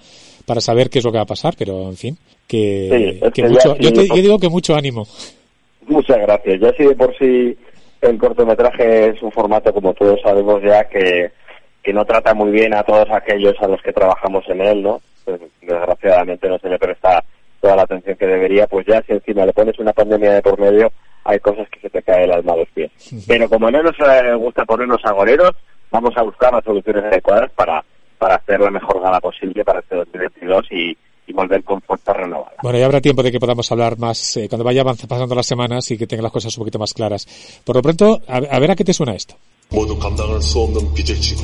para 0.47 0.61
saber 0.61 0.89
qué 0.89 1.01
es 1.01 1.05
lo 1.05 1.11
que 1.11 1.18
va 1.18 1.24
a 1.24 1.26
pasar, 1.26 1.55
pero 1.59 1.89
en 1.89 1.97
fin, 1.97 2.16
que, 2.47 3.18
Sí, 3.24 3.30
que 3.32 3.49
mucho, 3.49 3.74
ya 3.76 3.80
yo, 3.80 3.93
te- 3.93 4.07
yo 4.07 4.14
digo 4.22 4.39
que 4.39 4.49
mucho 4.49 4.76
ánimo. 4.76 5.05
Muchas 5.89 6.18
gracias. 6.18 6.61
Ya 6.61 6.72
sí 6.76 6.84
de 6.84 6.95
por 6.95 7.12
sí 7.18 7.57
el 8.03 8.18
cortometraje 8.18 9.09
es 9.09 9.20
un 9.22 9.32
formato, 9.32 9.72
como 9.72 9.93
todos 9.95 10.20
sabemos 10.22 10.62
ya, 10.62 10.84
que, 10.84 11.32
que 11.87 11.93
no 11.93 12.05
trata 12.05 12.34
muy 12.34 12.51
bien 12.51 12.74
a 12.74 12.82
todos 12.82 13.07
aquellos 13.12 13.55
a 13.61 13.68
los 13.68 13.80
que 13.80 13.93
trabajamos 13.93 14.45
en 14.49 14.61
él, 14.61 14.82
¿no? 14.82 15.01
Pues, 15.24 15.41
desgraciadamente 15.62 16.49
no 16.49 16.59
se 16.59 16.68
le 16.68 16.80
presta 16.80 17.22
toda 17.61 17.76
la 17.76 17.82
atención 17.82 18.16
que 18.16 18.26
debería, 18.26 18.66
pues 18.66 18.84
ya 18.89 19.01
si 19.03 19.12
encima 19.12 19.47
le 19.47 19.53
pones 19.53 19.78
una 19.78 19.93
pandemia 19.93 20.32
de 20.32 20.43
por 20.43 20.59
medio, 20.59 20.91
hay 21.22 21.39
cosas 21.39 21.68
que 21.68 21.78
se 21.78 21.89
te 21.89 22.03
cae 22.03 22.24
el 22.24 22.32
alma 22.32 22.55
a 22.55 22.57
los 22.57 22.68
pies. 22.70 22.91
Pero 23.28 23.49
como 23.49 23.70
no 23.70 23.84
nos 23.84 23.95
eh, 24.01 24.34
gusta 24.34 24.64
ponernos 24.64 25.01
agoreros, 25.05 25.53
vamos 25.93 26.11
a 26.16 26.22
buscar 26.22 26.53
las 26.53 26.64
soluciones 26.64 27.05
adecuadas 27.05 27.53
para, 27.53 27.84
para 28.18 28.34
hacer 28.34 28.59
la 28.59 28.70
mejor 28.72 29.01
gala 29.01 29.20
posible 29.20 29.64
para 29.64 29.78
este 29.78 29.95
2022 29.95 30.66
y, 30.72 30.99
y 31.28 31.32
volver 31.32 31.62
con 31.62 31.80
fuerza 31.82 32.12
renovada. 32.14 32.57
Bueno, 32.64 32.80
ya 32.80 32.87
habrá 32.87 33.01
tiempo 33.01 33.22
de 33.22 33.30
que 33.30 33.39
podamos 33.39 33.70
hablar 33.70 33.97
más 33.97 34.37
eh, 34.39 34.49
cuando 34.49 34.64
vaya 34.64 34.82
pasando 34.82 35.37
las 35.37 35.47
semanas 35.47 35.89
y 35.93 35.97
que 35.97 36.09
tenga 36.09 36.24
las 36.24 36.32
cosas 36.32 36.57
un 36.59 36.62
poquito 36.62 36.80
más 36.80 36.93
claras. 36.93 37.62
Por 37.64 37.76
lo 37.76 37.82
pronto, 37.82 38.22
a, 38.26 38.39
a 38.39 38.59
ver 38.59 38.72
a 38.72 38.74
qué 38.74 38.82
te 38.82 38.93
suena 38.93 39.14
esto. 39.14 39.37
모두 39.69 39.97
감당할 39.97 40.41
수 40.41 40.59
없는 40.59 40.93
빚을 40.93 41.19
지고 41.21 41.43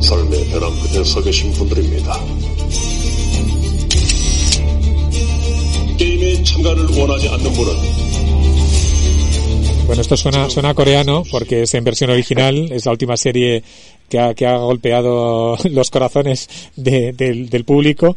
삶의 0.00 0.48
벼랑 0.48 0.70
끝에 0.80 1.04
서 1.04 1.20
계신 1.22 1.52
분들입니다. 1.52 2.18
게임에 5.98 6.42
참가를 6.44 6.86
원하지 6.98 7.28
않는 7.28 7.52
분은 7.52 7.98
Bueno, 9.86 10.02
esto 10.02 10.16
suena, 10.18 10.50
suena 10.50 10.68
a 10.70 10.74
coreano 10.74 11.22
porque 11.30 11.62
es 11.62 11.72
en 11.74 11.82
versión 11.82 12.10
original, 12.10 12.70
es 12.70 12.84
la 12.84 12.92
última 12.92 13.16
serie 13.16 13.62
que 14.10 14.18
ha, 14.20 14.34
que 14.34 14.46
ha 14.46 14.58
golpeado 14.58 15.56
los 15.70 15.90
corazones 15.90 16.46
de- 16.76 17.12
del, 17.14 17.48
del 17.48 17.64
público, 17.64 18.14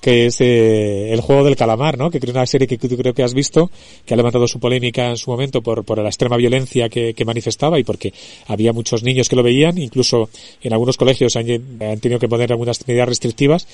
que 0.00 0.26
es 0.26 0.40
eh, 0.40 1.12
el 1.12 1.20
juego 1.20 1.44
del 1.44 1.56
calamar, 1.56 1.98
¿no? 1.98 2.10
Que 2.10 2.20
creo 2.20 2.32
una 2.32 2.46
serie 2.46 2.66
que 2.66 2.78
tú 2.78 2.88
creo 2.96 3.14
que 3.14 3.22
has 3.22 3.34
visto, 3.34 3.70
que 4.06 4.14
ha 4.14 4.16
levantado 4.16 4.46
su 4.46 4.60
polémica 4.60 5.08
en 5.08 5.16
su 5.16 5.30
momento 5.30 5.62
por, 5.62 5.84
por 5.84 5.98
la 5.98 6.08
extrema 6.08 6.36
violencia 6.36 6.88
que, 6.88 7.14
que 7.14 7.24
manifestaba 7.24 7.78
y 7.78 7.84
porque 7.84 8.12
había 8.46 8.72
muchos 8.72 9.02
niños 9.02 9.28
que 9.28 9.36
lo 9.36 9.42
veían, 9.42 9.78
incluso 9.78 10.28
en 10.62 10.72
algunos 10.72 10.96
colegios 10.96 11.36
han, 11.36 11.46
han 11.80 12.00
tenido 12.00 12.18
que 12.18 12.28
poner 12.28 12.52
algunas 12.52 12.86
medidas 12.86 13.08
restrictivas. 13.08 13.66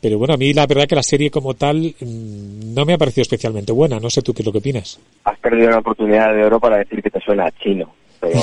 Pero 0.00 0.18
bueno, 0.18 0.34
a 0.34 0.36
mí 0.36 0.52
la 0.52 0.66
verdad 0.66 0.86
que 0.86 0.94
la 0.94 1.02
serie 1.02 1.30
como 1.30 1.54
tal 1.54 1.94
mm, 1.98 2.74
no 2.74 2.84
me 2.84 2.94
ha 2.94 2.98
parecido 2.98 3.22
especialmente 3.22 3.72
buena. 3.72 3.98
No 3.98 4.10
sé 4.10 4.22
tú 4.22 4.34
qué 4.34 4.42
es 4.42 4.46
lo 4.46 4.52
que 4.52 4.58
opinas. 4.58 5.00
has 5.24 5.38
perdido 5.38 5.68
una 5.68 5.78
oportunidad 5.78 6.34
de 6.34 6.44
oro 6.44 6.60
para 6.60 6.78
decir 6.78 7.02
que 7.02 7.10
te 7.10 7.20
suena 7.20 7.46
a 7.46 7.50
chino. 7.52 7.94
Pero, 8.20 8.38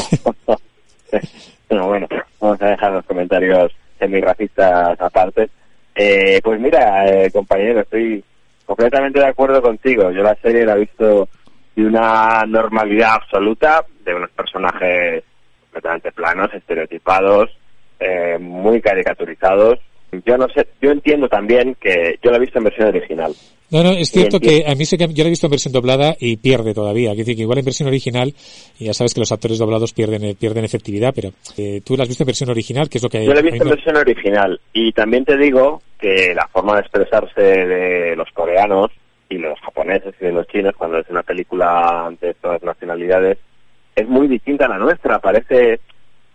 pero 1.68 1.88
bueno, 1.88 2.08
vamos 2.40 2.62
a 2.62 2.68
dejar 2.68 2.92
los 2.94 3.06
comentarios 3.06 3.72
semi-racistas 4.00 5.00
aparte. 5.00 5.50
Eh, 5.96 6.40
pues 6.44 6.60
mira, 6.60 7.06
eh, 7.08 7.32
compañero, 7.32 7.82
estoy 7.82 8.24
completamente 8.66 9.20
de 9.20 9.28
acuerdo 9.28 9.62
contigo. 9.62 10.12
Yo 10.12 10.24
la 10.24 10.36
serie 10.36 10.66
la 10.66 10.76
he 10.76 10.82
visto 10.82 11.30
de 11.76 11.86
una 11.86 12.44
normalidad 12.48 13.16
absoluta, 13.16 13.86
de 14.04 14.14
unos 14.14 14.32
personajes 14.32 15.24
completamente 15.62 16.12
planos, 16.12 16.54
estereotipados, 16.54 17.50
eh, 18.00 18.38
muy 18.40 18.82
caricaturizados. 18.82 19.80
Yo 20.26 20.38
no 20.38 20.48
sé, 20.50 20.68
yo 20.82 20.92
entiendo 20.92 21.28
también 21.28 21.76
que 21.80 22.20
yo 22.22 22.32
la 22.32 22.38
he 22.38 22.42
visto 22.42 22.60
en 22.60 22.66
versión 22.66 22.88
original. 22.90 23.34
No, 23.72 23.82
no, 23.82 23.90
es 23.92 24.12
cierto 24.12 24.40
que 24.40 24.66
a 24.68 24.76
mí 24.76 24.86
sí 24.86 24.98
que 24.98 25.08
yo 25.08 25.24
la 25.24 25.28
he 25.28 25.32
visto 25.32 25.48
en 25.48 25.52
versión 25.52 25.74
doblada 25.74 26.16
y 26.20 26.38
pierde 26.38 26.76
todavía. 26.76 27.10
Quiere 27.10 27.24
decir 27.24 27.36
que 27.38 27.42
igual 27.42 27.58
en 27.58 27.66
versión 27.66 27.88
original, 27.88 28.32
ya 28.78 28.94
sabes 28.94 29.16
que 29.16 29.20
los 29.20 29.32
actores 29.32 29.58
doblados 29.58 29.94
pierden, 29.94 30.24
eh, 30.26 30.36
pierden 30.40 30.64
efectividad, 30.64 31.12
pero 31.16 31.30
eh, 31.58 31.82
tú 31.84 31.98
la 31.98 32.04
has 32.04 32.10
visto 32.10 32.24
en 32.24 32.28
versión 32.28 32.52
original, 32.52 32.88
que 32.88 33.00
es 33.00 33.04
lo 33.04 33.10
que... 33.10 33.26
Yo 33.26 33.34
la 33.34 33.40
he 33.40 33.44
visto 33.44 33.64
en 33.64 33.70
versión 33.70 33.98
original 33.98 34.62
y 34.74 34.92
también 34.92 35.26
te 35.26 35.38
digo 35.38 35.82
que 36.00 36.36
la 36.36 36.48
forma 36.50 36.76
de 36.76 36.82
expresarse 36.82 37.42
de 37.42 38.16
los 38.16 38.30
coreanos 38.32 38.92
y 39.30 39.38
los 39.40 39.60
japoneses 39.60 40.14
y 40.22 40.26
de 40.26 40.32
los 40.34 40.48
chinos 40.48 40.76
cuando 40.78 41.00
es 41.00 41.10
una 41.10 41.24
película 41.24 42.14
de 42.22 42.36
todas 42.36 42.62
nacionalidades 42.62 43.40
es 43.96 44.08
muy 44.08 44.28
distinta 44.28 44.66
a 44.66 44.70
la 44.70 44.78
nuestra. 44.78 45.18
Parece 45.18 45.80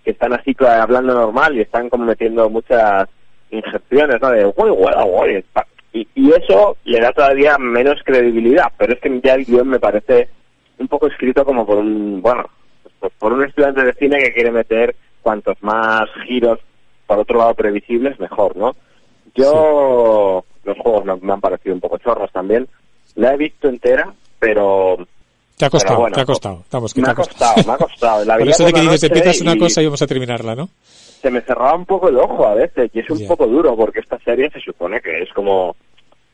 que 0.05 0.11
están 0.11 0.33
así 0.33 0.57
hablando 0.61 1.15
normal 1.15 1.57
y 1.57 1.61
están 1.61 1.89
como 1.89 2.05
metiendo 2.05 2.49
muchas 2.51 3.09
injerciones, 3.51 4.21
¿no? 4.21 4.31
De 4.31 4.45
"Uy, 4.47 4.71
uy, 4.71 4.93
uy", 5.37 5.45
pa- 5.53 5.67
y, 5.93 6.07
y 6.15 6.31
eso 6.33 6.77
le 6.85 7.01
da 7.01 7.13
todavía 7.13 7.57
menos 7.59 8.01
credibilidad, 8.05 8.71
pero 8.77 8.93
es 8.93 9.01
que 9.01 9.21
ya 9.23 9.35
el 9.35 9.45
guion 9.45 9.69
me 9.69 9.81
parece 9.81 10.29
un 10.79 10.87
poco 10.89 11.07
escrito 11.09 11.45
como 11.45 11.67
por 11.67 11.79
un, 11.79 12.21
bueno, 12.23 12.45
pues 13.01 13.13
por 13.19 13.33
un 13.33 13.45
estudiante 13.45 13.83
de 13.85 13.95
cine 13.95 14.19
que 14.19 14.33
quiere 14.35 14.51
meter 14.53 14.95
cuantos 15.23 15.57
más 15.63 16.05
giros, 16.27 16.59
por 17.07 17.19
otro 17.19 17.39
lado, 17.39 17.55
previsibles, 17.55 18.19
mejor, 18.21 18.57
¿no? 18.57 18.77
Yo, 19.35 20.45
los 20.65 20.79
juegos 20.79 21.05
me, 21.05 21.17
me 21.17 21.33
han 21.33 21.41
parecido 21.41 21.75
un 21.75 21.81
poco 21.81 21.99
chorros 21.99 22.31
también. 22.33 22.69
La 23.15 23.33
he 23.35 23.37
visto 23.37 23.69
entera, 23.69 24.13
pero... 24.39 24.97
Te 25.57 25.67
ha 25.67 25.71
costado, 25.71 26.01
bueno, 26.01 26.15
te 26.15 26.21
ha 26.21 26.25
costado. 26.25 26.65
Vamos, 26.71 26.95
que 26.95 27.01
me 27.01 27.07
te 27.07 27.11
ha 27.11 27.15
costado, 27.15 27.55
me 27.67 27.73
ha 27.73 27.77
costado. 27.77 28.25
La 28.25 28.37
Por 28.39 28.49
eso 28.49 28.65
de 28.65 28.73
que 28.73 28.81
dices, 28.81 29.03
empiezas 29.05 29.41
una 29.41 29.55
y- 29.55 29.59
cosa 29.59 29.83
y 29.83 29.87
vamos 29.87 30.03
a 30.03 30.07
terminarla, 30.07 30.55
¿no? 30.55 30.69
Se 31.23 31.31
me 31.31 31.41
cerraba 31.43 31.75
un 31.75 31.87
poco 31.87 32.09
el 32.09 32.17
ojo 32.19 32.47
a 32.47 32.55
veces 32.55 32.91
y 32.95 33.01
es 33.01 33.11
un 33.11 33.27
poco 33.27 33.47
duro 33.47 33.77
porque 33.77 34.01
esta 34.01 34.19
serie 34.21 34.51
se 34.51 34.61
supone 34.61 35.01
que 35.01 35.23
es 35.23 35.33
como 35.33 35.75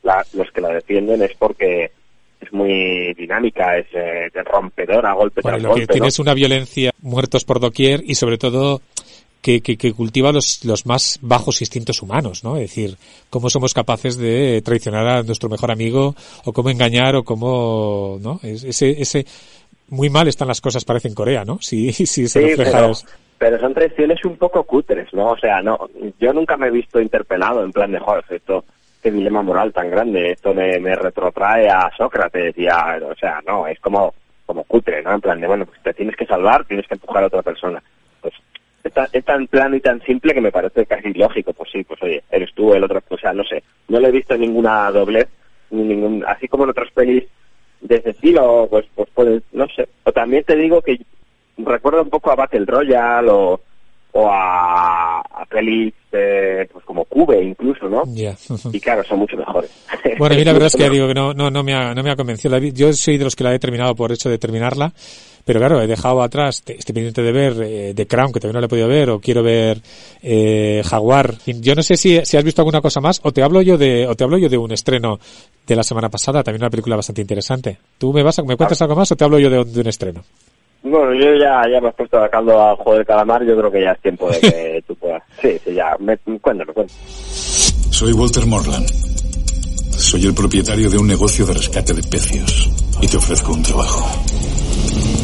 la- 0.03 0.25
los 0.33 0.51
que 0.51 0.61
la 0.61 0.69
defienden 0.69 1.21
es 1.23 1.31
porque 1.37 1.91
es 2.41 2.53
muy 2.53 3.13
dinámica, 3.15 3.77
es 3.77 3.87
eh, 3.93 4.29
de 4.33 4.43
rompedora, 4.43 5.13
golpe 5.13 5.41
Bueno, 5.41 5.57
tras 5.57 5.63
lo 5.63 5.69
que 5.69 5.79
golpe, 5.81 5.93
¿no? 5.93 5.99
tienes 5.99 6.19
una 6.19 6.33
violencia, 6.33 6.91
muertos 7.01 7.43
por 7.45 7.59
doquier 7.59 8.01
y 8.05 8.15
sobre 8.15 8.37
todo 8.37 8.81
que, 9.41 9.61
que, 9.61 9.77
que 9.77 9.93
cultiva 9.93 10.31
los, 10.31 10.63
los 10.65 10.85
más 10.85 11.17
bajos 11.21 11.61
instintos 11.61 12.01
humanos, 12.01 12.43
¿no? 12.43 12.55
Es 12.57 12.63
decir, 12.63 12.97
cómo 13.29 13.49
somos 13.49 13.73
capaces 13.73 14.17
de 14.17 14.61
traicionar 14.63 15.07
a 15.07 15.23
nuestro 15.23 15.49
mejor 15.49 15.71
amigo 15.71 16.15
o 16.45 16.51
cómo 16.53 16.69
engañar 16.69 17.15
o 17.15 17.23
cómo, 17.23 18.17
¿no? 18.21 18.39
Es- 18.43 18.63
Ese, 18.63 18.89
ese, 19.01 19.25
muy 19.89 20.09
mal 20.09 20.27
están 20.27 20.47
las 20.47 20.61
cosas 20.61 20.83
parece 20.83 21.07
en 21.09 21.13
Corea, 21.13 21.45
¿no? 21.45 21.59
Si, 21.61 21.91
si 21.93 22.05
se 22.05 22.27
Sí, 22.27 22.39
refleja 22.39 22.71
pero, 22.71 22.91
eso. 22.91 23.05
Pero 23.37 23.59
son 23.59 23.73
traiciones 23.73 24.23
un 24.25 24.37
poco 24.37 24.63
cutres, 24.63 25.13
¿no? 25.13 25.31
O 25.31 25.37
sea, 25.37 25.61
no, 25.61 25.89
yo 26.19 26.33
nunca 26.33 26.57
me 26.57 26.67
he 26.67 26.71
visto 26.71 27.01
interpelado 27.01 27.63
en 27.63 27.71
plan 27.71 27.91
de, 27.91 27.99
joder, 27.99 28.23
esto, 28.29 28.63
qué 29.01 29.11
dilema 29.11 29.41
moral 29.41 29.73
tan 29.73 29.89
grande, 29.89 30.31
esto 30.31 30.53
me, 30.53 30.77
retrotrae 30.95 31.69
a 31.69 31.91
Sócrates 31.97 32.57
y 32.57 32.67
a, 32.67 32.99
o 33.03 33.15
sea, 33.15 33.41
no, 33.45 33.67
es 33.67 33.79
como, 33.79 34.13
como 34.45 34.63
cutre, 34.63 35.01
¿no? 35.03 35.13
En 35.13 35.21
plan 35.21 35.39
de, 35.39 35.47
bueno, 35.47 35.65
pues 35.65 35.81
te 35.83 35.93
tienes 35.93 36.15
que 36.15 36.25
salvar, 36.25 36.65
tienes 36.65 36.87
que 36.87 36.95
empujar 36.95 37.23
a 37.23 37.27
otra 37.27 37.41
persona. 37.41 37.83
Pues 38.21 38.33
es 38.83 38.93
tan, 38.93 39.07
es 39.11 39.25
tan 39.25 39.47
plano 39.47 39.75
y 39.75 39.81
tan 39.81 40.01
simple 40.01 40.33
que 40.33 40.41
me 40.41 40.51
parece 40.51 40.85
casi 40.85 41.13
lógico, 41.13 41.53
pues 41.53 41.69
sí, 41.71 41.83
pues 41.83 42.01
oye, 42.03 42.23
eres 42.31 42.53
tú 42.53 42.73
el 42.73 42.83
otro, 42.83 43.01
o 43.09 43.17
sea, 43.17 43.33
no 43.33 43.43
sé, 43.43 43.63
no 43.89 43.99
le 43.99 44.07
he 44.07 44.11
visto 44.11 44.37
ninguna 44.37 44.89
doblez, 44.91 45.27
ni 45.71 45.83
ningún, 45.83 46.23
así 46.25 46.47
como 46.47 46.63
en 46.63 46.69
otras 46.69 46.91
pelis 46.91 47.25
de 47.81 47.97
ese 47.97 48.11
estilo, 48.11 48.67
pues, 48.69 48.85
pues 48.95 49.09
puedes, 49.13 49.43
no 49.51 49.67
sé. 49.67 49.87
O 50.03 50.11
también 50.11 50.43
te 50.43 50.55
digo 50.55 50.81
que 50.81 50.99
recuerda 51.65 52.01
un 52.01 52.09
poco 52.09 52.31
a 52.31 52.35
Battle 52.35 52.65
Royale 52.65 53.29
o, 53.29 53.59
o 54.13 54.29
a, 54.29 55.19
a 55.19 55.45
pelis 55.45 55.93
eh, 56.11 56.67
pues 56.71 56.85
como 56.85 57.03
Cube 57.03 57.43
incluso, 57.43 57.89
¿no? 57.89 58.03
Y 58.71 58.79
claro, 58.79 59.03
son 59.03 59.19
mucho 59.19 59.35
mejores. 59.35 59.69
Bueno, 60.17 60.35
a 60.35 60.37
mí 60.37 60.45
la 60.45 60.53
verdad 60.53 60.67
es 60.67 60.75
que 60.77 60.89
digo 60.89 61.07
que 61.07 61.13
no, 61.13 61.33
no, 61.33 61.49
no 61.49 61.63
me 61.63 61.73
ha, 61.73 61.93
no 61.93 62.01
me 62.01 62.11
ha 62.11 62.15
convencido. 62.15 62.57
Yo 62.57 62.93
soy 62.93 63.17
de 63.17 63.25
los 63.25 63.35
que 63.35 63.43
la 63.43 63.53
he 63.53 63.59
terminado 63.59 63.93
por 63.95 64.13
hecho 64.13 64.29
de 64.29 64.37
terminarla, 64.37 64.93
pero 65.43 65.59
claro, 65.59 65.81
he 65.81 65.87
dejado 65.87 66.21
atrás, 66.21 66.63
estoy 66.65 66.93
pendiente 66.93 67.21
de 67.21 67.31
ver 67.33 67.53
eh, 67.61 67.93
The 67.93 68.07
Crown, 68.07 68.31
que 68.31 68.39
todavía 68.39 68.53
no 68.53 68.61
la 68.61 68.65
he 68.67 68.69
podido 68.69 68.87
ver, 68.87 69.09
o 69.09 69.19
quiero 69.19 69.43
ver 69.43 69.81
eh, 70.21 70.81
Jaguar. 70.85 71.35
Yo 71.45 71.75
no 71.75 71.83
sé 71.83 71.97
si, 71.97 72.23
si 72.23 72.37
has 72.37 72.43
visto 72.43 72.61
alguna 72.61 72.79
cosa 72.79 73.01
más, 73.01 73.19
o 73.23 73.33
te 73.33 73.43
hablo 73.43 73.61
yo 73.61 73.77
de, 73.77 74.07
o 74.07 74.15
te 74.15 74.23
hablo 74.23 74.37
yo 74.37 74.47
de 74.47 74.57
un 74.57 74.71
estreno 74.71 75.19
de 75.67 75.75
la 75.75 75.83
semana 75.83 76.09
pasada, 76.09 76.41
también 76.41 76.61
una 76.61 76.69
película 76.69 76.95
bastante 76.95 77.21
interesante. 77.21 77.77
¿Tú 77.97 78.13
me 78.13 78.23
vas 78.23 78.39
a, 78.39 78.43
me 78.43 78.55
cuentas 78.55 78.81
algo 78.81 78.95
más 78.95 79.11
o 79.11 79.15
te 79.17 79.25
hablo 79.25 79.37
yo 79.39 79.49
de 79.49 79.81
un 79.81 79.87
estreno? 79.87 80.23
Bueno, 80.87 81.15
yo 81.15 81.33
ya, 81.35 81.67
ya 81.67 81.81
me 81.81 81.87
has 81.87 81.95
puesto 81.95 82.23
a 82.23 82.29
caldo 82.29 82.61
al 82.61 82.75
juego 82.75 82.93
del 82.93 83.07
calamar, 83.07 83.43
yo 83.43 83.57
creo 83.57 83.71
que 83.71 83.81
ya 83.81 83.93
es 83.93 84.01
tiempo 84.01 84.29
de 84.29 84.39
que 84.39 84.83
tú 84.87 84.95
puedas. 84.95 85.23
Sí, 85.41 85.57
sí, 85.63 85.73
ya, 85.73 85.97
me, 85.99 86.15
cuéntame, 86.39 86.71
cuéntame. 86.73 86.99
Soy 87.89 88.13
Walter 88.13 88.45
Morland. 88.45 88.87
Soy 89.97 90.25
el 90.27 90.35
propietario 90.35 90.87
de 90.87 90.97
un 90.99 91.07
negocio 91.07 91.43
de 91.47 91.55
rescate 91.55 91.91
de 91.91 92.03
pecios 92.03 92.69
y 93.01 93.07
te 93.07 93.17
ofrezco 93.17 93.53
un 93.53 93.63
trabajo. 93.63 94.05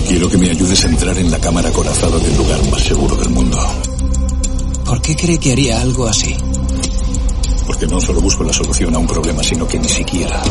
Quiero 0.08 0.28
que 0.30 0.38
me 0.38 0.50
ayudes 0.50 0.84
a 0.84 0.90
entrar 0.90 1.16
en 1.20 1.30
la 1.30 1.38
cámara 1.38 1.70
acorazada 1.70 2.18
del 2.18 2.38
lugar 2.38 2.60
más 2.72 2.82
seguro 2.82 3.16
del 3.18 3.30
mundo. 3.30 3.58
¿Por 4.84 5.00
qué 5.04 5.16
cree 5.16 5.40
que 5.40 5.52
haría 5.52 5.80
algo 5.80 6.08
así? 6.08 6.36
Porque 7.68 7.86
no 7.86 8.02
solo 8.02 8.20
busco 8.20 8.44
la 8.44 8.52
solución 8.52 8.96
a 8.96 8.98
un 8.98 9.06
problema, 9.06 9.44
sino 9.44 9.68
que 9.68 9.78
ni 9.78 9.88
siquiera 9.88 10.42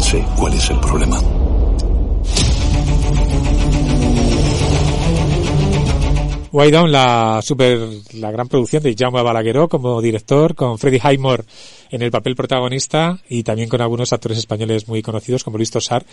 sé 0.00 0.24
cuál 0.36 0.54
es 0.54 0.68
el 0.68 0.80
problema. 0.80 1.43
Way 6.54 6.70
Down, 6.70 6.92
la 6.92 7.40
super, 7.42 7.80
la 8.12 8.30
gran 8.30 8.46
producción 8.46 8.80
de 8.80 8.94
Jaume 8.96 9.24
Balagueró 9.24 9.68
como 9.68 10.00
director, 10.00 10.54
con 10.54 10.78
Freddie 10.78 11.00
Highmore 11.02 11.42
en 11.90 12.00
el 12.00 12.12
papel 12.12 12.36
protagonista 12.36 13.18
y 13.28 13.42
también 13.42 13.68
con 13.68 13.80
algunos 13.80 14.12
actores 14.12 14.38
españoles 14.38 14.86
muy 14.86 15.02
conocidos 15.02 15.42
como 15.42 15.56
Luis 15.56 15.72
Tosar, 15.72 16.06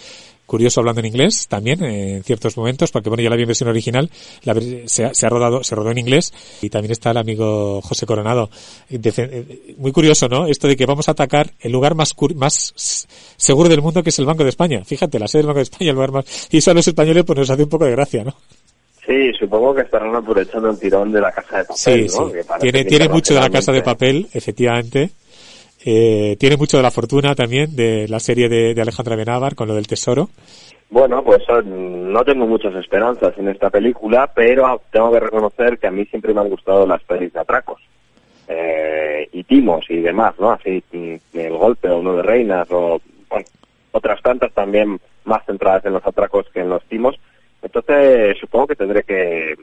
curioso 0.47 0.79
hablando 0.79 0.99
en 1.01 1.05
inglés 1.05 1.45
también 1.47 1.83
eh, 1.83 2.15
en 2.15 2.23
ciertos 2.23 2.57
momentos, 2.57 2.89
porque 2.89 3.09
bueno, 3.09 3.21
ya 3.21 3.29
la 3.29 3.35
vi 3.35 3.43
en 3.43 3.49
versión 3.49 3.69
original, 3.69 4.09
la, 4.41 4.55
se, 4.87 5.13
se, 5.13 5.25
ha, 5.27 5.29
rodado, 5.29 5.63
se 5.63 5.75
rodó 5.75 5.91
en 5.91 5.99
inglés 5.99 6.33
y 6.63 6.71
también 6.71 6.93
está 6.93 7.11
el 7.11 7.17
amigo 7.17 7.79
José 7.83 8.07
Coronado. 8.07 8.49
Eh, 8.89 9.75
muy 9.77 9.91
curioso, 9.91 10.27
¿no? 10.27 10.47
Esto 10.47 10.67
de 10.67 10.75
que 10.75 10.87
vamos 10.87 11.07
a 11.07 11.11
atacar 11.11 11.53
el 11.59 11.71
lugar 11.71 11.93
más, 11.93 12.15
más 12.33 13.07
seguro 13.37 13.69
del 13.69 13.83
mundo 13.83 14.01
que 14.01 14.09
es 14.09 14.17
el 14.17 14.25
Banco 14.25 14.41
de 14.43 14.49
España. 14.49 14.83
Fíjate, 14.83 15.19
la 15.19 15.27
sede 15.27 15.43
del 15.43 15.47
Banco 15.49 15.59
de 15.59 15.63
España, 15.63 15.89
el 15.91 15.95
lugar 15.95 16.11
más, 16.11 16.47
y 16.49 16.57
eso 16.57 16.71
a 16.71 16.73
los 16.73 16.87
españoles 16.87 17.25
pues 17.25 17.37
nos 17.37 17.49
hace 17.51 17.61
un 17.61 17.69
poco 17.69 17.85
de 17.85 17.91
gracia, 17.91 18.23
¿no? 18.23 18.33
Sí, 19.11 19.33
supongo 19.37 19.75
que 19.75 19.81
estarán 19.81 20.15
aprovechando 20.15 20.69
el 20.69 20.79
tirón 20.79 21.11
de 21.11 21.19
la 21.19 21.33
casa 21.33 21.57
de 21.57 21.65
papel, 21.65 22.09
sí, 22.09 22.17
¿no? 22.17 22.29
Sí. 22.29 22.37
Tiene, 22.61 22.85
tiene 22.85 23.09
mucho 23.09 23.33
de 23.33 23.41
la 23.41 23.49
casa 23.49 23.73
de 23.73 23.81
papel, 23.81 24.27
efectivamente. 24.33 25.09
Eh, 25.83 26.37
tiene 26.39 26.55
mucho 26.55 26.77
de 26.77 26.83
la 26.83 26.91
fortuna 26.91 27.35
también 27.35 27.75
de 27.75 28.07
la 28.07 28.21
serie 28.21 28.47
de, 28.47 28.73
de 28.73 28.81
Alejandra 28.81 29.17
Benávar 29.17 29.55
con 29.55 29.67
lo 29.67 29.75
del 29.75 29.85
tesoro. 29.85 30.29
Bueno, 30.89 31.23
pues 31.25 31.41
no 31.65 32.23
tengo 32.23 32.47
muchas 32.47 32.73
esperanzas 32.75 33.37
en 33.37 33.49
esta 33.49 33.69
película, 33.69 34.31
pero 34.33 34.81
tengo 34.89 35.11
que 35.11 35.19
reconocer 35.19 35.77
que 35.77 35.87
a 35.87 35.91
mí 35.91 36.05
siempre 36.05 36.33
me 36.33 36.39
han 36.39 36.49
gustado 36.49 36.87
las 36.87 37.03
pelis 37.03 37.33
de 37.33 37.39
atracos. 37.41 37.81
Eh, 38.47 39.27
y 39.33 39.43
timos 39.43 39.83
y 39.89 39.97
demás, 39.97 40.35
¿no? 40.39 40.51
Así, 40.51 40.81
el 41.33 41.57
golpe 41.57 41.89
o 41.89 41.99
uno 41.99 42.15
de 42.15 42.23
reinas 42.23 42.67
o, 42.71 43.01
bueno, 43.29 43.45
otras 43.91 44.21
tantas 44.21 44.53
también 44.53 45.01
más 45.25 45.45
centradas 45.45 45.83
en 45.83 45.93
los 45.93 46.05
atracos 46.07 46.45
que 46.53 46.61
en 46.61 46.69
los 46.69 46.83
timos. 46.85 47.17
Entonces, 47.73 48.37
supongo 48.37 48.67
que 48.67 48.75
tendré 48.75 49.03
que, 49.03 49.55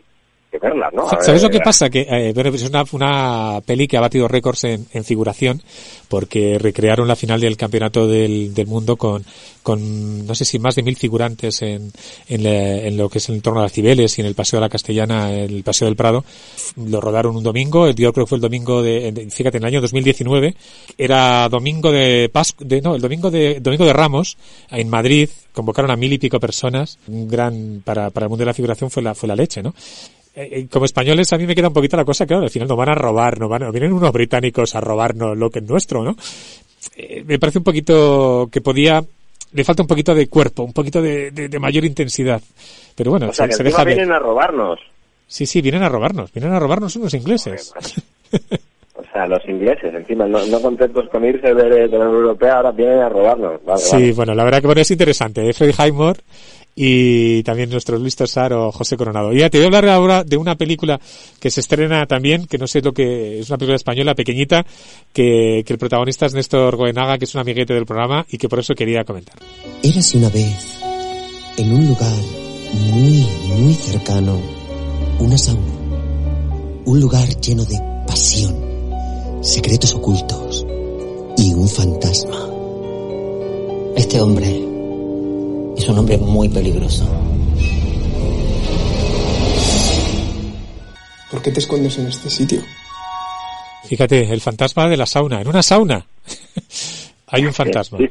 que 0.60 0.68
¿no? 0.92 1.08
¿Sabes 1.20 1.42
lo 1.42 1.50
que 1.50 1.60
pasa? 1.60 1.90
Que 1.90 2.00
eh, 2.00 2.32
es 2.34 2.68
una, 2.68 2.84
una 2.92 3.60
peli 3.64 3.86
que 3.86 3.96
ha 3.96 4.00
batido 4.00 4.28
récords 4.28 4.64
en, 4.64 4.86
en, 4.92 5.04
figuración 5.04 5.62
porque 6.08 6.58
recrearon 6.58 7.08
la 7.08 7.16
final 7.16 7.40
del 7.40 7.56
campeonato 7.56 8.06
del, 8.06 8.54
del 8.54 8.66
mundo 8.66 8.96
con, 8.96 9.24
con, 9.62 10.26
no 10.26 10.34
sé 10.34 10.44
si 10.44 10.58
más 10.58 10.74
de 10.74 10.82
mil 10.82 10.96
figurantes 10.96 11.62
en, 11.62 11.92
en, 12.28 12.46
en, 12.46 12.96
lo 12.96 13.08
que 13.08 13.18
es 13.18 13.28
el 13.28 13.36
entorno 13.36 13.60
de 13.60 13.66
las 13.66 13.72
Cibeles 13.72 14.16
y 14.18 14.22
en 14.22 14.26
el 14.26 14.34
Paseo 14.34 14.58
de 14.58 14.62
la 14.62 14.68
Castellana, 14.68 15.32
el 15.32 15.62
Paseo 15.62 15.86
del 15.86 15.96
Prado. 15.96 16.24
Lo 16.76 17.00
rodaron 17.00 17.36
un 17.36 17.42
domingo, 17.42 17.86
el 17.86 17.94
día 17.94 18.10
creo 18.12 18.24
que 18.24 18.30
fue 18.30 18.36
el 18.36 18.42
domingo 18.42 18.82
de, 18.82 19.28
fíjate, 19.30 19.58
en 19.58 19.64
el 19.64 19.68
año 19.68 19.80
2019. 19.80 20.54
Era 20.96 21.48
domingo 21.48 21.92
de 21.92 22.30
Pascua, 22.32 22.66
de, 22.66 22.80
no, 22.80 22.94
el 22.94 23.02
domingo 23.02 23.30
de, 23.30 23.60
domingo 23.60 23.84
de 23.84 23.92
Ramos, 23.92 24.38
en 24.70 24.88
Madrid, 24.88 25.28
convocaron 25.52 25.90
a 25.90 25.96
mil 25.96 26.12
y 26.12 26.18
pico 26.18 26.40
personas. 26.40 26.98
Un 27.06 27.28
gran, 27.28 27.82
para, 27.84 28.10
para 28.10 28.24
el 28.24 28.30
mundo 28.30 28.42
de 28.42 28.46
la 28.46 28.54
figuración 28.54 28.90
fue 28.90 29.02
la, 29.02 29.14
fue 29.14 29.28
la 29.28 29.36
leche, 29.36 29.62
¿no? 29.62 29.74
Como 30.70 30.84
españoles 30.84 31.32
a 31.32 31.38
mí 31.38 31.46
me 31.46 31.54
queda 31.54 31.68
un 31.68 31.74
poquito 31.74 31.96
la 31.96 32.04
cosa, 32.04 32.26
claro, 32.26 32.44
al 32.44 32.50
final 32.50 32.68
nos 32.68 32.76
van 32.76 32.90
a 32.90 32.94
robar, 32.94 33.38
nos 33.38 33.48
van, 33.48 33.70
vienen 33.70 33.92
unos 33.92 34.12
británicos 34.12 34.74
a 34.74 34.80
robarnos 34.80 35.36
lo 35.36 35.50
que 35.50 35.58
es 35.60 35.68
nuestro, 35.68 36.04
¿no? 36.04 36.16
Eh, 36.96 37.22
me 37.26 37.38
parece 37.38 37.58
un 37.58 37.64
poquito 37.64 38.48
que 38.50 38.60
podía, 38.60 39.02
le 39.52 39.64
falta 39.64 39.82
un 39.82 39.88
poquito 39.88 40.14
de 40.14 40.28
cuerpo, 40.28 40.62
un 40.62 40.72
poquito 40.72 41.02
de, 41.02 41.30
de, 41.30 41.48
de 41.48 41.58
mayor 41.58 41.84
intensidad. 41.84 42.40
Pero 42.94 43.10
bueno, 43.10 43.28
o 43.28 43.32
sea, 43.32 43.46
se, 43.46 43.50
que 43.50 43.56
se 43.56 43.62
deja 43.64 43.84
vienen 43.84 44.08
ver. 44.08 44.16
a 44.16 44.20
robarnos. 44.20 44.80
Sí, 45.26 45.46
sí, 45.46 45.60
vienen 45.60 45.82
a 45.82 45.88
robarnos, 45.88 46.32
vienen 46.32 46.52
a 46.52 46.58
robarnos 46.58 46.96
unos 46.96 47.14
ingleses. 47.14 47.72
O 48.98 49.04
sea, 49.12 49.26
los 49.28 49.48
ingleses, 49.48 49.94
encima, 49.94 50.26
no, 50.26 50.44
no 50.46 50.60
contentos 50.60 51.08
con 51.08 51.24
irse 51.24 51.54
de, 51.54 51.68
de, 51.68 51.88
la 51.88 52.08
Unión 52.08 52.16
Europea, 52.16 52.56
ahora 52.56 52.72
vienen 52.72 52.98
a 52.98 53.08
robarnos. 53.08 53.64
Vale, 53.64 53.80
sí, 53.80 53.92
vale. 53.92 54.12
bueno, 54.12 54.34
la 54.34 54.44
verdad 54.44 54.60
que 54.60 54.66
bueno, 54.66 54.80
es 54.80 54.90
interesante. 54.90 55.48
¿eh? 55.48 55.52
Freddy 55.52 55.72
Highmore 55.72 56.18
y 56.80 57.42
también 57.42 57.70
nuestro 57.70 57.98
Luis 57.98 58.14
Tosar 58.14 58.52
o 58.52 58.70
José 58.70 58.96
Coronado. 58.96 59.32
Y 59.32 59.40
ya 59.40 59.50
te 59.50 59.58
voy 59.58 59.64
a 59.64 59.66
hablar 59.66 59.88
ahora 59.88 60.22
de 60.22 60.36
una 60.36 60.54
película 60.54 61.00
que 61.40 61.50
se 61.50 61.58
estrena 61.58 62.06
también, 62.06 62.46
que 62.46 62.56
no 62.56 62.68
sé 62.68 62.80
lo 62.82 62.92
que 62.92 63.40
es 63.40 63.50
una 63.50 63.58
película 63.58 63.74
española 63.74 64.14
pequeñita, 64.14 64.64
que, 65.12 65.64
que 65.66 65.72
el 65.72 65.78
protagonista 65.78 66.26
es 66.26 66.34
Néstor 66.34 66.76
Goenaga, 66.76 67.18
que 67.18 67.24
es 67.24 67.34
un 67.34 67.40
amiguete 67.40 67.74
del 67.74 67.84
programa 67.84 68.24
y 68.30 68.38
que 68.38 68.48
por 68.48 68.60
eso 68.60 68.76
quería 68.76 69.02
comentar. 69.02 69.34
Érase 69.82 70.18
una 70.18 70.28
vez, 70.28 70.78
en 71.56 71.72
un 71.72 71.88
lugar 71.88 72.22
muy, 72.92 73.26
muy 73.56 73.74
cercano, 73.74 74.40
una 75.18 75.36
sauna. 75.36 75.72
Un 76.84 77.00
lugar 77.00 77.28
lleno 77.40 77.64
de 77.64 77.76
pasión, 78.06 78.54
secretos 79.42 79.94
ocultos 79.94 80.64
y 81.38 81.54
un 81.54 81.68
fantasma. 81.68 82.48
Este 83.96 84.20
hombre 84.20 84.77
es 85.78 85.88
un 85.88 85.98
hombre 85.98 86.18
muy 86.18 86.48
peligroso. 86.48 87.04
¿Por 91.30 91.42
qué 91.42 91.50
te 91.52 91.60
escondes 91.60 91.98
en 91.98 92.06
este 92.06 92.30
sitio? 92.30 92.60
Fíjate, 93.84 94.32
el 94.32 94.40
fantasma 94.40 94.88
de 94.88 94.96
la 94.96 95.06
sauna. 95.06 95.40
En 95.40 95.48
una 95.48 95.62
sauna 95.62 96.04
hay 97.28 97.44
un 97.46 97.52
fantasma. 97.52 97.98
Sí, 97.98 98.08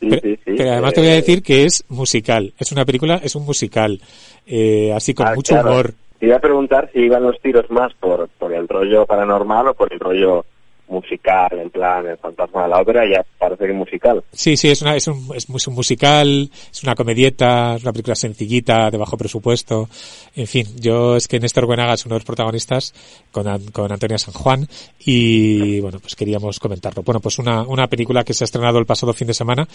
pero, 0.00 0.20
sí, 0.22 0.36
sí. 0.44 0.54
pero, 0.56 0.72
además 0.72 0.94
te 0.94 1.00
voy 1.00 1.10
a 1.10 1.14
decir 1.14 1.42
que 1.42 1.64
es 1.64 1.84
musical. 1.88 2.52
Es 2.58 2.72
una 2.72 2.84
película, 2.84 3.20
es 3.22 3.34
un 3.34 3.44
musical. 3.44 4.00
Eh, 4.46 4.92
así 4.94 5.14
con 5.14 5.26
Ah, 5.28 5.34
mucho 5.34 5.54
claro. 5.54 5.70
humor. 5.70 5.94
Te 6.18 6.26
iba 6.26 6.36
a 6.36 6.40
preguntar 6.40 6.90
si 6.92 7.00
iban 7.00 7.22
los 7.22 7.40
tiros 7.40 7.70
más 7.70 7.92
por, 7.94 8.28
por 8.38 8.52
el 8.52 8.66
rollo 8.68 9.06
paranormal 9.06 9.68
o 9.68 9.74
por 9.74 9.92
el 9.92 10.00
rollo 10.00 10.44
musical, 10.88 11.58
en 11.58 11.70
plan, 11.70 12.06
el 12.06 12.16
fantasma 12.18 12.64
de 12.64 12.68
la 12.68 12.80
ópera, 12.80 13.02
ya 13.08 13.24
parece 13.38 13.66
que 13.66 13.72
musical. 13.72 14.22
Sí, 14.32 14.56
sí, 14.56 14.70
es, 14.70 14.82
una, 14.82 14.96
es, 14.96 15.06
un, 15.06 15.28
es 15.34 15.68
un 15.68 15.74
musical, 15.74 16.50
es 16.72 16.82
una 16.82 16.94
comedieta, 16.94 17.76
es 17.76 17.82
una 17.82 17.92
película 17.92 18.14
sencillita, 18.14 18.90
de 18.90 18.98
bajo 18.98 19.16
presupuesto. 19.16 19.88
En 20.34 20.46
fin, 20.46 20.66
yo 20.80 21.16
es 21.16 21.28
que 21.28 21.40
Néstor 21.40 21.66
Buenaga 21.66 21.94
es 21.94 22.06
uno 22.06 22.14
de 22.14 22.20
los 22.20 22.26
protagonistas 22.26 22.94
con, 23.30 23.46
con 23.72 23.92
Antonia 23.92 24.18
San 24.18 24.34
Juan 24.34 24.66
y 24.98 25.80
bueno, 25.80 25.98
pues 26.00 26.16
queríamos 26.16 26.58
comentarlo. 26.58 27.02
Bueno, 27.02 27.20
pues 27.20 27.38
una, 27.38 27.62
una 27.62 27.86
película 27.86 28.24
que 28.24 28.34
se 28.34 28.44
ha 28.44 28.46
estrenado 28.46 28.78
el 28.78 28.86
pasado 28.86 29.12
fin 29.12 29.26
de 29.26 29.34
semana, 29.34 29.66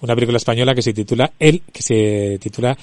una 0.00 0.14
película 0.14 0.36
española 0.36 0.74
que 0.74 0.82
se 0.82 0.92
titula 0.92 1.32
El, 1.38 1.62
que 1.72 1.82
se 1.82 2.38
titula 2.40 2.76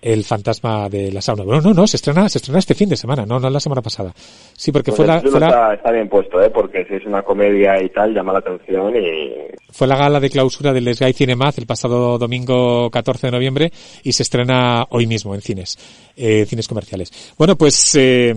el 0.00 0.24
fantasma 0.24 0.88
de 0.88 1.10
la 1.12 1.20
sauna. 1.20 1.44
Bueno, 1.44 1.60
no, 1.60 1.74
no, 1.74 1.86
se 1.86 1.96
estrena, 1.96 2.28
se 2.28 2.38
estrena 2.38 2.58
este 2.58 2.74
fin 2.74 2.88
de 2.88 2.96
semana, 2.96 3.26
no, 3.26 3.40
no 3.40 3.50
la 3.50 3.60
semana 3.60 3.82
pasada. 3.82 4.12
Sí, 4.56 4.70
porque 4.70 4.90
Pues 4.90 4.96
fue 4.98 5.06
la, 5.06 5.16
título 5.16 5.32
fue 5.32 5.40
la, 5.40 5.46
está, 5.48 5.74
está 5.74 5.92
bien 5.92 6.08
puesto, 6.08 6.40
¿eh? 6.40 6.50
Porque 6.50 6.84
si 6.86 6.94
es 6.94 7.06
una 7.06 7.22
comedia 7.22 7.82
y 7.82 7.88
tal, 7.90 8.14
llama 8.14 8.32
la 8.32 8.38
atención 8.38 8.94
y... 8.96 9.32
Fue 9.70 9.86
la 9.86 9.96
gala 9.96 10.20
de 10.20 10.30
clausura 10.30 10.72
del 10.72 10.94
Sky 10.94 11.12
Cinemaz 11.12 11.58
el 11.58 11.66
pasado 11.66 12.18
domingo 12.18 12.90
14 12.90 13.28
de 13.28 13.30
noviembre 13.32 13.72
y 14.02 14.12
se 14.12 14.22
estrena 14.22 14.86
hoy 14.90 15.06
mismo 15.06 15.34
en 15.34 15.40
cines, 15.40 15.78
eh, 16.16 16.44
cines 16.46 16.68
comerciales. 16.68 17.34
Bueno, 17.36 17.56
pues 17.56 17.94
eh, 17.96 18.34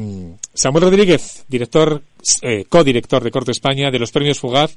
Samuel 0.54 0.86
Rodríguez, 0.86 1.46
director, 1.48 2.02
eh, 2.42 2.66
codirector 2.68 3.24
de 3.24 3.32
Corto 3.32 3.52
España 3.52 3.92
de 3.92 4.00
los 4.00 4.12
Premios 4.12 4.40
Fugaz, 4.40 4.76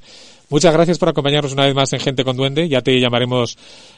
muchas 0.49 0.73
gracias 0.73 0.97
por 0.97 1.09
acompañarnos 1.09 1.53
una 1.53 1.65
vez 1.65 1.75
más 1.75 1.91
en 1.93 1.99
Gente 1.99 2.23
con 2.23 2.37
Duende. 2.37 2.67
Ya 2.67 2.81
te 2.81 2.99
llamaremos 2.99 3.57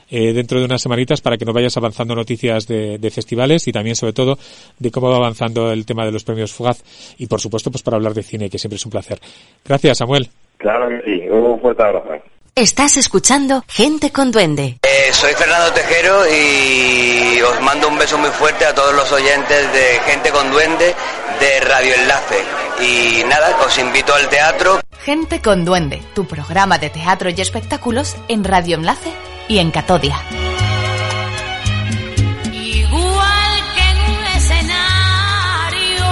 eh, 0.10 0.34
dentro 0.34 0.60
de 0.60 0.66
unas 0.66 0.82
semanitas 0.82 1.22
para 1.22 1.38
que 1.38 1.46
nos 1.46 1.56
vayas 1.56 1.76
avanzando 1.78 2.16
noticias 2.16 2.68
de, 2.68 2.98
de 2.98 3.12
festivales 3.12 3.68
y 3.68 3.72
también 3.72 3.96
sobre 3.96 4.14
todo 4.14 4.38
de 4.80 4.92
cómo 4.92 5.10
va 5.10 5.18
avanzando 5.18 5.72
el 5.72 5.86
tema 5.86 6.06
de 6.06 6.12
los 6.12 6.24
Premios 6.24 6.54
Fugaz 6.54 6.84
y 7.18 7.28
por 7.28 7.42
supuesto 7.42 7.72
pues 7.72 7.84
para 7.84 7.98
hablar 7.98 8.14
de 8.14 8.24
cine 8.24 8.50
que 8.50 8.60
siempre 8.60 8.78
es 8.78 8.86
un 8.86 8.92
placer. 8.92 9.20
Gracias 9.66 9.98
Samuel. 9.98 10.30
Claro 10.58 10.90
que 10.90 11.02
sí, 11.06 11.30
un 11.30 11.60
fuerte 11.60 11.84
abrazo. 11.84 12.24
Estás 12.58 12.98
escuchando 12.98 13.64
Gente 13.68 14.12
con 14.12 14.32
Duende. 14.32 14.80
Eh, 14.82 15.14
soy 15.14 15.32
Fernando 15.34 15.72
Tejero 15.74 16.24
y 16.28 17.40
os 17.40 17.62
mando 17.62 17.88
un 17.88 18.00
beso 18.00 18.18
muy 18.18 18.32
fuerte 18.32 18.66
a 18.66 18.74
todos 18.74 18.96
los 18.96 19.12
oyentes 19.12 19.72
de 19.74 20.00
Gente 20.12 20.32
con 20.32 20.50
Duende 20.50 20.96
de 21.40 21.60
Radio 21.60 21.94
Enlace. 21.94 22.40
Y 22.82 23.24
nada, 23.26 23.56
os 23.64 23.78
invito 23.78 24.12
al 24.12 24.28
teatro. 24.30 24.80
Gente 25.08 25.40
con 25.42 25.64
Duende, 25.64 26.02
tu 26.14 26.26
programa 26.26 26.80
de 26.80 26.90
teatro 26.90 27.30
y 27.30 27.40
espectáculos 27.40 28.18
en 28.28 28.44
Radio 28.44 28.76
Enlace 28.76 29.10
y 29.48 29.60
en 29.60 29.72
Catodia. 29.72 30.18
Igual 32.52 33.54
que 33.74 33.84
en 33.90 33.98
un 34.12 34.26
escenario. 34.36 36.06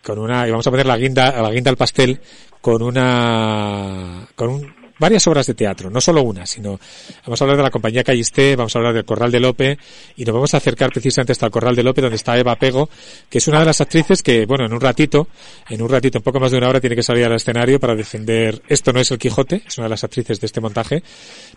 con 0.00 0.18
una 0.20 0.46
y 0.46 0.50
vamos 0.52 0.64
a 0.64 0.70
poner 0.70 0.86
la 0.86 0.96
guinda 0.96 1.32
la 1.42 1.50
guinda 1.50 1.72
al 1.72 1.76
pastel 1.76 2.20
con 2.60 2.82
una 2.82 4.28
con 4.36 4.48
un- 4.50 4.81
varias 5.02 5.26
obras 5.26 5.48
de 5.48 5.54
teatro, 5.54 5.90
no 5.90 6.00
solo 6.00 6.22
una, 6.22 6.46
sino 6.46 6.78
vamos 7.26 7.40
a 7.40 7.44
hablar 7.44 7.56
de 7.56 7.62
la 7.64 7.70
compañía 7.70 8.04
Callisté, 8.04 8.54
vamos 8.54 8.74
a 8.76 8.78
hablar 8.78 8.94
del 8.94 9.04
Corral 9.04 9.32
de 9.32 9.40
Lope 9.40 9.76
y 10.16 10.24
nos 10.24 10.32
vamos 10.32 10.54
a 10.54 10.58
acercar 10.58 10.90
precisamente 10.90 11.32
hasta 11.32 11.46
el 11.46 11.52
Corral 11.52 11.74
de 11.74 11.82
Lope 11.82 12.00
donde 12.00 12.14
está 12.14 12.38
Eva 12.38 12.54
Pego, 12.54 12.88
que 13.28 13.38
es 13.38 13.48
una 13.48 13.58
de 13.58 13.64
las 13.64 13.80
actrices 13.80 14.22
que, 14.22 14.46
bueno, 14.46 14.64
en 14.64 14.72
un 14.72 14.80
ratito, 14.80 15.26
en 15.68 15.82
un 15.82 15.88
ratito, 15.88 16.18
en 16.18 16.22
poco 16.22 16.38
más 16.38 16.52
de 16.52 16.58
una 16.58 16.68
hora 16.68 16.80
tiene 16.80 16.94
que 16.94 17.02
salir 17.02 17.24
al 17.24 17.32
escenario 17.32 17.80
para 17.80 17.96
defender 17.96 18.62
Esto 18.68 18.92
no 18.92 19.00
es 19.00 19.10
el 19.10 19.18
Quijote, 19.18 19.64
es 19.66 19.76
una 19.76 19.86
de 19.86 19.90
las 19.90 20.04
actrices 20.04 20.40
de 20.40 20.46
este 20.46 20.60
montaje, 20.60 21.02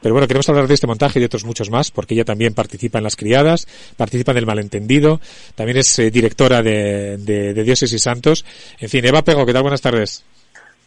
pero 0.01 0.15
bueno, 0.15 0.27
queremos 0.27 0.49
hablar 0.49 0.67
de 0.67 0.73
este 0.73 0.87
montaje 0.87 1.19
y 1.19 1.21
de 1.21 1.27
otros 1.27 1.45
muchos 1.45 1.69
más, 1.69 1.91
porque 1.91 2.15
ella 2.15 2.25
también 2.25 2.55
participa 2.55 2.97
en 2.97 3.03
Las 3.03 3.15
Criadas, 3.15 3.67
participa 3.95 4.31
en 4.31 4.39
El 4.39 4.47
Malentendido, 4.47 5.21
también 5.53 5.77
es 5.77 5.99
eh, 5.99 6.09
directora 6.09 6.63
de, 6.63 7.17
de, 7.19 7.53
de 7.53 7.63
Dioses 7.63 7.93
y 7.93 7.99
Santos. 7.99 8.43
En 8.79 8.89
fin, 8.89 9.05
Eva 9.05 9.23
Pego, 9.23 9.45
¿qué 9.45 9.53
tal? 9.53 9.61
Buenas 9.61 9.81
tardes. 9.81 10.23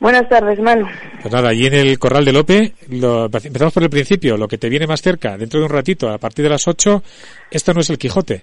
Buenas 0.01 0.29
tardes, 0.29 0.61
Manu. 0.61 0.87
Pues 1.21 1.33
nada, 1.33 1.49
allí 1.49 1.67
en 1.67 1.75
el 1.75 1.99
Corral 1.99 2.25
de 2.25 2.33
Lope, 2.33 2.73
lo, 2.91 3.25
empezamos 3.27 3.73
por 3.73 3.83
el 3.83 3.91
principio, 3.91 4.37
lo 4.37 4.47
que 4.47 4.59
te 4.59 4.69
viene 4.69 4.87
más 4.87 5.03
cerca, 5.03 5.37
dentro 5.37 5.59
de 5.59 5.67
un 5.67 5.73
ratito, 5.73 6.09
a 6.09 6.19
partir 6.19 6.45
de 6.45 6.51
las 6.51 6.69
8, 6.69 7.03
esto 7.51 7.75
no 7.75 7.81
es 7.81 7.91
el 7.91 7.99
Quijote. 7.99 8.43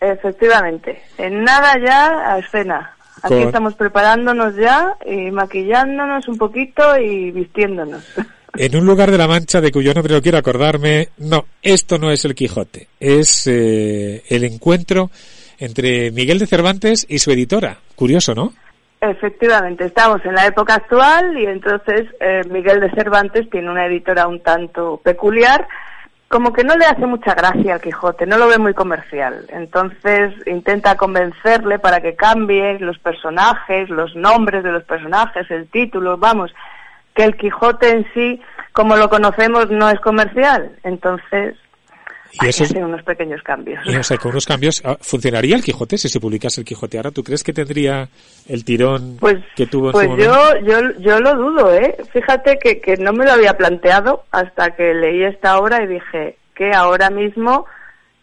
Efectivamente. 0.00 1.02
En 1.16 1.42
nada 1.42 1.74
ya 1.82 2.32
a 2.32 2.38
escena. 2.38 2.94
Aquí 3.22 3.34
Con- 3.34 3.42
estamos 3.42 3.74
preparándonos 3.74 4.56
ya 4.56 4.96
y 5.06 5.30
maquillándonos 5.30 6.28
un 6.28 6.38
poquito 6.38 6.98
y 6.98 7.30
vistiéndonos. 7.30 8.02
En 8.56 8.74
un 8.74 8.84
lugar 8.84 9.12
de 9.12 9.16
la 9.16 9.28
Mancha 9.28 9.60
de 9.60 9.70
cuyo 9.70 9.94
nombre 9.94 10.12
no 10.12 10.20
quiero 10.20 10.36
acordarme, 10.36 11.10
no, 11.18 11.44
esto 11.62 11.98
no 11.98 12.10
es 12.10 12.24
el 12.24 12.34
Quijote, 12.34 12.88
es 12.98 13.46
eh, 13.46 14.24
el 14.28 14.42
encuentro 14.42 15.08
entre 15.60 16.10
Miguel 16.10 16.40
de 16.40 16.48
Cervantes 16.48 17.06
y 17.08 17.20
su 17.20 17.30
editora. 17.30 17.78
Curioso, 17.94 18.34
¿no? 18.34 18.52
Efectivamente, 19.00 19.86
estamos 19.86 20.22
en 20.26 20.34
la 20.34 20.46
época 20.46 20.74
actual 20.74 21.38
y 21.38 21.46
entonces 21.46 22.06
eh, 22.20 22.42
Miguel 22.50 22.80
de 22.80 22.90
Cervantes 22.90 23.48
tiene 23.48 23.70
una 23.70 23.86
editora 23.86 24.26
un 24.26 24.42
tanto 24.42 25.00
peculiar, 25.02 25.66
como 26.28 26.52
que 26.52 26.64
no 26.64 26.76
le 26.76 26.84
hace 26.84 27.06
mucha 27.06 27.34
gracia 27.34 27.74
al 27.74 27.80
Quijote, 27.80 28.26
no 28.26 28.36
lo 28.36 28.46
ve 28.46 28.58
muy 28.58 28.74
comercial. 28.74 29.46
Entonces 29.48 30.34
intenta 30.46 30.98
convencerle 30.98 31.78
para 31.78 32.02
que 32.02 32.14
cambie 32.14 32.78
los 32.78 32.98
personajes, 32.98 33.88
los 33.88 34.14
nombres 34.16 34.62
de 34.62 34.72
los 34.72 34.84
personajes, 34.84 35.50
el 35.50 35.68
título, 35.70 36.18
vamos, 36.18 36.54
que 37.14 37.24
el 37.24 37.38
Quijote 37.38 37.88
en 37.88 38.06
sí, 38.12 38.42
como 38.72 38.96
lo 38.96 39.08
conocemos, 39.08 39.70
no 39.70 39.88
es 39.88 39.98
comercial. 40.00 40.72
Entonces 40.84 41.56
Y 42.32 42.46
eso 42.46 42.64
es- 42.64 42.70
hace 42.70 42.84
unos 42.84 43.02
pequeños 43.02 43.42
cambios. 43.42 43.80
y, 43.86 43.96
o 43.96 44.02
sea, 44.02 44.16
con 44.18 44.30
unos 44.32 44.46
cambios, 44.46 44.82
ah, 44.84 44.96
¿funcionaría 45.00 45.56
el 45.56 45.62
Quijote 45.64 45.98
si 45.98 46.08
se 46.08 46.20
publicase 46.20 46.60
el 46.60 46.64
Quijote 46.66 46.96
ahora? 46.96 47.10
¿Tú 47.10 47.24
crees 47.24 47.42
que 47.42 47.52
tendría 47.52 48.08
el 48.48 48.64
tirón 48.64 49.18
que 49.56 49.66
tuvo 49.66 49.86
en 49.88 49.92
Pues 49.92 50.04
su 50.04 50.10
momento? 50.10 50.60
yo, 50.64 50.80
yo, 50.80 51.00
yo 51.00 51.20
lo 51.20 51.34
dudo, 51.34 51.74
¿eh? 51.74 51.96
Fíjate 52.12 52.58
que, 52.58 52.80
que 52.80 52.96
no 52.96 53.12
me 53.12 53.24
lo 53.24 53.32
había 53.32 53.54
planteado 53.56 54.24
hasta 54.30 54.70
que 54.76 54.94
leí 54.94 55.24
esta 55.24 55.58
obra 55.58 55.82
y 55.82 55.86
dije 55.88 56.36
que 56.54 56.70
ahora 56.72 57.10
mismo 57.10 57.66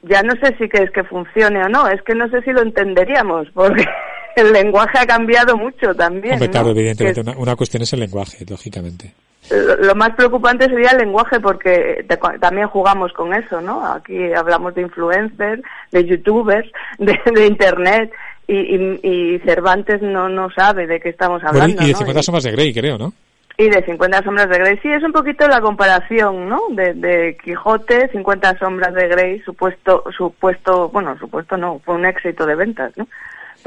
ya 0.03 0.21
no 0.21 0.33
sé 0.41 0.55
si 0.57 0.69
que 0.69 0.83
es 0.83 0.91
que 0.91 1.03
funcione 1.03 1.61
o 1.63 1.67
no, 1.69 1.87
es 1.89 2.01
que 2.03 2.13
no 2.15 2.29
sé 2.29 2.41
si 2.43 2.51
lo 2.51 2.61
entenderíamos, 2.61 3.47
porque 3.53 3.83
el 4.37 4.53
lenguaje 4.53 4.99
ha 4.99 5.05
cambiado 5.07 5.57
mucho 5.57 5.93
también. 5.95 6.33
Hombre, 6.35 6.47
¿no? 6.47 6.51
claro, 6.51 6.69
evidentemente, 6.69 7.21
Que 7.23 7.29
una, 7.29 7.37
una 7.37 7.55
cuestión 7.55 7.83
es 7.83 7.91
el 7.93 7.99
lenguaje, 8.01 8.45
lógicamente. 8.47 9.13
Lo, 9.49 9.95
más 9.95 10.11
preocupante 10.11 10.65
sería 10.67 10.91
el 10.91 10.97
lenguaje, 10.99 11.39
porque 11.39 12.05
te- 12.07 12.19
también 12.39 12.67
jugamos 12.67 13.13
con 13.13 13.33
eso, 13.33 13.61
¿no? 13.61 13.85
Aquí 13.85 14.33
hablamos 14.33 14.75
de 14.75 14.81
influencers, 14.81 15.61
de 15.91 16.05
youtubers, 16.05 16.69
de, 16.97 17.19
de 17.33 17.45
internet, 17.47 18.11
y, 18.47 18.55
y, 18.55 18.99
y 19.03 19.39
Cervantes 19.39 20.01
no, 20.01 20.29
no 20.29 20.49
sabe 20.51 20.87
de 20.87 20.99
qué 20.99 21.09
estamos 21.09 21.41
Bueno, 21.41 21.59
hablando. 21.61 21.83
y 21.83 21.87
de 21.87 21.91
¿no? 21.93 21.97
50 21.99 22.23
sombras 22.23 22.43
de 22.45 22.51
Grey, 22.51 22.73
creo, 22.73 22.97
¿no? 22.97 23.13
Y 23.59 23.69
de 23.69 23.83
50 23.83 24.23
sombras 24.23 24.47
de 24.49 24.57
Grey. 24.59 24.77
Sí, 24.83 24.87
es 24.89 25.01
un 25.03 25.11
poquito 25.11 25.47
la 25.47 25.59
comparación, 25.61 26.47
¿no? 26.47 26.61
De, 26.69 26.93
de 26.93 27.35
Quijote, 27.43 28.07
50 28.09 28.59
sombras 28.59 28.93
de 28.93 29.07
Grey, 29.07 29.39
supuesto, 29.39 30.03
supuesto, 30.15 30.89
bueno, 30.89 31.17
supuesto 31.17 31.57
no, 31.57 31.79
fue 31.83 31.95
un 31.95 32.05
éxito 32.05 32.45
de 32.45 32.53
ventas, 32.55 32.93
¿no? 32.97 33.07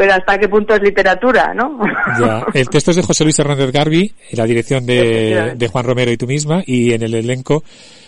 Pero 0.00 0.14
hasta 0.14 0.38
qué 0.38 0.48
punto 0.48 0.74
es 0.74 0.80
literatura, 0.80 1.52
¿no? 1.52 1.78
Ya, 2.18 2.46
el 2.54 2.70
texto 2.70 2.90
es 2.90 2.96
de 2.96 3.02
José 3.02 3.22
Luis 3.24 3.38
Hernández 3.38 3.70
Garbi, 3.70 4.10
la 4.32 4.46
dirección 4.46 4.86
de, 4.86 5.52
de 5.56 5.68
Juan 5.68 5.84
Romero 5.84 6.10
y 6.10 6.16
tú 6.16 6.26
misma, 6.26 6.62
y 6.64 6.94
en 6.94 7.02
el 7.02 7.12
elenco 7.12 7.62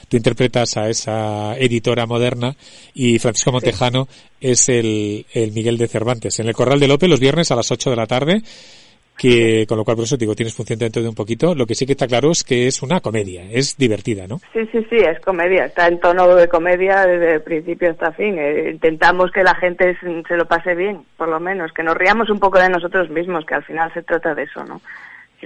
tú 0.08 0.16
interpretas 0.16 0.78
a 0.78 0.88
esa 0.88 1.54
editora 1.58 2.06
moderna 2.06 2.56
y 2.94 3.18
Francisco 3.18 3.52
Montejano 3.52 4.08
es 4.40 4.70
el, 4.70 5.26
el 5.34 5.52
Miguel 5.52 5.76
de 5.76 5.86
Cervantes. 5.86 6.40
En 6.40 6.48
el 6.48 6.54
Corral 6.54 6.80
de 6.80 6.88
Lope 6.88 7.08
los 7.08 7.20
viernes 7.20 7.50
a 7.50 7.56
las 7.56 7.70
8 7.70 7.90
de 7.90 7.96
la 7.96 8.06
tarde, 8.06 8.42
que 9.16 9.66
con 9.68 9.78
lo 9.78 9.84
cual 9.84 9.96
por 9.96 10.04
eso 10.04 10.16
digo, 10.16 10.34
tienes 10.34 10.54
función 10.54 10.78
dentro 10.78 11.02
de 11.02 11.08
un 11.08 11.14
poquito. 11.14 11.54
Lo 11.54 11.66
que 11.66 11.74
sí 11.74 11.86
que 11.86 11.92
está 11.92 12.06
claro 12.06 12.30
es 12.30 12.44
que 12.44 12.66
es 12.66 12.82
una 12.82 13.00
comedia, 13.00 13.44
es 13.50 13.76
divertida, 13.76 14.26
¿no? 14.26 14.38
Sí, 14.52 14.66
sí, 14.72 14.86
sí, 14.90 14.96
es 14.96 15.20
comedia, 15.20 15.66
está 15.66 15.86
en 15.86 16.00
tono 16.00 16.34
de 16.34 16.48
comedia 16.48 17.06
desde 17.06 17.40
principio 17.40 17.90
hasta 17.90 18.12
fin. 18.12 18.38
Eh, 18.38 18.70
intentamos 18.72 19.30
que 19.30 19.42
la 19.42 19.54
gente 19.54 19.96
se 20.00 20.36
lo 20.36 20.46
pase 20.46 20.74
bien, 20.74 21.04
por 21.16 21.28
lo 21.28 21.40
menos, 21.40 21.72
que 21.72 21.82
nos 21.82 21.96
riamos 21.96 22.30
un 22.30 22.40
poco 22.40 22.58
de 22.58 22.68
nosotros 22.68 23.10
mismos, 23.10 23.44
que 23.44 23.54
al 23.54 23.64
final 23.64 23.92
se 23.92 24.02
trata 24.02 24.34
de 24.34 24.44
eso, 24.44 24.64
¿no? 24.64 24.80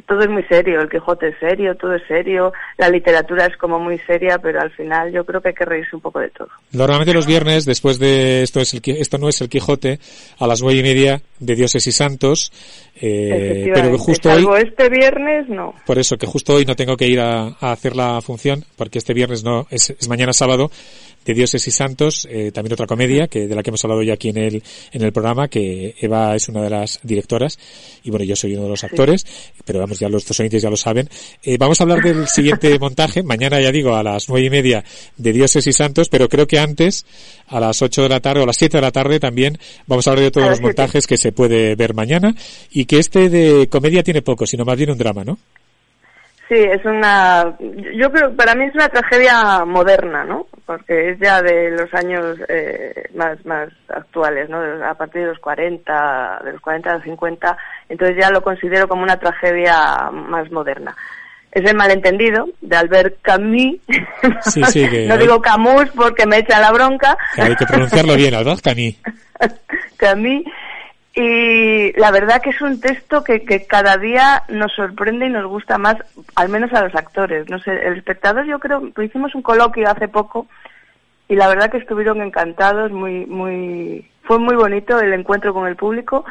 Todo 0.02 0.20
es 0.20 0.28
muy 0.28 0.42
serio, 0.44 0.80
el 0.80 0.88
Quijote 0.88 1.28
es 1.28 1.38
serio, 1.38 1.74
todo 1.74 1.94
es 1.94 2.02
serio, 2.06 2.52
la 2.76 2.88
literatura 2.88 3.46
es 3.46 3.56
como 3.56 3.78
muy 3.78 3.98
seria, 4.00 4.38
pero 4.38 4.60
al 4.60 4.70
final 4.70 5.12
yo 5.12 5.24
creo 5.24 5.40
que 5.40 5.48
hay 5.48 5.54
que 5.54 5.64
reírse 5.64 5.96
un 5.96 6.02
poco 6.02 6.20
de 6.20 6.28
todo. 6.30 6.48
Normalmente 6.72 7.14
los 7.14 7.26
viernes, 7.26 7.64
después 7.64 7.98
de 7.98 8.42
esto 8.42 8.60
es 8.60 8.74
el, 8.74 8.82
esto 8.84 9.18
no 9.18 9.28
es 9.28 9.40
el 9.40 9.48
Quijote, 9.48 9.98
a 10.38 10.46
las 10.46 10.60
nueve 10.62 10.80
y 10.80 10.82
media 10.82 11.20
de 11.38 11.54
Dioses 11.54 11.86
y 11.86 11.92
Santos, 11.92 12.52
eh, 13.00 13.70
pero 13.74 13.90
que 13.90 13.98
justo 13.98 14.28
hoy 14.28 14.42
salvo 14.42 14.56
este 14.56 14.88
viernes, 14.88 15.48
no. 15.48 15.74
Por 15.86 15.98
eso 15.98 16.16
que 16.16 16.26
justo 16.26 16.54
hoy 16.54 16.64
no 16.64 16.76
tengo 16.76 16.96
que 16.96 17.06
ir 17.06 17.20
a, 17.20 17.56
a 17.60 17.72
hacer 17.72 17.96
la 17.96 18.20
función, 18.20 18.64
porque 18.76 18.98
este 18.98 19.14
viernes 19.14 19.44
no, 19.44 19.66
es, 19.70 19.90
es 19.90 20.08
mañana 20.08 20.32
sábado, 20.32 20.70
de 21.26 21.34
Dioses 21.34 21.66
y 21.66 21.70
Santos, 21.72 22.26
eh, 22.30 22.52
también 22.52 22.72
otra 22.72 22.86
comedia 22.86 23.26
que 23.26 23.48
de 23.48 23.54
la 23.54 23.62
que 23.62 23.70
hemos 23.70 23.84
hablado 23.84 24.02
ya 24.02 24.14
aquí 24.14 24.28
en 24.28 24.38
el, 24.38 24.62
en 24.92 25.02
el 25.02 25.12
programa, 25.12 25.48
que 25.48 25.96
Eva 26.00 26.36
es 26.36 26.48
una 26.48 26.62
de 26.62 26.70
las 26.70 27.00
directoras, 27.02 27.58
y 28.04 28.10
bueno, 28.10 28.24
yo 28.24 28.36
soy 28.36 28.54
uno 28.54 28.62
de 28.62 28.68
los 28.70 28.84
actores, 28.84 29.26
pero 29.64 29.80
vamos, 29.80 29.98
ya 29.98 30.08
los 30.08 30.24
dos 30.24 30.38
oyentes 30.38 30.62
ya 30.62 30.70
lo 30.70 30.76
saben. 30.76 31.10
Eh, 31.42 31.56
vamos 31.58 31.80
a 31.80 31.84
hablar 31.84 32.00
del 32.02 32.28
siguiente 32.28 32.78
montaje, 32.80 33.24
mañana 33.24 33.60
ya 33.60 33.72
digo, 33.72 33.96
a 33.96 34.02
las 34.02 34.28
nueve 34.28 34.46
y 34.46 34.50
media 34.50 34.84
de 35.16 35.32
Dioses 35.32 35.66
y 35.66 35.72
Santos, 35.72 36.08
pero 36.08 36.28
creo 36.28 36.46
que 36.46 36.60
antes, 36.60 37.04
a 37.48 37.58
las 37.58 37.82
ocho 37.82 38.02
de 38.02 38.08
la 38.08 38.20
tarde 38.20 38.40
o 38.40 38.42
a 38.44 38.46
las 38.46 38.56
siete 38.56 38.78
de 38.78 38.82
la 38.82 38.92
tarde 38.92 39.18
también, 39.18 39.58
vamos 39.86 40.06
a 40.06 40.10
hablar 40.10 40.24
de 40.24 40.30
todos 40.30 40.48
los 40.48 40.60
montajes 40.60 41.06
que 41.06 41.18
se 41.18 41.32
puede 41.32 41.74
ver 41.74 41.94
mañana, 41.94 42.34
y 42.70 42.84
que 42.84 42.98
este 43.00 43.28
de 43.28 43.66
comedia 43.68 44.04
tiene 44.04 44.22
poco, 44.22 44.46
sino 44.46 44.64
más 44.64 44.76
bien 44.76 44.90
un 44.90 44.98
drama, 44.98 45.24
¿no? 45.24 45.38
Sí, 46.48 46.54
es 46.54 46.84
una, 46.84 47.56
yo 47.58 48.10
creo, 48.12 48.34
para 48.36 48.54
mí 48.54 48.66
es 48.66 48.74
una 48.74 48.88
tragedia 48.88 49.64
moderna, 49.64 50.22
¿no? 50.24 50.46
Porque 50.64 51.10
es 51.10 51.18
ya 51.18 51.42
de 51.42 51.70
los 51.72 51.92
años 51.92 52.36
eh, 52.48 53.08
más 53.16 53.44
más 53.44 53.68
actuales, 53.88 54.48
¿no? 54.48 54.58
A 54.84 54.94
partir 54.94 55.22
de 55.22 55.28
los 55.28 55.38
40, 55.40 56.40
de 56.44 56.52
los 56.52 56.60
40 56.60 56.88
a 56.90 56.94
los 56.94 57.02
50, 57.02 57.56
entonces 57.88 58.16
ya 58.20 58.30
lo 58.30 58.42
considero 58.42 58.86
como 58.86 59.02
una 59.02 59.18
tragedia 59.18 60.08
más 60.12 60.48
moderna. 60.52 60.94
Es 61.50 61.68
el 61.68 61.76
malentendido 61.76 62.48
de 62.60 62.76
Albert 62.76 63.16
Camus. 63.22 63.76
Sí, 64.42 64.62
sí, 64.64 64.86
que 64.90 65.06
no 65.06 65.14
hay- 65.14 65.20
digo 65.20 65.40
Camus 65.42 65.86
porque 65.96 66.26
me 66.26 66.38
echa 66.38 66.60
la 66.60 66.70
bronca. 66.70 67.16
que 67.34 67.42
hay 67.42 67.56
que 67.56 67.66
pronunciarlo 67.66 68.14
bien, 68.14 68.34
Albert 68.34 68.60
Camus. 68.62 68.94
Camus. 69.96 70.44
Y 71.18 71.98
la 71.98 72.10
verdad 72.10 72.42
que 72.42 72.50
es 72.50 72.60
un 72.60 72.78
texto 72.78 73.24
que, 73.24 73.42
que 73.46 73.66
cada 73.66 73.96
día 73.96 74.42
nos 74.50 74.70
sorprende 74.74 75.24
y 75.26 75.30
nos 75.30 75.46
gusta 75.46 75.78
más, 75.78 75.96
al 76.34 76.50
menos 76.50 76.70
a 76.74 76.84
los 76.84 76.94
actores. 76.94 77.48
No 77.48 77.58
sé, 77.58 77.72
el 77.86 77.96
espectador 77.96 78.44
yo 78.44 78.58
creo, 78.58 78.90
pues 78.94 79.08
hicimos 79.08 79.34
un 79.34 79.40
coloquio 79.40 79.88
hace 79.90 80.08
poco 80.08 80.46
y 81.26 81.34
la 81.34 81.48
verdad 81.48 81.70
que 81.70 81.78
estuvieron 81.78 82.20
encantados, 82.20 82.92
muy, 82.92 83.24
muy, 83.24 84.10
fue 84.24 84.38
muy 84.38 84.56
bonito 84.56 85.00
el 85.00 85.14
encuentro 85.14 85.54
con 85.54 85.66
el 85.66 85.74
público. 85.76 86.26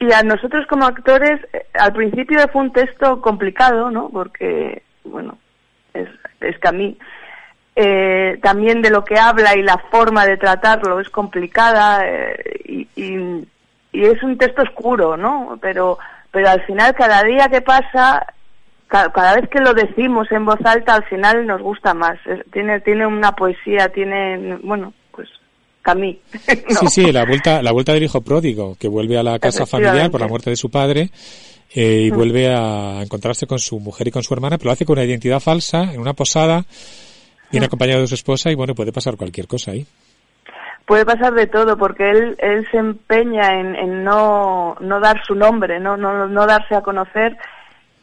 Y 0.00 0.12
a 0.12 0.24
nosotros 0.24 0.66
como 0.66 0.86
actores, 0.86 1.40
eh, 1.52 1.64
al 1.74 1.92
principio 1.92 2.40
fue 2.52 2.62
un 2.62 2.72
texto 2.72 3.20
complicado, 3.22 3.92
¿no? 3.92 4.08
Porque, 4.10 4.82
bueno, 5.04 5.38
es, 5.94 6.08
es 6.40 6.58
Camus. 6.58 6.96
Eh, 7.76 8.38
también 8.42 8.82
de 8.82 8.90
lo 8.90 9.04
que 9.04 9.18
habla 9.20 9.56
y 9.56 9.62
la 9.62 9.78
forma 9.78 10.26
de 10.26 10.36
tratarlo 10.36 10.98
es 11.00 11.08
complicada 11.10 12.02
eh, 12.04 12.60
y, 12.64 12.88
y- 12.96 13.48
y 13.94 14.04
es 14.04 14.22
un 14.22 14.36
texto 14.36 14.62
oscuro, 14.62 15.16
¿no? 15.16 15.58
Pero, 15.62 15.98
pero 16.30 16.48
al 16.50 16.62
final 16.66 16.94
cada 16.94 17.22
día 17.22 17.48
que 17.48 17.60
pasa, 17.62 18.26
ca- 18.88 19.10
cada, 19.12 19.36
vez 19.36 19.48
que 19.48 19.60
lo 19.60 19.72
decimos 19.72 20.30
en 20.32 20.44
voz 20.44 20.58
alta, 20.64 20.94
al 20.96 21.04
final 21.04 21.46
nos 21.46 21.62
gusta 21.62 21.94
más. 21.94 22.18
Es- 22.26 22.44
tiene, 22.52 22.80
tiene 22.80 23.06
una 23.06 23.32
poesía, 23.32 23.88
tiene, 23.88 24.58
bueno, 24.62 24.92
pues 25.12 25.28
Camus. 25.82 26.16
Sí, 26.80 26.86
sí, 26.88 27.12
la 27.12 27.24
vuelta, 27.24 27.62
la 27.62 27.72
vuelta 27.72 27.92
del 27.92 28.02
hijo 28.02 28.20
pródigo, 28.22 28.76
que 28.78 28.88
vuelve 28.88 29.16
a 29.18 29.22
la 29.22 29.38
casa 29.38 29.64
familiar 29.66 30.10
por 30.10 30.20
la 30.20 30.28
muerte 30.28 30.50
de 30.50 30.56
su 30.56 30.70
padre 30.70 31.10
eh, 31.74 32.04
y 32.06 32.10
Mm. 32.10 32.14
vuelve 32.14 32.54
a 32.54 33.00
encontrarse 33.02 33.46
con 33.46 33.58
su 33.58 33.78
mujer 33.80 34.08
y 34.08 34.10
con 34.10 34.22
su 34.22 34.32
hermana, 34.34 34.58
pero 34.58 34.68
lo 34.68 34.72
hace 34.72 34.84
con 34.84 34.94
una 34.98 35.04
identidad 35.04 35.40
falsa, 35.40 35.92
en 35.92 36.00
una 36.00 36.12
posada, 36.14 36.64
viene 37.50 37.66
Mm. 37.66 37.68
acompañado 37.68 38.00
de 38.00 38.06
su 38.06 38.14
esposa 38.14 38.50
y 38.50 38.54
bueno, 38.54 38.74
puede 38.74 38.92
pasar 38.92 39.16
cualquier 39.16 39.46
cosa 39.46 39.72
ahí. 39.72 39.86
Puede 40.86 41.06
pasar 41.06 41.32
de 41.34 41.46
todo 41.46 41.76
porque 41.76 42.10
él 42.10 42.36
él 42.38 42.66
se 42.70 42.78
empeña 42.78 43.58
en, 43.58 43.74
en 43.74 44.04
no 44.04 44.76
no 44.80 45.00
dar 45.00 45.24
su 45.24 45.34
nombre 45.34 45.80
no 45.80 45.96
no 45.96 46.26
no 46.26 46.46
darse 46.46 46.74
a 46.74 46.82
conocer 46.82 47.36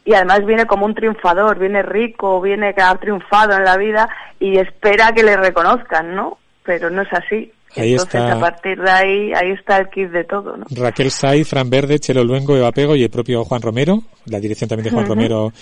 y 0.04 0.14
además 0.14 0.44
viene 0.44 0.66
como 0.66 0.86
un 0.86 0.94
triunfador 0.94 1.58
viene 1.58 1.82
rico 1.82 2.40
viene 2.40 2.74
que 2.74 2.82
ha 2.82 2.94
triunfado 2.96 3.56
en 3.56 3.64
la 3.64 3.76
vida 3.76 4.08
y 4.40 4.58
espera 4.58 5.12
que 5.12 5.22
le 5.22 5.36
reconozcan 5.36 6.14
no 6.14 6.38
pero 6.64 6.90
no 6.90 7.02
es 7.02 7.12
así 7.12 7.52
Ahí 7.76 7.92
entonces 7.92 8.14
está. 8.14 8.32
a 8.32 8.40
partir 8.40 8.78
de 8.80 8.90
ahí 8.90 9.32
ahí 9.34 9.50
está 9.58 9.78
el 9.78 9.88
kit 9.88 10.10
de 10.10 10.24
todo 10.24 10.56
no 10.56 10.66
Raquel 10.70 11.10
Saiz, 11.10 11.48
Fran 11.48 11.70
Verde, 11.70 11.98
Chelo 11.98 12.22
Luengo, 12.24 12.56
Eva 12.56 12.70
Pego 12.72 12.94
y 12.96 13.02
el 13.02 13.10
propio 13.10 13.44
Juan 13.44 13.62
Romero, 13.62 14.02
la 14.26 14.40
dirección 14.40 14.68
también 14.68 14.84
de 14.84 14.90
Juan. 14.90 15.06
Romero 15.06 15.52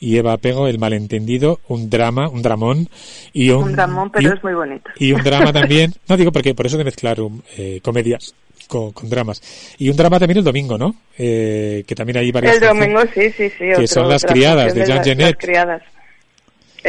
y 0.00 0.16
Eva 0.16 0.36
Pego, 0.38 0.66
El 0.68 0.78
Malentendido, 0.78 1.60
un 1.68 1.90
drama, 1.90 2.28
un 2.28 2.40
dramón 2.42 2.88
y 3.32 3.50
un, 3.50 3.64
un 3.64 3.72
dramón 3.72 4.10
pero 4.10 4.30
un- 4.30 4.36
es 4.36 4.42
muy 4.44 4.54
bonito 4.54 4.90
y 4.98 5.12
un 5.12 5.22
drama 5.22 5.52
también, 5.52 5.92
no 6.08 6.16
digo 6.16 6.32
porque 6.32 6.54
por 6.54 6.66
eso 6.66 6.78
de 6.78 6.84
mezclar 6.84 7.20
um, 7.20 7.40
eh, 7.56 7.80
comedias 7.82 8.34
con, 8.66 8.92
con 8.92 9.08
dramas. 9.08 9.40
Y 9.78 9.88
un 9.88 9.96
drama 9.96 10.18
también 10.18 10.38
el 10.38 10.44
domingo, 10.44 10.76
¿no? 10.78 10.94
Eh, 11.16 11.84
que 11.86 11.94
también 11.94 12.18
hay 12.18 12.30
varias 12.32 12.56
el 12.56 12.68
domingo 12.68 13.00
sí 13.14 13.30
sí 13.30 13.48
sí 13.50 13.58
que 13.58 13.72
otro- 13.74 13.86
son 13.86 14.08
las 14.08 14.24
criadas 14.24 14.74
de 14.74 14.84
Jean 14.86 15.02
Genet. 15.04 15.26
las 15.26 15.36
criadas 15.36 15.82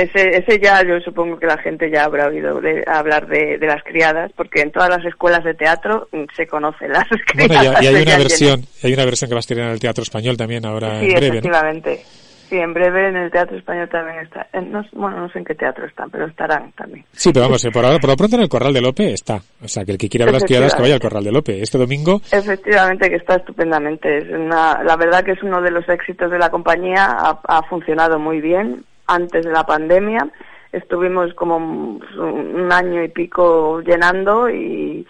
ese, 0.01 0.37
ese 0.37 0.59
ya 0.59 0.83
yo 0.83 0.99
supongo 1.01 1.37
que 1.39 1.45
la 1.47 1.57
gente 1.57 1.89
ya 1.91 2.03
habrá 2.05 2.27
oído 2.27 2.59
de- 2.61 2.83
hablar 2.87 3.27
de, 3.27 3.57
de 3.57 3.67
las 3.67 3.83
criadas, 3.83 4.31
porque 4.35 4.61
en 4.61 4.71
todas 4.71 4.89
las 4.89 5.03
escuelas 5.05 5.43
de 5.43 5.53
teatro 5.53 6.07
mm, 6.11 6.23
se 6.35 6.47
conocen 6.47 6.91
las 6.91 7.05
criadas. 7.25 7.47
Bueno, 7.65 7.79
y, 7.81 7.85
y 7.85 7.87
hay 7.87 8.01
una 8.03 8.17
versión, 8.17 8.61
hay 8.83 8.93
una 8.93 9.05
versión 9.05 9.29
que 9.29 9.35
va 9.35 9.39
a 9.39 9.41
estrenar 9.41 9.65
en 9.67 9.73
el 9.73 9.79
Teatro 9.79 10.03
Español 10.03 10.37
también 10.37 10.65
ahora 10.65 10.99
Sí, 10.99 11.05
en 11.07 11.11
breve, 11.11 11.19
¿no? 11.27 11.33
efectivamente. 11.33 12.01
Sí, 12.49 12.57
en 12.57 12.73
breve 12.73 13.09
en 13.09 13.15
el 13.15 13.29
Teatro 13.29 13.55
Español 13.57 13.87
también 13.89 14.19
está. 14.25 14.47
en- 14.53 14.71
no, 14.71 14.83
bueno, 14.93 15.19
no 15.19 15.29
sé 15.29 15.37
en 15.37 15.45
qué 15.45 15.53
teatro 15.53 15.85
están, 15.85 16.09
pero 16.09 16.25
estarán 16.25 16.71
también. 16.71 17.05
Sí, 17.11 17.29
pero 17.31 17.45
vamos, 17.45 17.63
eh, 17.63 17.69
por 17.69 17.85
ahora, 17.85 17.99
por 17.99 18.09
lo 18.09 18.15
pronto 18.15 18.37
en 18.37 18.41
el 18.41 18.49
Corral 18.49 18.73
de 18.73 18.81
Lope 18.81 19.13
está. 19.13 19.39
O 19.63 19.67
sea, 19.67 19.85
que 19.85 19.91
el 19.91 19.97
que 19.99 20.09
quiera 20.09 20.25
ver 20.25 20.33
las 20.33 20.45
criadas 20.45 20.73
que 20.73 20.81
vaya 20.81 20.95
al 20.95 20.99
Corral 20.99 21.23
de 21.23 21.31
Lope. 21.31 21.61
Este 21.61 21.77
domingo, 21.77 22.21
Efectivamente 22.31 23.07
que 23.07 23.17
está 23.17 23.35
estupendamente. 23.35 24.17
Es 24.17 24.23
una, 24.31 24.81
la 24.83 24.95
verdad 24.95 25.23
que 25.23 25.33
es 25.33 25.43
uno 25.43 25.61
de 25.61 25.69
los 25.69 25.87
éxitos 25.89 26.31
de 26.31 26.39
la 26.39 26.49
compañía. 26.49 27.05
Ha, 27.05 27.39
ha 27.47 27.61
funcionado 27.69 28.17
muy 28.17 28.41
bien 28.41 28.83
antes 29.09 29.45
de 29.45 29.51
la 29.51 29.65
pandemia. 29.65 30.27
Estuvimos 30.71 31.33
como 31.33 31.57
un 31.57 32.69
año 32.71 33.03
y 33.03 33.07
pico 33.09 33.81
llenando 33.81 34.49
y, 34.49 35.05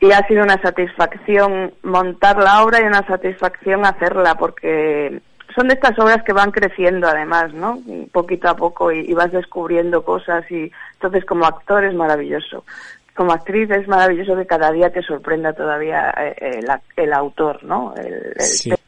y 0.00 0.12
ha 0.12 0.26
sido 0.26 0.42
una 0.42 0.60
satisfacción 0.60 1.72
montar 1.82 2.36
la 2.38 2.64
obra 2.64 2.80
y 2.80 2.84
una 2.86 3.06
satisfacción 3.06 3.86
hacerla 3.86 4.34
porque 4.34 5.20
son 5.54 5.68
de 5.68 5.74
estas 5.74 5.98
obras 5.98 6.22
que 6.24 6.32
van 6.32 6.50
creciendo 6.50 7.08
además, 7.08 7.52
¿no? 7.54 7.78
Poquito 8.12 8.48
a 8.48 8.56
poco 8.56 8.90
y, 8.92 9.00
y 9.08 9.14
vas 9.14 9.30
descubriendo 9.32 10.02
cosas 10.04 10.44
y 10.50 10.70
entonces 10.94 11.24
como 11.24 11.44
actor 11.46 11.84
es 11.84 11.94
maravilloso. 11.94 12.64
Como 13.16 13.32
actriz 13.32 13.68
es 13.70 13.86
maravilloso 13.88 14.36
que 14.36 14.46
cada 14.46 14.70
día 14.72 14.90
te 14.90 15.02
sorprenda 15.02 15.52
todavía 15.52 16.14
eh, 16.16 16.34
eh, 16.40 16.60
la- 16.62 16.80
el 16.96 17.12
autor, 17.12 17.62
¿no? 17.64 17.94
El, 17.96 18.12
el 18.14 18.40
Sí, 18.40 18.70
texto 18.70 18.84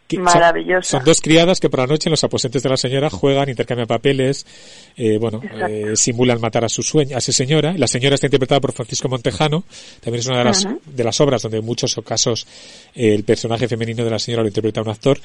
son- 0.83 1.05
dos 1.05 1.21
criadas 1.21 1.61
que 1.61 1.69
por 1.71 1.81
la 1.81 1.87
noche 1.87 2.09
en 2.09 2.13
los 2.13 2.25
aposentos 2.25 2.63
de 2.63 2.69
la 2.69 2.77
señora 2.77 3.11
juegan, 3.11 3.49
intercambian 3.49 3.87
papeles, 3.87 4.47
eh, 4.97 5.19
bueno, 5.19 5.41
eh, 5.69 5.93
simulan 5.97 6.41
matar 6.41 6.65
a 6.65 6.69
su 6.69 6.83
sueño, 6.83 7.17
a 7.17 7.21
su 7.21 7.33
señora. 7.33 7.75
La 7.77 7.87
señora 7.87 8.15
está 8.15 8.27
interpretada 8.27 8.61
por 8.61 8.73
Francisco 8.73 9.09
Montejano, 9.09 9.65
también 10.01 10.21
es 10.21 10.27
una 10.27 10.39
de 10.39 10.45
las, 10.45 10.67
de 10.85 11.05
las 11.05 11.21
obras 11.21 11.43
donde 11.43 11.59
en 11.59 11.65
muchos 11.65 11.95
casos 12.05 12.47
eh, 12.95 13.15
el 13.15 13.25
personaje 13.25 13.69
femenino 13.69 14.05
de 14.05 14.11
la 14.11 14.19
señora 14.19 14.43
lo 14.43 14.49
interpreta 14.49 14.83
un 14.83 14.89
actor 14.91 15.19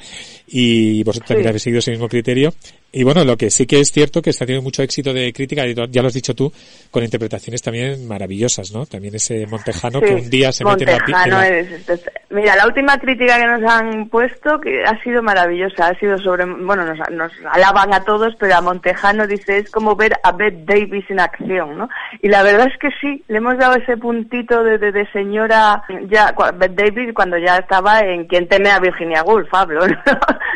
y 0.46 1.02
vosotros 1.04 1.28
también 1.28 1.48
habéis 1.48 1.62
seguido 1.62 1.78
ese 1.80 1.90
mismo 1.90 2.08
criterio. 2.08 2.54
Y 2.90 3.02
bueno, 3.02 3.22
lo 3.24 3.36
que 3.36 3.50
sí 3.50 3.66
que 3.66 3.80
es 3.80 3.92
cierto 3.92 4.22
que 4.22 4.30
está 4.30 4.46
teniendo 4.46 4.62
mucho 4.64 4.82
éxito 4.82 5.12
de 5.12 5.32
crítica, 5.32 5.64
ya 5.90 6.00
lo 6.02 6.08
has 6.08 6.14
dicho 6.14 6.34
tú, 6.34 6.50
con 6.90 7.04
interpretaciones 7.04 7.60
también 7.60 8.06
maravillosas, 8.08 8.72
¿no? 8.72 8.86
También 8.86 9.14
ese 9.14 9.46
Montejano 9.46 10.00
que 10.00 10.14
un 10.14 10.30
día 10.30 10.52
se 10.52 10.64
mete 10.64 10.84
en 10.84 10.90
la, 10.90 10.96
en 10.96 11.00
Montejano 11.12 11.36
la- 11.42 11.58
es- 11.58 11.88
es- 11.88 12.00
mira, 12.30 12.56
la 12.56 12.66
última 12.66 12.98
crítica 12.98 13.38
que 13.38 13.46
nos 13.46 13.62
han 13.70 14.08
puesto 14.08 14.60
que 14.60 14.82
ha 14.84 15.00
sido 15.02 15.22
maravillosa, 15.22 15.88
ha 15.88 15.94
sido 15.98 16.18
sobre, 16.18 16.44
bueno, 16.44 16.84
nos, 16.84 16.98
nos 17.10 17.32
alaban 17.50 17.92
a 17.94 18.04
todos, 18.04 18.34
pero 18.38 18.54
a 18.56 18.60
Montejano 18.60 19.26
dice 19.26 19.58
es 19.58 19.70
como 19.70 19.96
ver 19.96 20.12
a 20.22 20.32
Bette 20.32 20.64
Davis 20.64 21.04
en 21.10 21.20
acción, 21.20 21.78
¿no? 21.78 21.88
Y 22.22 22.28
la 22.28 22.42
verdad 22.42 22.66
es 22.72 22.78
que 22.78 22.88
sí, 23.00 23.22
le 23.28 23.38
hemos 23.38 23.56
dado 23.58 23.76
ese 23.76 23.96
puntito 23.96 24.62
de, 24.62 24.78
de, 24.78 24.92
de 24.92 25.06
señora, 25.12 25.82
ya, 26.08 26.34
Bette 26.56 26.82
Davis 26.84 27.14
cuando 27.14 27.38
ya 27.38 27.56
estaba 27.56 28.00
en 28.00 28.26
Quien 28.26 28.48
teme 28.48 28.70
a 28.70 28.78
Virginia 28.80 29.22
Woolf, 29.22 29.48
Pablo, 29.50 29.86
¿no? 29.86 29.96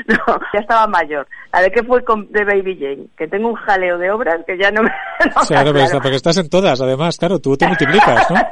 No, 0.08 0.40
ya 0.52 0.60
estaba 0.60 0.86
mayor. 0.86 1.26
A 1.52 1.60
ver 1.60 1.70
qué 1.72 1.82
fue 1.82 2.02
con 2.04 2.30
de 2.32 2.44
Baby 2.44 2.76
Jane, 2.80 3.06
que 3.16 3.28
tengo 3.28 3.48
un 3.48 3.54
jaleo 3.54 3.98
de 3.98 4.10
obras 4.10 4.38
que 4.46 4.58
ya 4.58 4.70
no 4.70 4.82
me... 4.82 4.88
no 5.26 5.40
Claro, 5.46 5.46
pero 5.48 5.58
aclaro. 5.70 5.84
está- 5.84 6.00
porque 6.00 6.16
estás 6.16 6.36
en 6.38 6.48
todas, 6.48 6.80
además, 6.80 7.16
claro, 7.18 7.38
tú 7.38 7.56
te 7.56 7.66
multiplicas, 7.68 8.30
¿no? 8.30 8.36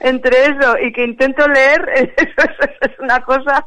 entre 0.00 0.46
eso 0.46 0.74
y 0.82 0.92
que 0.92 1.04
intento 1.04 1.46
leer, 1.46 1.80
es, 1.94 2.08
es 2.80 2.98
una 2.98 3.20
cosa 3.20 3.66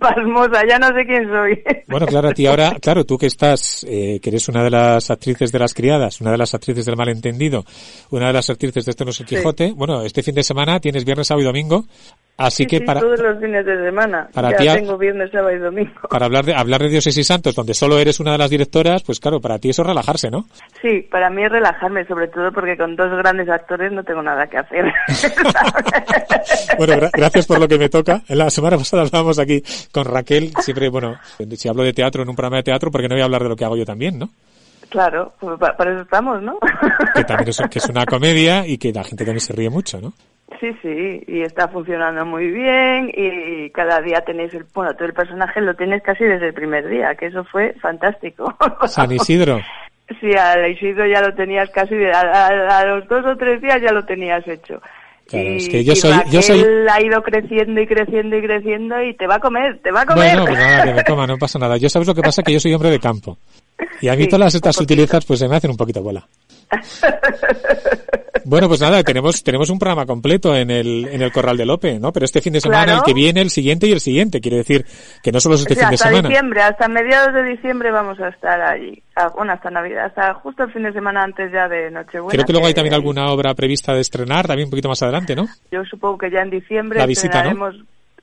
pasmosa, 0.00 0.62
ya 0.68 0.78
no 0.78 0.88
sé 0.88 1.06
quién 1.06 1.28
soy. 1.28 1.62
Bueno, 1.88 2.06
claro, 2.06 2.28
a 2.28 2.32
ti 2.32 2.46
ahora, 2.46 2.76
claro, 2.80 3.04
tú 3.04 3.18
que 3.18 3.26
estás, 3.26 3.84
eh, 3.88 4.18
que 4.20 4.30
eres 4.30 4.48
una 4.48 4.62
de 4.62 4.70
las 4.70 5.10
actrices 5.10 5.52
de 5.52 5.58
las 5.58 5.74
criadas, 5.74 6.20
una 6.20 6.32
de 6.32 6.38
las 6.38 6.54
actrices 6.54 6.84
del 6.84 6.96
malentendido, 6.96 7.64
una 8.10 8.28
de 8.28 8.32
las 8.32 8.50
actrices 8.50 8.84
de 8.84 8.90
Esto 8.90 9.04
no 9.04 9.10
es 9.10 9.20
el 9.20 9.28
Sí. 9.28 9.36
Quijote, 9.36 9.72
bueno, 9.72 10.02
este 10.02 10.22
fin 10.22 10.34
de 10.34 10.42
semana 10.42 10.80
tienes 10.80 11.04
viernes, 11.04 11.26
sábado 11.26 11.42
y 11.42 11.46
domingo, 11.46 11.84
así 12.36 12.64
Sí, 12.64 12.66
que 12.66 12.78
sí, 12.78 12.84
para, 12.84 13.00
todos 13.00 13.20
los 13.20 13.38
fines 13.40 13.64
de 13.64 13.84
semana. 13.84 14.28
para 14.32 14.50
ya 14.50 14.56
ti 14.74 14.80
tengo 14.80 14.98
viernes, 14.98 15.30
sábado 15.30 15.52
y 15.54 15.58
domingo. 15.58 15.92
para 16.10 16.26
hablar 16.26 16.44
de, 16.44 16.54
hablar 16.54 16.82
de 16.82 16.88
dioses 16.88 17.16
y 17.16 17.24
santos, 17.24 17.54
donde 17.54 17.74
solo 17.74 17.98
eres 17.98 18.18
una 18.20 18.32
de 18.32 18.38
las 18.38 18.50
directoras, 18.50 19.02
pues 19.02 19.20
claro, 19.20 19.40
para 19.40 19.58
ti 19.58 19.70
eso 19.70 19.82
es 19.82 19.88
relajarse, 19.88 20.30
¿no? 20.30 20.46
Sí, 20.80 21.06
para 21.10 21.30
mí 21.30 21.44
es 21.44 21.50
relajarme, 21.52 22.04
sobre 22.06 22.28
todo 22.28 22.50
porque 22.52 22.76
con 22.76 22.96
dos 22.96 23.10
grandes 23.18 23.48
actores 23.48 23.92
no 23.92 24.02
tengo 24.04 24.22
nada 24.22 24.46
que 24.46 24.58
hacer. 24.58 24.92
Bueno, 26.78 26.94
gra- 26.94 27.10
gracias 27.12 27.46
por 27.46 27.58
lo 27.60 27.68
que 27.68 27.78
me 27.78 27.88
toca. 27.88 28.22
En 28.28 28.38
la 28.38 28.50
semana 28.50 28.76
pasada 28.76 29.02
hablábamos 29.02 29.38
aquí 29.38 29.62
con 29.92 30.04
Raquel, 30.04 30.52
siempre, 30.60 30.88
bueno, 30.88 31.16
si 31.56 31.68
hablo 31.68 31.82
de 31.82 31.92
teatro 31.92 32.22
en 32.22 32.28
un 32.28 32.34
programa 32.36 32.56
de 32.56 32.62
teatro, 32.64 32.90
porque 32.90 33.08
no 33.08 33.14
voy 33.14 33.22
a 33.22 33.24
hablar 33.26 33.42
de 33.42 33.48
lo 33.48 33.56
que 33.56 33.64
hago 33.64 33.76
yo 33.76 33.84
también, 33.84 34.18
¿no? 34.18 34.30
claro, 34.88 35.32
pues 35.40 35.58
pa- 35.58 35.74
para 35.74 35.92
eso 35.92 36.02
estamos, 36.02 36.42
¿no? 36.42 36.58
Que 37.14 37.24
también 37.24 37.48
es, 37.48 37.58
que 37.70 37.78
es 37.78 37.88
una 37.88 38.04
comedia 38.04 38.66
y 38.66 38.76
que 38.76 38.92
la 38.92 39.02
gente 39.04 39.24
también 39.24 39.40
se 39.40 39.54
ríe 39.54 39.70
mucho, 39.70 39.98
¿no? 40.02 40.12
Sí, 40.62 40.70
sí, 40.80 41.24
y 41.26 41.42
está 41.42 41.66
funcionando 41.66 42.24
muy 42.24 42.46
bien 42.52 43.10
y 43.12 43.68
cada 43.70 44.00
día 44.00 44.20
tenéis 44.24 44.54
el, 44.54 44.64
bueno, 44.72 44.94
todo 44.94 45.06
el 45.06 45.12
personaje 45.12 45.60
lo 45.60 45.74
tienes 45.74 46.04
casi 46.04 46.22
desde 46.22 46.46
el 46.46 46.54
primer 46.54 46.88
día, 46.88 47.16
que 47.16 47.26
eso 47.26 47.42
fue 47.42 47.74
fantástico. 47.82 48.54
San 48.86 49.10
Isidro. 49.10 49.58
Sí, 50.20 50.30
al 50.38 50.70
Isidro 50.70 51.04
ya 51.04 51.20
lo 51.20 51.34
tenías 51.34 51.68
casi, 51.70 51.96
a, 52.04 52.20
a- 52.20 52.78
a 52.78 52.86
los 52.86 53.08
dos 53.08 53.26
o 53.26 53.36
tres 53.36 53.60
días 53.60 53.80
ya 53.82 53.90
lo 53.90 54.04
tenías 54.04 54.46
hecho. 54.46 54.80
Claro, 55.28 55.48
y, 55.52 55.56
es 55.56 55.68
que 55.68 55.82
yo 55.82 55.94
y 55.94 55.96
soy- 55.96 56.10
yo 56.12 56.16
Raquel 56.18 56.42
soy- 56.42 56.64
ha 56.92 57.02
ido 57.02 57.22
creciendo 57.24 57.80
y 57.80 57.86
creciendo 57.88 58.36
y 58.36 58.42
creciendo 58.42 59.02
y 59.02 59.14
te 59.16 59.26
va 59.26 59.34
a 59.36 59.40
comer, 59.40 59.80
te 59.82 59.90
va 59.90 60.02
a 60.02 60.06
comer. 60.06 60.28
Bueno, 60.36 60.44
pues 60.46 60.58
nada, 60.60 60.84
que 60.84 60.94
me 60.94 61.02
coma, 61.04 61.26
no 61.26 61.38
pasa 61.38 61.58
nada. 61.58 61.76
Yo 61.76 61.88
sabes 61.88 62.06
lo 62.06 62.14
que 62.14 62.22
pasa, 62.22 62.44
que 62.44 62.52
yo 62.52 62.60
soy 62.60 62.72
hombre 62.72 62.90
de 62.90 63.00
campo. 63.00 63.36
Y 64.00 64.08
a 64.08 64.14
mí 64.16 64.24
Sí, 64.24 64.28
todas 64.28 64.54
estas 64.54 64.74
sutilezas 64.76 65.24
pues 65.24 65.38
se 65.40 65.48
me 65.48 65.56
hacen 65.56 65.70
un 65.70 65.76
poquito 65.76 66.02
bola. 66.02 66.26
Bueno, 68.44 68.66
pues 68.66 68.80
nada, 68.80 69.04
tenemos 69.04 69.44
tenemos 69.44 69.70
un 69.70 69.78
programa 69.78 70.04
completo 70.04 70.56
en 70.56 70.68
el 70.70 71.06
en 71.12 71.22
el 71.22 71.30
Corral 71.30 71.56
de 71.56 71.64
Lope, 71.64 72.00
¿no? 72.00 72.12
Pero 72.12 72.24
este 72.24 72.40
fin 72.40 72.52
de 72.52 72.60
semana, 72.60 72.84
Claro. 72.84 72.98
el 72.98 73.04
que 73.04 73.14
viene, 73.14 73.40
el 73.40 73.50
siguiente 73.50 73.86
y 73.86 73.92
el 73.92 74.00
siguiente. 74.00 74.40
Quiere 74.40 74.56
decir 74.56 74.84
que 75.22 75.30
no 75.30 75.38
solo 75.38 75.54
es 75.54 75.60
este 75.60 75.74
Sí, 75.74 75.80
fin 75.80 75.88
de 75.90 75.94
hasta 75.94 76.08
semana. 76.08 76.28
diciembre, 76.28 76.60
hasta 76.62 76.88
mediados 76.88 77.34
de 77.34 77.44
diciembre 77.44 77.92
vamos 77.92 78.18
a 78.18 78.28
estar 78.30 78.60
allí. 78.60 79.00
Ah, 79.14 79.30
bueno, 79.36 79.52
hasta 79.52 79.70
Navidad, 79.70 80.06
hasta 80.06 80.34
justo 80.34 80.64
el 80.64 80.72
fin 80.72 80.82
de 80.82 80.92
semana 80.92 81.22
antes 81.22 81.52
ya 81.52 81.68
de 81.68 81.90
Nochebuena. 81.92 82.32
Creo 82.32 82.44
que 82.44 82.52
luego 82.52 82.66
hay 82.66 82.74
también 82.74 82.94
alguna 82.94 83.30
obra 83.30 83.54
prevista 83.54 83.94
de 83.94 84.00
estrenar, 84.00 84.46
también 84.48 84.66
un 84.66 84.70
poquito 84.70 84.88
más 84.88 85.00
adelante, 85.02 85.36
¿no? 85.36 85.46
Yo 85.70 85.84
supongo 85.88 86.18
que 86.18 86.30
ya 86.32 86.40
en 86.40 86.50
diciembre 86.50 86.98
La 86.98 87.06
visita, 87.06 87.44
¿no? 87.44 87.70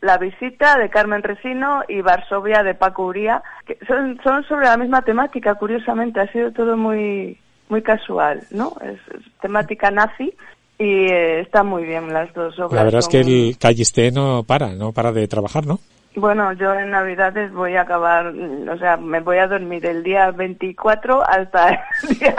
La 0.01 0.17
visita 0.17 0.77
de 0.77 0.89
Carmen 0.89 1.23
Resino 1.23 1.83
y 1.87 2.01
Varsovia 2.01 2.63
de 2.63 2.73
Paco 2.73 3.05
Uría, 3.05 3.43
que 3.65 3.77
son, 3.85 4.19
son 4.23 4.43
sobre 4.45 4.65
la 4.65 4.77
misma 4.77 5.01
temática, 5.01 5.55
curiosamente, 5.55 6.21
ha 6.21 6.31
sido 6.31 6.51
todo 6.51 6.77
muy 6.77 7.37
muy 7.69 7.83
casual, 7.83 8.41
¿no? 8.51 8.73
Es, 8.81 8.99
es 9.15 9.23
temática 9.41 9.91
nazi 9.91 10.33
y 10.79 11.05
eh, 11.11 11.41
está 11.41 11.63
muy 11.63 11.83
bien 11.83 12.11
las 12.11 12.33
dos 12.33 12.57
obras. 12.57 12.73
La 12.73 12.83
verdad 12.83 12.99
es 12.99 13.07
que 13.07 13.19
el 13.19 13.57
Calliste 13.57 14.11
no 14.11 14.43
para, 14.43 14.69
no 14.69 14.91
para 14.91 15.11
de 15.11 15.27
trabajar, 15.27 15.65
¿no? 15.67 15.79
Bueno, 16.15 16.51
yo 16.53 16.73
en 16.73 16.89
Navidades 16.89 17.53
voy 17.53 17.75
a 17.75 17.81
acabar, 17.81 18.27
o 18.27 18.77
sea, 18.79 18.97
me 18.97 19.19
voy 19.19 19.37
a 19.37 19.47
dormir 19.47 19.85
el 19.85 20.03
día 20.03 20.31
24 20.31 21.23
hasta 21.23 21.69
el 21.69 22.09
día 22.19 22.35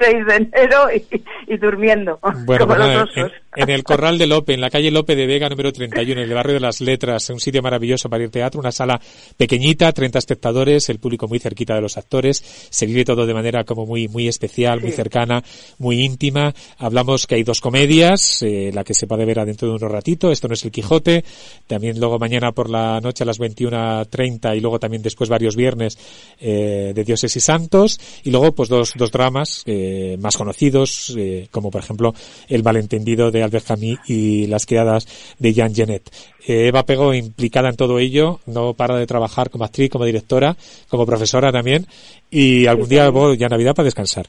6 0.00 0.26
de 0.26 0.36
enero 0.36 0.86
y, 0.94 1.24
y 1.46 1.56
durmiendo, 1.58 2.18
Bueno, 2.46 2.66
como 2.66 2.78
los 2.78 3.02
osos. 3.02 3.32
En, 3.56 3.70
el 3.70 3.84
Corral 3.84 4.18
de 4.18 4.26
Lope, 4.26 4.54
en 4.54 4.60
la 4.60 4.70
calle 4.70 4.90
Lope 4.90 5.16
de 5.16 5.26
Vega 5.26 5.48
número 5.48 5.72
31, 5.72 6.20
en 6.20 6.28
el 6.28 6.34
barrio 6.34 6.54
de 6.54 6.60
las 6.60 6.80
Letras, 6.80 7.28
un 7.30 7.40
sitio 7.40 7.62
maravilloso 7.62 8.08
para 8.08 8.24
ir 8.24 8.30
teatro, 8.30 8.60
una 8.60 8.72
sala 8.72 9.00
pequeñita, 9.36 9.92
30 9.92 10.18
espectadores, 10.18 10.88
el 10.88 10.98
público 10.98 11.28
muy 11.28 11.38
cerquita 11.38 11.74
de 11.74 11.80
los 11.80 11.96
actores, 11.96 12.42
se 12.70 12.86
vive 12.86 13.04
todo 13.04 13.26
de 13.26 13.34
manera 13.34 13.64
como 13.64 13.86
muy 13.86 14.08
muy 14.08 14.28
especial, 14.28 14.80
muy 14.80 14.92
cercana, 14.92 15.42
muy 15.78 16.02
íntima. 16.02 16.54
Hablamos 16.78 17.26
que 17.26 17.36
hay 17.36 17.42
dos 17.42 17.60
comedias, 17.60 18.42
eh, 18.42 18.70
la 18.74 18.84
que 18.84 18.94
se 18.94 19.06
puede 19.06 19.24
ver 19.24 19.38
adentro 19.38 19.68
de 19.68 19.74
unos 19.74 19.90
ratito, 19.90 20.30
esto 20.30 20.48
no 20.48 20.54
es 20.54 20.64
el 20.64 20.70
Quijote, 20.70 21.24
también 21.66 21.98
luego 21.98 22.18
mañana 22.18 22.52
por 22.52 22.70
la 22.70 23.00
noche 23.00 23.24
a 23.24 23.26
las 23.26 23.38
21.30 23.38 24.56
y 24.56 24.60
luego 24.60 24.78
también 24.78 25.02
después 25.02 25.28
varios 25.30 25.56
viernes 25.56 25.98
eh, 26.40 26.92
de 26.94 27.04
Dioses 27.04 27.34
y 27.36 27.40
Santos. 27.40 28.00
Y 28.22 28.30
luego 28.30 28.52
pues 28.54 28.68
dos, 28.68 28.92
dos 28.96 29.10
dramas 29.10 29.62
eh, 29.66 30.16
más 30.20 30.36
conocidos 30.36 31.14
eh, 31.16 31.48
como 31.50 31.70
por 31.70 31.82
ejemplo 31.82 32.14
El 32.48 32.62
malentendido 32.62 33.30
de 33.30 33.42
Albert 33.44 33.66
Camus 33.66 33.98
y 34.06 34.46
Las 34.46 34.66
criadas 34.66 35.06
de 35.38 35.52
Jean 35.52 35.74
Genet. 35.74 36.10
Eh, 36.46 36.68
Eva 36.68 36.84
Pego 36.84 37.14
implicada 37.14 37.68
en 37.68 37.76
todo 37.76 37.98
ello, 37.98 38.40
no 38.46 38.74
para 38.74 38.96
de 38.96 39.06
trabajar 39.06 39.50
como 39.50 39.64
actriz, 39.64 39.90
como 39.90 40.04
directora, 40.04 40.56
como 40.88 41.06
profesora 41.06 41.52
también 41.52 41.86
y 42.30 42.66
algún 42.66 42.88
día 42.88 43.08
voy 43.10 43.36
ya 43.36 43.48
Navidad 43.48 43.74
para 43.74 43.84
descansar. 43.84 44.26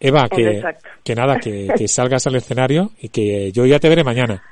Eva, 0.00 0.28
que, 0.28 0.62
que 1.02 1.14
nada, 1.14 1.38
que, 1.38 1.68
que 1.76 1.88
salgas 1.88 2.26
al 2.26 2.36
escenario 2.36 2.90
y 3.00 3.08
que 3.08 3.52
yo 3.52 3.64
ya 3.64 3.78
te 3.78 3.88
veré 3.88 4.04
mañana. 4.04 4.42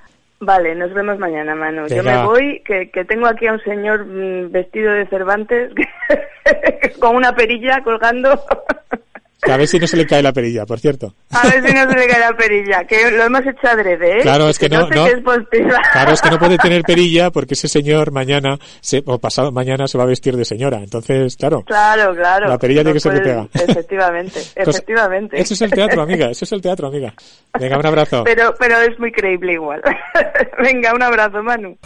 Vale, 0.40 0.74
nos 0.74 0.92
vemos 0.92 1.18
mañana, 1.18 1.54
Manu. 1.54 1.86
Yo 1.86 1.96
Venga. 1.96 2.22
me 2.22 2.26
voy, 2.26 2.62
que, 2.64 2.90
que 2.90 3.04
tengo 3.04 3.26
aquí 3.28 3.46
a 3.46 3.52
un 3.52 3.60
señor 3.62 4.04
mm, 4.04 4.50
vestido 4.50 4.92
de 4.92 5.06
Cervantes 5.06 5.72
con 7.00 7.16
una 7.16 7.34
perilla 7.34 7.82
colgando. 7.84 8.40
Que 9.44 9.50
a 9.50 9.56
ver 9.56 9.66
si 9.66 9.78
no 9.80 9.88
se 9.88 9.96
le 9.96 10.06
cae 10.06 10.22
la 10.22 10.32
perilla, 10.32 10.64
por 10.64 10.78
cierto. 10.78 11.16
A 11.30 11.42
ver 11.48 11.66
si 11.66 11.74
no 11.74 11.90
se 11.90 11.96
le 11.98 12.06
cae 12.06 12.20
la 12.20 12.32
perilla, 12.36 12.84
que 12.84 13.10
lo 13.10 13.24
hemos 13.24 13.40
hecho 13.40 13.66
adrede, 13.68 14.18
¿eh? 14.18 14.22
Claro, 14.22 14.48
es 14.48 14.56
que 14.56 14.68
no, 14.68 14.86
sé 14.86 14.94
no. 14.94 15.06
es. 15.06 15.14
Claro, 15.92 16.12
es 16.12 16.22
que 16.22 16.30
no 16.30 16.38
puede 16.38 16.58
tener 16.58 16.82
perilla 16.82 17.30
porque 17.32 17.54
ese 17.54 17.66
señor 17.66 18.12
mañana 18.12 18.56
se, 18.80 19.02
o 19.04 19.18
pasado 19.18 19.50
mañana 19.50 19.88
se 19.88 19.98
va 19.98 20.04
a 20.04 20.06
vestir 20.06 20.36
de 20.36 20.44
señora. 20.44 20.78
Entonces, 20.78 21.36
claro. 21.36 21.62
Claro, 21.66 22.14
claro. 22.14 22.48
La 22.48 22.56
perilla 22.56 22.82
tiene 22.82 22.94
que 22.94 23.00
ser 23.00 23.14
de 23.14 23.20
puede- 23.20 23.48
pega. 23.48 23.72
Efectivamente, 23.72 24.40
Pues, 24.54 24.68
efectivamente. 24.68 25.40
Eso 25.40 25.54
es 25.54 25.62
el 25.62 25.70
teatro, 25.72 26.02
amiga. 26.02 26.30
Eso 26.30 26.44
es 26.44 26.52
el 26.52 26.62
teatro, 26.62 26.86
amiga. 26.86 27.12
Venga, 27.58 27.78
un 27.78 27.86
abrazo. 27.86 28.22
Pero, 28.24 28.54
pero 28.60 28.78
es 28.80 28.96
muy 29.00 29.10
creíble 29.10 29.54
igual. 29.54 29.82
Venga, 30.62 30.94
un 30.94 31.02
abrazo, 31.02 31.42
Manu. 31.42 31.76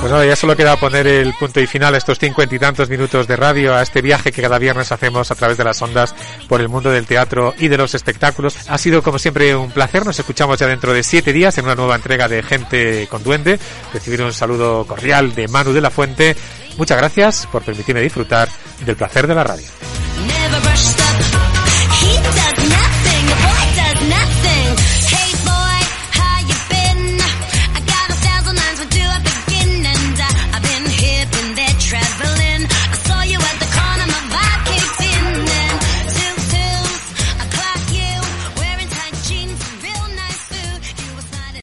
Pues 0.00 0.12
nada, 0.12 0.26
ya 0.26 0.36
solo 0.36 0.54
queda 0.54 0.76
poner 0.76 1.06
el 1.06 1.32
punto 1.34 1.60
y 1.60 1.66
final 1.66 1.94
a 1.94 1.96
estos 1.98 2.18
cincuenta 2.18 2.54
y 2.54 2.58
tantos 2.58 2.90
minutos 2.90 3.26
de 3.26 3.36
radio, 3.36 3.74
a 3.74 3.82
este 3.82 4.02
viaje 4.02 4.32
que 4.32 4.42
cada 4.42 4.58
viernes 4.58 4.92
hacemos 4.92 5.30
a 5.30 5.34
través 5.34 5.56
de 5.56 5.64
las 5.64 5.80
ondas 5.80 6.14
por 6.46 6.60
el 6.60 6.68
mundo 6.68 6.90
del 6.90 7.06
teatro 7.06 7.54
y 7.58 7.68
de 7.68 7.78
los 7.78 7.94
espectáculos. 7.94 8.54
Ha 8.68 8.76
sido 8.76 9.02
como 9.02 9.18
siempre 9.18 9.56
un 9.56 9.70
placer, 9.70 10.04
nos 10.04 10.18
escuchamos 10.18 10.58
ya 10.58 10.66
dentro 10.66 10.92
de 10.92 11.02
siete 11.02 11.32
días 11.32 11.56
en 11.56 11.64
una 11.64 11.74
nueva 11.74 11.96
entrega 11.96 12.28
de 12.28 12.42
Gente 12.42 13.06
con 13.10 13.22
Duende. 13.22 13.58
Recibir 13.94 14.20
un 14.20 14.34
saludo 14.34 14.84
cordial 14.86 15.34
de 15.34 15.48
Manu 15.48 15.72
de 15.72 15.80
la 15.80 15.90
Fuente. 15.90 16.36
Muchas 16.76 16.98
gracias 16.98 17.46
por 17.50 17.62
permitirme 17.62 18.02
disfrutar 18.02 18.48
del 18.84 18.96
placer 18.96 19.26
de 19.26 19.34
la 19.34 19.44
radio. 19.44 19.66